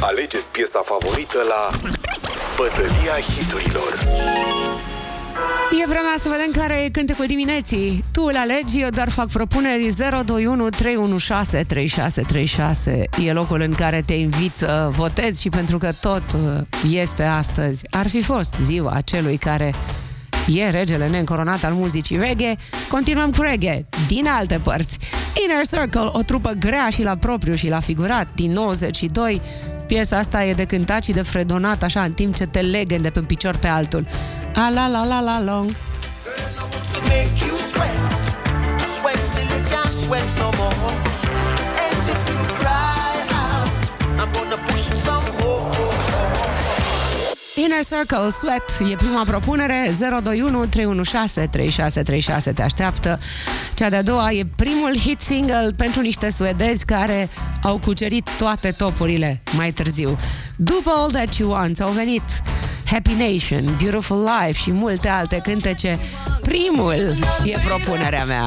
Alegeți 0.00 0.50
piesa 0.50 0.80
favorită 0.84 1.38
la 1.48 1.90
Bătălia 2.56 3.16
hiturilor. 3.34 3.92
E 5.82 5.86
vremea 5.86 6.14
să 6.18 6.28
vedem 6.28 6.62
care 6.62 6.84
e 6.84 6.88
cântecul 6.88 7.26
dimineții. 7.26 8.04
Tu 8.12 8.22
îl 8.22 8.36
alegi, 8.36 8.80
eu 8.80 8.88
doar 8.88 9.08
fac 9.08 9.28
propuneri 9.28 9.94
021 9.96 10.68
316 10.68 11.68
3636. 11.68 13.02
E 13.24 13.32
locul 13.32 13.60
în 13.60 13.72
care 13.72 14.02
te 14.06 14.14
invit 14.14 14.54
să 14.54 14.88
votezi 14.90 15.40
și 15.40 15.48
pentru 15.48 15.78
că 15.78 15.92
tot 16.00 16.22
uh, 16.32 16.90
este 16.90 17.22
astăzi. 17.22 17.84
Ar 17.90 18.08
fi 18.08 18.22
fost 18.22 18.54
ziua 18.60 19.00
celui 19.00 19.36
care 19.36 19.74
e 20.46 20.70
regele 20.70 21.08
neîncoronat 21.08 21.64
al 21.64 21.72
muzicii 21.72 22.16
reggae, 22.16 22.56
continuăm 22.88 23.30
cu 23.30 23.42
reggae 23.42 23.86
din 24.06 24.26
alte 24.26 24.60
părți. 24.62 24.98
Inner 25.42 25.66
Circle, 25.66 26.10
o 26.12 26.22
trupă 26.22 26.50
grea 26.58 26.88
și 26.92 27.02
la 27.02 27.16
propriu 27.16 27.54
și 27.54 27.68
la 27.68 27.80
figurat, 27.80 28.28
din 28.34 28.52
92. 28.52 29.40
Piesa 29.86 30.16
asta 30.18 30.44
e 30.44 30.52
de 30.52 30.64
cântat 30.64 31.04
și 31.04 31.12
de 31.12 31.22
fredonat 31.22 31.82
așa 31.82 32.02
în 32.02 32.12
timp 32.12 32.34
ce 32.34 32.46
te 32.46 32.60
legă 32.60 32.96
de 33.00 33.10
pe 33.10 33.18
un 33.18 33.24
picior 33.24 33.56
pe 33.56 33.66
altul. 33.66 34.06
A 34.56 34.70
la 34.70 34.86
la 34.86 35.02
la 35.04 35.20
la 35.20 35.38
long. 35.40 35.66
to 35.66 37.00
make 37.08 37.40
you 37.42 37.58
sweat. 37.58 37.94
Sweat 38.86 39.18
till 39.34 39.58
you 39.58 39.64
can't 39.66 39.92
sweat 39.92 40.24
no 40.38 40.52
more. 40.52 41.13
Inner 47.56 47.84
Circle, 47.84 48.30
Sweat, 48.30 48.90
e 48.90 48.94
prima 48.94 49.24
propunere 49.24 49.94
021 49.98 50.66
316 50.66 51.46
3636 51.50 52.52
te 52.52 52.62
așteaptă. 52.62 53.18
Cea 53.74 53.88
de-a 53.88 54.02
doua 54.02 54.32
e 54.32 54.46
primul 54.56 54.96
hit 54.98 55.20
single 55.20 55.70
pentru 55.76 56.00
niște 56.00 56.30
suedezi 56.30 56.84
care 56.84 57.28
au 57.62 57.78
cucerit 57.78 58.28
toate 58.38 58.70
topurile 58.70 59.42
mai 59.56 59.72
târziu. 59.72 60.18
După 60.56 60.90
All 60.90 61.10
That 61.10 61.34
You 61.34 61.50
Want 61.50 61.80
au 61.80 61.90
venit 61.90 62.22
Happy 62.84 63.12
Nation, 63.12 63.76
Beautiful 63.82 64.30
Life 64.40 64.58
și 64.58 64.72
multe 64.72 65.08
alte 65.08 65.40
cântece. 65.42 65.98
Primul 66.42 67.16
e 67.44 67.58
propunerea 67.64 68.24
mea. 68.24 68.44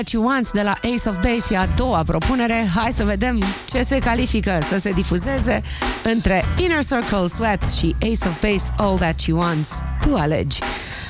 That 0.00 0.12
You 0.12 0.24
Want 0.24 0.52
de 0.52 0.62
la 0.62 0.72
Ace 0.72 1.08
of 1.08 1.16
Base 1.16 1.54
e 1.54 1.56
a 1.56 1.66
doua 1.66 2.02
propunere. 2.02 2.66
Hai 2.74 2.90
să 2.92 3.04
vedem 3.04 3.42
ce 3.64 3.80
se 3.80 3.98
califică 3.98 4.58
să 4.62 4.76
se 4.76 4.90
difuzeze 4.90 5.62
între 6.02 6.44
Inner 6.58 6.84
Circle, 6.84 7.26
Sweat 7.26 7.68
și 7.68 7.94
Ace 8.00 8.28
of 8.28 8.40
Base, 8.40 8.72
All 8.76 8.98
That 8.98 9.20
You 9.20 9.38
Want. 9.38 9.68
Tu 10.00 10.14
alegi. 10.14 10.58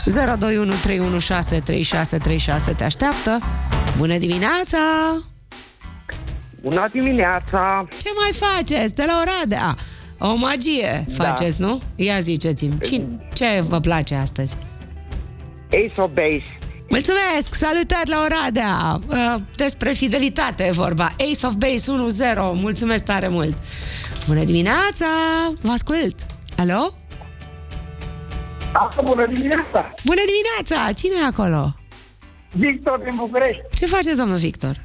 021 0.05 0.73
316 0.83 1.67
3636 1.67 2.73
te 2.73 2.85
așteaptă. 2.85 3.39
Bună 3.97 4.19
dimineața! 4.19 4.79
Bună 6.63 6.89
dimineața! 6.93 7.85
Ce 7.99 8.09
mai 8.21 8.33
faceți 8.33 8.95
de 8.95 9.05
la 9.07 9.23
Oradea? 9.23 9.75
O 10.19 10.35
magie 10.35 11.05
faceți, 11.17 11.61
nu? 11.61 11.81
Ia 11.97 12.19
ziceți-mi, 12.19 12.79
cine, 12.81 13.07
ce 13.33 13.65
vă 13.69 13.81
place 13.81 14.15
astăzi? 14.15 14.57
Ace 15.67 15.95
of 15.97 16.11
Base. 16.15 16.60
Mulțumesc! 16.91 17.55
Salutări 17.55 18.09
la 18.09 18.21
Oradea! 18.25 19.01
Uh, 19.09 19.35
Despre 19.57 19.93
fidelitate 19.93 20.65
e 20.65 20.71
vorba. 20.71 21.05
Ace 21.05 21.47
of 21.47 21.53
Base 21.55 21.93
1-0. 22.35 22.35
Mulțumesc 22.55 23.05
tare 23.05 23.29
mult! 23.29 23.57
Bună 24.27 24.45
dimineața! 24.45 25.07
Vă 25.63 25.71
ascult! 25.71 26.15
Alo? 26.57 26.93
Asta, 28.73 29.03
bună 29.05 29.27
dimineața! 29.27 29.95
Bună 30.05 30.21
dimineața! 30.33 30.93
Cine 30.93 31.13
e 31.23 31.27
acolo? 31.27 31.75
Victor 32.53 32.99
din 32.99 33.13
București, 33.17 33.63
Ce 33.75 33.87
faceți, 33.87 34.17
domnul 34.17 34.37
Victor? 34.39 34.85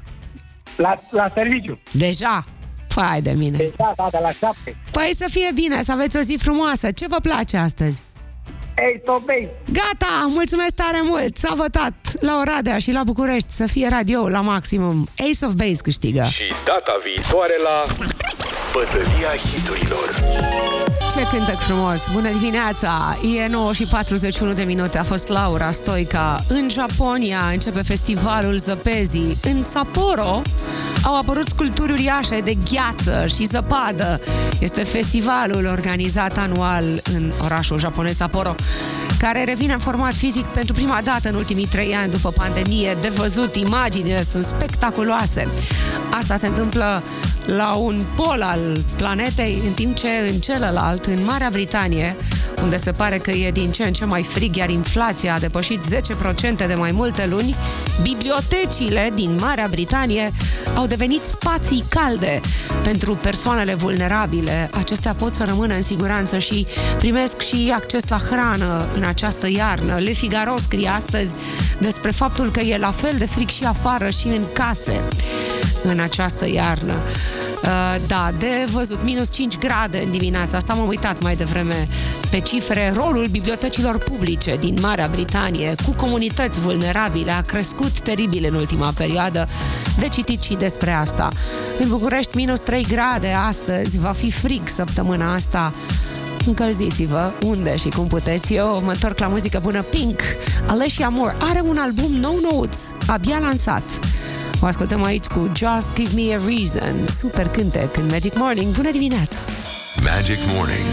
la, 0.78 0.94
la 1.10 1.32
serviciu. 1.34 1.80
Deja? 1.92 2.44
Păi 2.96 3.22
de 3.22 3.32
mine! 3.32 3.58
Deja, 3.58 3.94
da, 3.96 4.08
de 4.12 4.18
la 4.22 4.32
șapte. 4.32 4.78
Păi 4.92 5.10
să 5.16 5.26
fie 5.30 5.52
bine, 5.54 5.82
să 5.82 5.92
aveți 5.92 6.18
o 6.18 6.20
zi 6.20 6.38
frumoasă! 6.40 6.92
Ce 6.92 7.08
vă 7.08 7.18
place 7.22 7.58
astăzi? 7.58 8.02
Ace 8.78 9.02
of 9.06 9.24
Base. 9.24 9.50
Gata! 9.72 10.26
Mulțumesc 10.28 10.74
tare 10.74 11.00
mult! 11.04 11.38
S-a 11.38 11.54
votat 11.56 11.94
la 12.20 12.38
Oradea 12.40 12.78
și 12.78 12.92
la 12.92 13.04
București 13.04 13.52
să 13.52 13.66
fie 13.68 13.88
radio 13.90 14.30
la 14.30 14.42
maximum. 14.42 15.10
Ace 15.18 15.46
of 15.46 15.54
Base 15.54 15.82
câștigă. 15.84 16.24
Și 16.24 16.54
data 16.66 16.94
viitoare 17.04 17.54
la 17.64 17.84
Bătălia 18.74 19.36
hiturilor. 19.52 20.85
Ce 21.14 21.28
cântec 21.30 21.58
frumos! 21.58 22.08
Bună 22.14 22.30
dimineața! 22.30 23.18
E 23.44 23.48
9 23.48 23.74
și 23.74 23.86
41 23.86 24.54
de 24.54 24.64
minute. 24.64 24.98
A 24.98 25.04
fost 25.04 25.28
Laura 25.28 25.72
Stoica. 25.72 26.44
În 26.48 26.70
Japonia 26.70 27.40
începe 27.52 27.82
festivalul 27.82 28.58
zăpezii. 28.58 29.38
În 29.42 29.62
Sapporo 29.62 30.42
au 31.04 31.18
apărut 31.18 31.48
sculpturi 31.48 31.92
uriașe 31.92 32.40
de 32.40 32.58
gheață 32.72 33.28
și 33.36 33.46
zăpadă. 33.46 34.22
Este 34.60 34.84
festivalul 34.84 35.66
organizat 35.66 36.38
anual 36.38 36.84
în 37.14 37.32
orașul 37.44 37.80
japonez 37.80 38.16
Sapporo, 38.16 38.56
care 39.20 39.44
revine 39.44 39.74
în 39.74 39.80
format 39.80 40.14
fizic 40.14 40.46
pentru 40.46 40.74
prima 40.74 41.00
dată 41.04 41.30
în 41.30 41.36
ultimii 41.36 41.68
trei 41.68 41.94
ani 41.94 42.12
după 42.12 42.30
pandemie. 42.30 42.98
De 43.02 43.08
văzut, 43.08 43.56
imaginile 43.56 44.22
sunt 44.22 44.44
spectaculoase. 44.44 45.48
Asta 46.10 46.36
se 46.36 46.48
întâmplă 46.48 47.04
la 47.46 47.74
un 47.74 48.02
pol 48.16 48.42
al 48.42 48.84
planetei, 48.98 49.62
în 49.66 49.74
timp 49.74 49.96
ce 49.96 50.08
în 50.30 50.40
celălalt, 50.40 51.06
în 51.06 51.24
Marea 51.26 51.50
Britanie, 51.52 52.16
unde 52.62 52.78
se 52.78 52.92
pare 52.92 53.18
că 53.18 53.32
e 53.32 53.52
din 53.52 53.72
ce 53.72 53.84
în 53.84 53.94
ce 53.94 54.06
mai 54.06 54.24
frig, 54.24 54.56
iar 54.56 54.70
inflația 54.70 55.34
a 55.34 55.40
depășit 55.40 55.82
10% 56.64 56.68
de 56.68 56.74
mai 56.78 56.92
multe 56.92 57.28
luni, 57.30 57.56
bibliotecile 58.02 59.12
din 59.16 59.36
Marea 59.40 59.68
Britanie 59.70 60.32
au 60.76 60.86
devenit 60.88 61.22
spații 61.24 61.84
calde 61.90 62.42
pentru 62.84 63.16
persoanele 63.16 63.74
vulnerabile. 63.74 64.70
Acestea 64.74 65.14
pot 65.14 65.36
să 65.36 65.44
rămână 65.44 65.76
în 65.76 65.82
siguranță 65.82 66.38
și 66.38 66.68
primesc 66.98 67.42
și 67.42 67.74
acces 67.76 68.08
la 68.08 68.18
hrană 68.18 68.88
în 68.96 69.04
această 69.04 69.50
iarnă. 69.50 69.98
Le 69.98 70.12
Figaro 70.12 70.58
scrie 70.58 70.88
astăzi 70.88 71.36
despre 71.78 72.12
faptul 72.12 72.52
că 72.52 72.60
e 72.60 72.78
la 72.78 72.92
fel 72.92 73.16
de 73.18 73.26
frig 73.26 73.50
și 73.50 73.64
afară 73.64 74.10
și 74.10 74.28
în 74.28 74.44
case 74.54 75.02
în 75.90 76.00
această 76.00 76.50
iarnă. 76.50 76.94
Uh, 77.64 77.96
da, 78.08 78.32
de 78.38 78.68
văzut, 78.72 79.04
minus 79.04 79.32
5 79.32 79.58
grade 79.58 80.02
în 80.06 80.12
dimineața 80.12 80.58
asta, 80.58 80.74
m-am 80.74 80.88
uitat 80.88 81.22
mai 81.22 81.36
devreme 81.36 81.88
pe 82.30 82.40
cifre. 82.40 82.94
Rolul 82.96 83.26
bibliotecilor 83.26 83.98
publice 83.98 84.56
din 84.56 84.78
Marea 84.82 85.08
Britanie 85.12 85.76
cu 85.86 85.92
comunități 85.92 86.60
vulnerabile 86.60 87.32
a 87.32 87.42
crescut 87.42 88.00
teribil 88.00 88.46
în 88.50 88.54
ultima 88.54 88.92
perioadă. 88.98 89.48
De 90.00 90.08
citit 90.08 90.42
și 90.42 90.54
despre 90.54 90.92
asta. 90.92 91.30
În 91.80 91.90
București, 91.90 92.36
minus 92.36 92.60
3 92.60 92.86
grade 92.90 93.32
astăzi, 93.48 94.00
va 94.00 94.12
fi 94.12 94.32
frig 94.32 94.68
săptămâna 94.68 95.34
asta. 95.34 95.74
Încălziți-vă 96.46 97.32
unde 97.46 97.76
și 97.76 97.90
cum 97.90 98.08
puteți. 98.08 98.54
Eu 98.54 98.82
mă 98.84 98.92
întorc 98.92 99.20
la 99.20 99.28
muzică 99.28 99.60
bună 99.62 99.82
Pink. 99.82 100.22
Alessia 100.68 101.10
Moore 101.10 101.36
are 101.40 101.62
un 101.68 101.78
album 101.78 102.12
nou 102.12 102.40
nouț, 102.52 102.78
abia 103.08 103.40
lansat. 103.40 103.84
O 104.62 104.66
ascultăm 104.66 105.04
aici 105.04 105.26
cu 105.26 105.52
Just 105.56 105.96
Give 105.96 106.22
Me 106.22 106.36
a 106.36 106.40
Reason. 106.48 107.08
Super 107.08 107.48
cântec 107.48 107.98
în 107.98 108.06
Magic 108.06 108.38
Morning. 108.38 108.76
Bună 108.76 108.92
dimineața! 108.92 109.40
Magic 110.04 110.38
Morning 110.54 110.88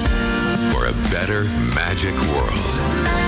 for 0.73 0.87
a 0.87 0.95
better 1.11 1.47
magic 1.75 2.15
world. 2.33 3.22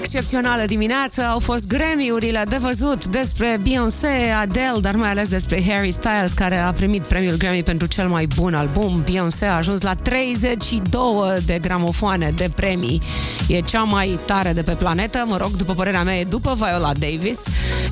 Excepțională 0.00 0.64
dimineață 0.66 1.22
au 1.22 1.38
fost 1.38 1.66
Grammy-urile 1.66 2.44
de 2.48 2.56
văzut 2.56 3.06
despre 3.06 3.58
Beyoncé, 3.62 4.34
Adele, 4.40 4.78
dar 4.80 4.94
mai 4.94 5.10
ales 5.10 5.28
despre 5.28 5.62
Harry 5.68 5.90
Styles, 5.90 6.32
care 6.32 6.56
a 6.56 6.72
primit 6.72 7.02
premiul 7.02 7.36
Grammy 7.36 7.62
pentru 7.62 7.86
cel 7.86 8.08
mai 8.08 8.26
bun 8.36 8.54
album. 8.54 9.02
Beyoncé 9.10 9.46
a 9.46 9.56
ajuns 9.56 9.80
la 9.82 9.94
32 9.94 11.38
de 11.46 11.58
gramofoane 11.58 12.32
de 12.36 12.50
premii. 12.54 13.02
E 13.48 13.60
cea 13.60 13.82
mai 13.82 14.18
tare 14.26 14.52
de 14.52 14.62
pe 14.62 14.72
planetă, 14.72 15.24
mă 15.26 15.36
rog, 15.36 15.50
după 15.50 15.74
părerea 15.74 16.02
mea, 16.02 16.16
e 16.16 16.24
după 16.24 16.54
Viola 16.56 16.92
Davis, 16.92 17.38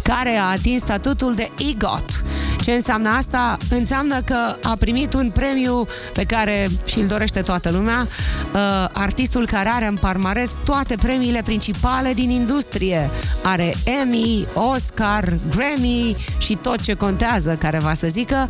care 0.02 0.36
a 0.36 0.44
atins 0.44 0.80
statutul 0.80 1.34
de 1.34 1.50
EGOT. 1.70 2.24
Ce 2.68 2.74
înseamnă 2.74 3.08
asta? 3.08 3.56
Înseamnă 3.70 4.20
că 4.20 4.56
a 4.62 4.76
primit 4.78 5.14
un 5.14 5.30
premiu 5.30 5.86
pe 6.12 6.24
care 6.24 6.68
și-l 6.84 7.06
dorește 7.06 7.40
toată 7.40 7.70
lumea, 7.70 8.06
uh, 8.06 8.88
artistul 8.92 9.46
care 9.46 9.68
are 9.68 9.86
în 9.86 9.96
parmares 10.00 10.56
toate 10.64 10.94
premiile 10.94 11.42
principale 11.44 12.12
din 12.12 12.30
industrie. 12.30 13.10
Are 13.42 13.74
Emmy, 14.02 14.46
Oscar, 14.54 15.36
Grammy 15.50 16.16
și 16.38 16.54
tot 16.54 16.80
ce 16.80 16.94
contează, 16.94 17.56
care 17.58 17.78
va 17.78 17.94
să 17.94 18.06
zică. 18.06 18.48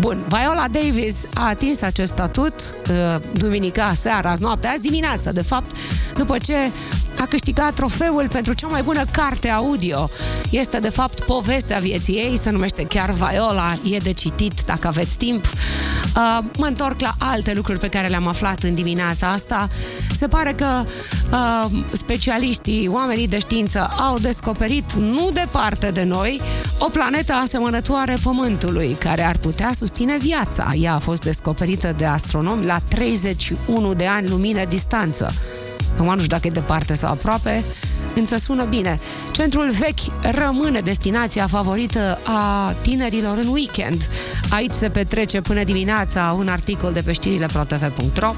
Bun, 0.00 0.24
Viola 0.28 0.66
Davis 0.70 1.16
a 1.34 1.48
atins 1.48 1.82
acest 1.82 2.12
statut 2.12 2.54
uh, 2.90 3.16
duminica 3.32 3.92
seara, 3.94 4.30
azi 4.30 4.42
noapte, 4.42 4.66
azi 4.66 4.80
dimineață, 4.80 5.32
de 5.32 5.42
fapt, 5.42 5.76
după 6.16 6.38
ce 6.38 6.56
a 7.20 7.26
câștigat 7.26 7.72
trofeul 7.72 8.28
pentru 8.28 8.52
cea 8.52 8.66
mai 8.66 8.82
bună 8.82 9.04
carte 9.10 9.48
audio. 9.48 10.08
Este, 10.50 10.78
de 10.80 10.88
fapt, 10.88 11.20
povestea 11.20 11.78
vieții 11.78 12.14
ei, 12.14 12.38
se 12.38 12.50
numește 12.50 12.82
chiar 12.82 13.10
Viola, 13.10 13.55
e 13.82 13.96
de 13.96 14.12
citit 14.12 14.52
dacă 14.66 14.86
aveți 14.86 15.16
timp. 15.16 15.44
Uh, 15.44 16.38
mă 16.58 16.66
întorc 16.66 17.00
la 17.00 17.10
alte 17.18 17.52
lucruri 17.54 17.78
pe 17.78 17.88
care 17.88 18.08
le-am 18.08 18.26
aflat 18.26 18.62
în 18.62 18.74
dimineața 18.74 19.26
asta. 19.28 19.68
Se 20.16 20.28
pare 20.28 20.52
că 20.52 20.84
uh, 21.30 21.82
specialiștii, 21.92 22.88
oamenii 22.88 23.28
de 23.28 23.38
știință 23.38 23.88
au 23.98 24.18
descoperit, 24.18 24.92
nu 24.92 25.30
departe 25.32 25.90
de 25.90 26.02
noi, 26.02 26.40
o 26.78 26.84
planetă 26.84 27.32
asemănătoare 27.32 28.16
Pământului, 28.22 28.96
care 28.98 29.22
ar 29.22 29.36
putea 29.36 29.70
susține 29.72 30.16
viața. 30.18 30.72
Ea 30.74 30.94
a 30.94 30.98
fost 30.98 31.24
descoperită 31.24 31.94
de 31.96 32.04
astronomi 32.04 32.64
la 32.64 32.78
31 32.88 33.94
de 33.94 34.06
ani 34.06 34.28
lumină 34.28 34.64
distanță. 34.64 35.32
Acum 35.94 36.14
nu 36.14 36.16
știu 36.16 36.26
dacă 36.26 36.46
e 36.46 36.50
departe 36.50 36.94
sau 36.94 37.10
aproape, 37.10 37.64
însă 38.14 38.36
sună 38.36 38.64
bine. 38.64 38.98
Centrul 39.32 39.70
vechi 39.70 40.32
rămâne 40.34 40.80
destinația 40.80 41.46
favorită 41.46 42.18
a 42.22 42.74
tinerilor 42.82 43.38
în 43.38 43.48
weekend. 43.48 44.08
Aici 44.50 44.72
se 44.72 44.88
petrece 44.88 45.40
până 45.40 45.64
dimineața 45.64 46.34
un 46.38 46.48
articol 46.48 46.92
de 46.92 47.02
pe 47.02 47.12
știrile 47.12 47.46
protv.ro. 47.46 48.34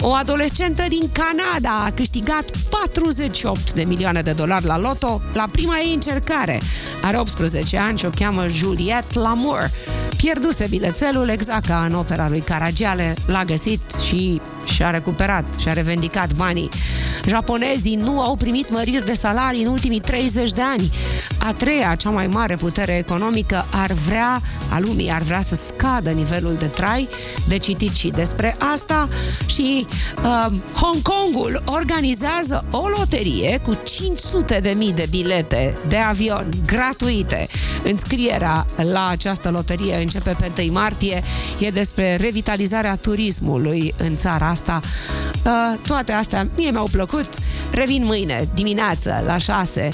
O 0.00 0.12
adolescentă 0.12 0.84
din 0.88 1.10
Canada 1.12 1.84
a 1.84 1.90
câștigat 1.90 2.44
48 2.70 3.72
de 3.72 3.82
milioane 3.82 4.22
de 4.22 4.32
dolari 4.32 4.64
la 4.64 4.78
loto 4.78 5.20
la 5.32 5.48
prima 5.52 5.78
ei 5.84 5.94
încercare. 5.94 6.60
Are 7.02 7.18
18 7.18 7.78
ani 7.78 7.98
și 7.98 8.04
o 8.04 8.10
cheamă 8.10 8.46
Juliette 8.48 9.18
Lamour. 9.18 9.70
Pierduse 10.16 10.66
bilețelul 10.68 11.28
exact 11.28 11.66
ca 11.66 11.84
în 11.88 11.94
opera 11.94 12.28
lui 12.28 12.40
Caragiale, 12.40 13.14
l-a 13.26 13.44
găsit 13.44 13.80
și 14.08 14.40
și-a 14.64 14.90
recuperat, 14.90 15.46
și-a 15.58 15.72
revendicat 15.72 16.34
banii. 16.34 16.68
Japonezii 17.26 17.94
nu 17.94 18.20
au 18.20 18.36
primit 18.36 18.70
măriri 18.70 19.04
de 19.04 19.12
salarii 19.12 19.62
în 19.62 19.70
ultimii 19.70 20.00
30 20.00 20.50
de 20.50 20.62
ani. 20.62 20.90
A 21.46 21.52
treia, 21.52 21.94
cea 21.94 22.10
mai 22.10 22.26
mare 22.26 22.54
putere 22.54 22.96
economică, 22.96 23.66
ar 23.70 23.90
vrea, 23.92 24.42
a 24.70 24.78
lumii 24.78 25.10
ar 25.10 25.22
vrea 25.22 25.40
să 25.40 25.54
scadă 25.54 26.10
nivelul 26.10 26.54
de 26.58 26.66
trai, 26.66 27.08
de 27.48 27.58
citit 27.58 27.92
și 27.92 28.08
despre 28.08 28.56
asta 28.74 29.08
și 29.46 29.86
uh, 30.16 30.52
Hong 30.74 31.02
Kongul 31.02 31.62
organizează 31.66 32.64
o 32.70 32.88
loterie 32.98 33.60
cu 33.62 33.78
500 33.84 34.58
de 34.62 34.74
mii 34.76 34.92
de 34.92 35.06
bilete 35.10 35.74
de 35.88 35.96
avion 35.96 36.48
gratuite. 36.66 37.46
Înscrierea 37.82 38.66
la 38.92 39.08
această 39.08 39.50
loterie 39.50 39.96
începe 39.96 40.36
pe 40.38 40.62
1 40.62 40.72
martie. 40.72 41.22
E 41.58 41.70
despre 41.70 42.16
revitalizarea 42.16 42.96
turismului 42.96 43.94
în 43.96 44.16
țara 44.16 44.48
asta. 44.48 44.80
Uh, 44.82 45.78
toate 45.86 46.12
astea 46.12 46.48
mie 46.56 46.70
mi-au 46.70 46.88
plăcut. 46.92 47.28
Revin 47.70 48.04
mâine 48.04 48.48
dimineață 48.54 49.22
la 49.26 49.38
6 49.38 49.90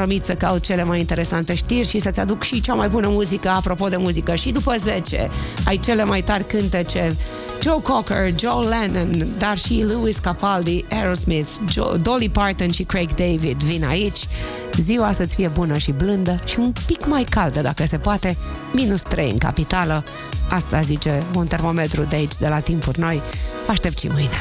promit 0.00 0.24
să 0.24 0.34
caut 0.34 0.62
cele 0.62 0.84
mai 0.84 0.98
interesante 0.98 1.54
știri 1.54 1.88
și 1.88 1.98
să-ți 1.98 2.20
aduc 2.20 2.42
și 2.42 2.60
cea 2.60 2.74
mai 2.74 2.88
bună 2.88 3.08
muzică, 3.08 3.48
apropo 3.48 3.88
de 3.88 3.96
muzică. 3.96 4.34
Și 4.34 4.50
după 4.50 4.74
10 4.78 5.28
ai 5.64 5.78
cele 5.78 6.04
mai 6.04 6.20
tari 6.20 6.44
cântece 6.44 7.16
Joe 7.62 7.80
Cocker, 7.82 8.32
Joe 8.38 8.66
Lennon, 8.66 9.28
dar 9.38 9.58
și 9.58 9.84
Lewis 9.88 10.18
Capaldi, 10.18 10.84
Aerosmith, 10.90 11.48
Joe, 11.68 11.96
Dolly 11.96 12.28
Parton 12.28 12.70
și 12.70 12.82
Craig 12.82 13.14
David 13.14 13.62
vin 13.62 13.84
aici. 13.84 14.28
Ziua 14.74 15.12
să-ți 15.12 15.34
fie 15.34 15.48
bună 15.48 15.78
și 15.78 15.92
blândă 15.92 16.40
și 16.44 16.58
un 16.58 16.72
pic 16.86 17.06
mai 17.06 17.26
caldă, 17.30 17.60
dacă 17.60 17.86
se 17.86 17.98
poate, 17.98 18.36
minus 18.72 19.02
3 19.02 19.30
în 19.30 19.38
capitală. 19.38 20.04
Asta 20.50 20.80
zice 20.80 21.22
un 21.34 21.46
termometru 21.46 22.02
de 22.02 22.16
aici, 22.16 22.36
de 22.36 22.48
la 22.48 22.58
timpuri 22.58 23.00
noi. 23.00 23.20
Aștept 23.68 23.98
și 23.98 24.06
mâine. 24.06 24.38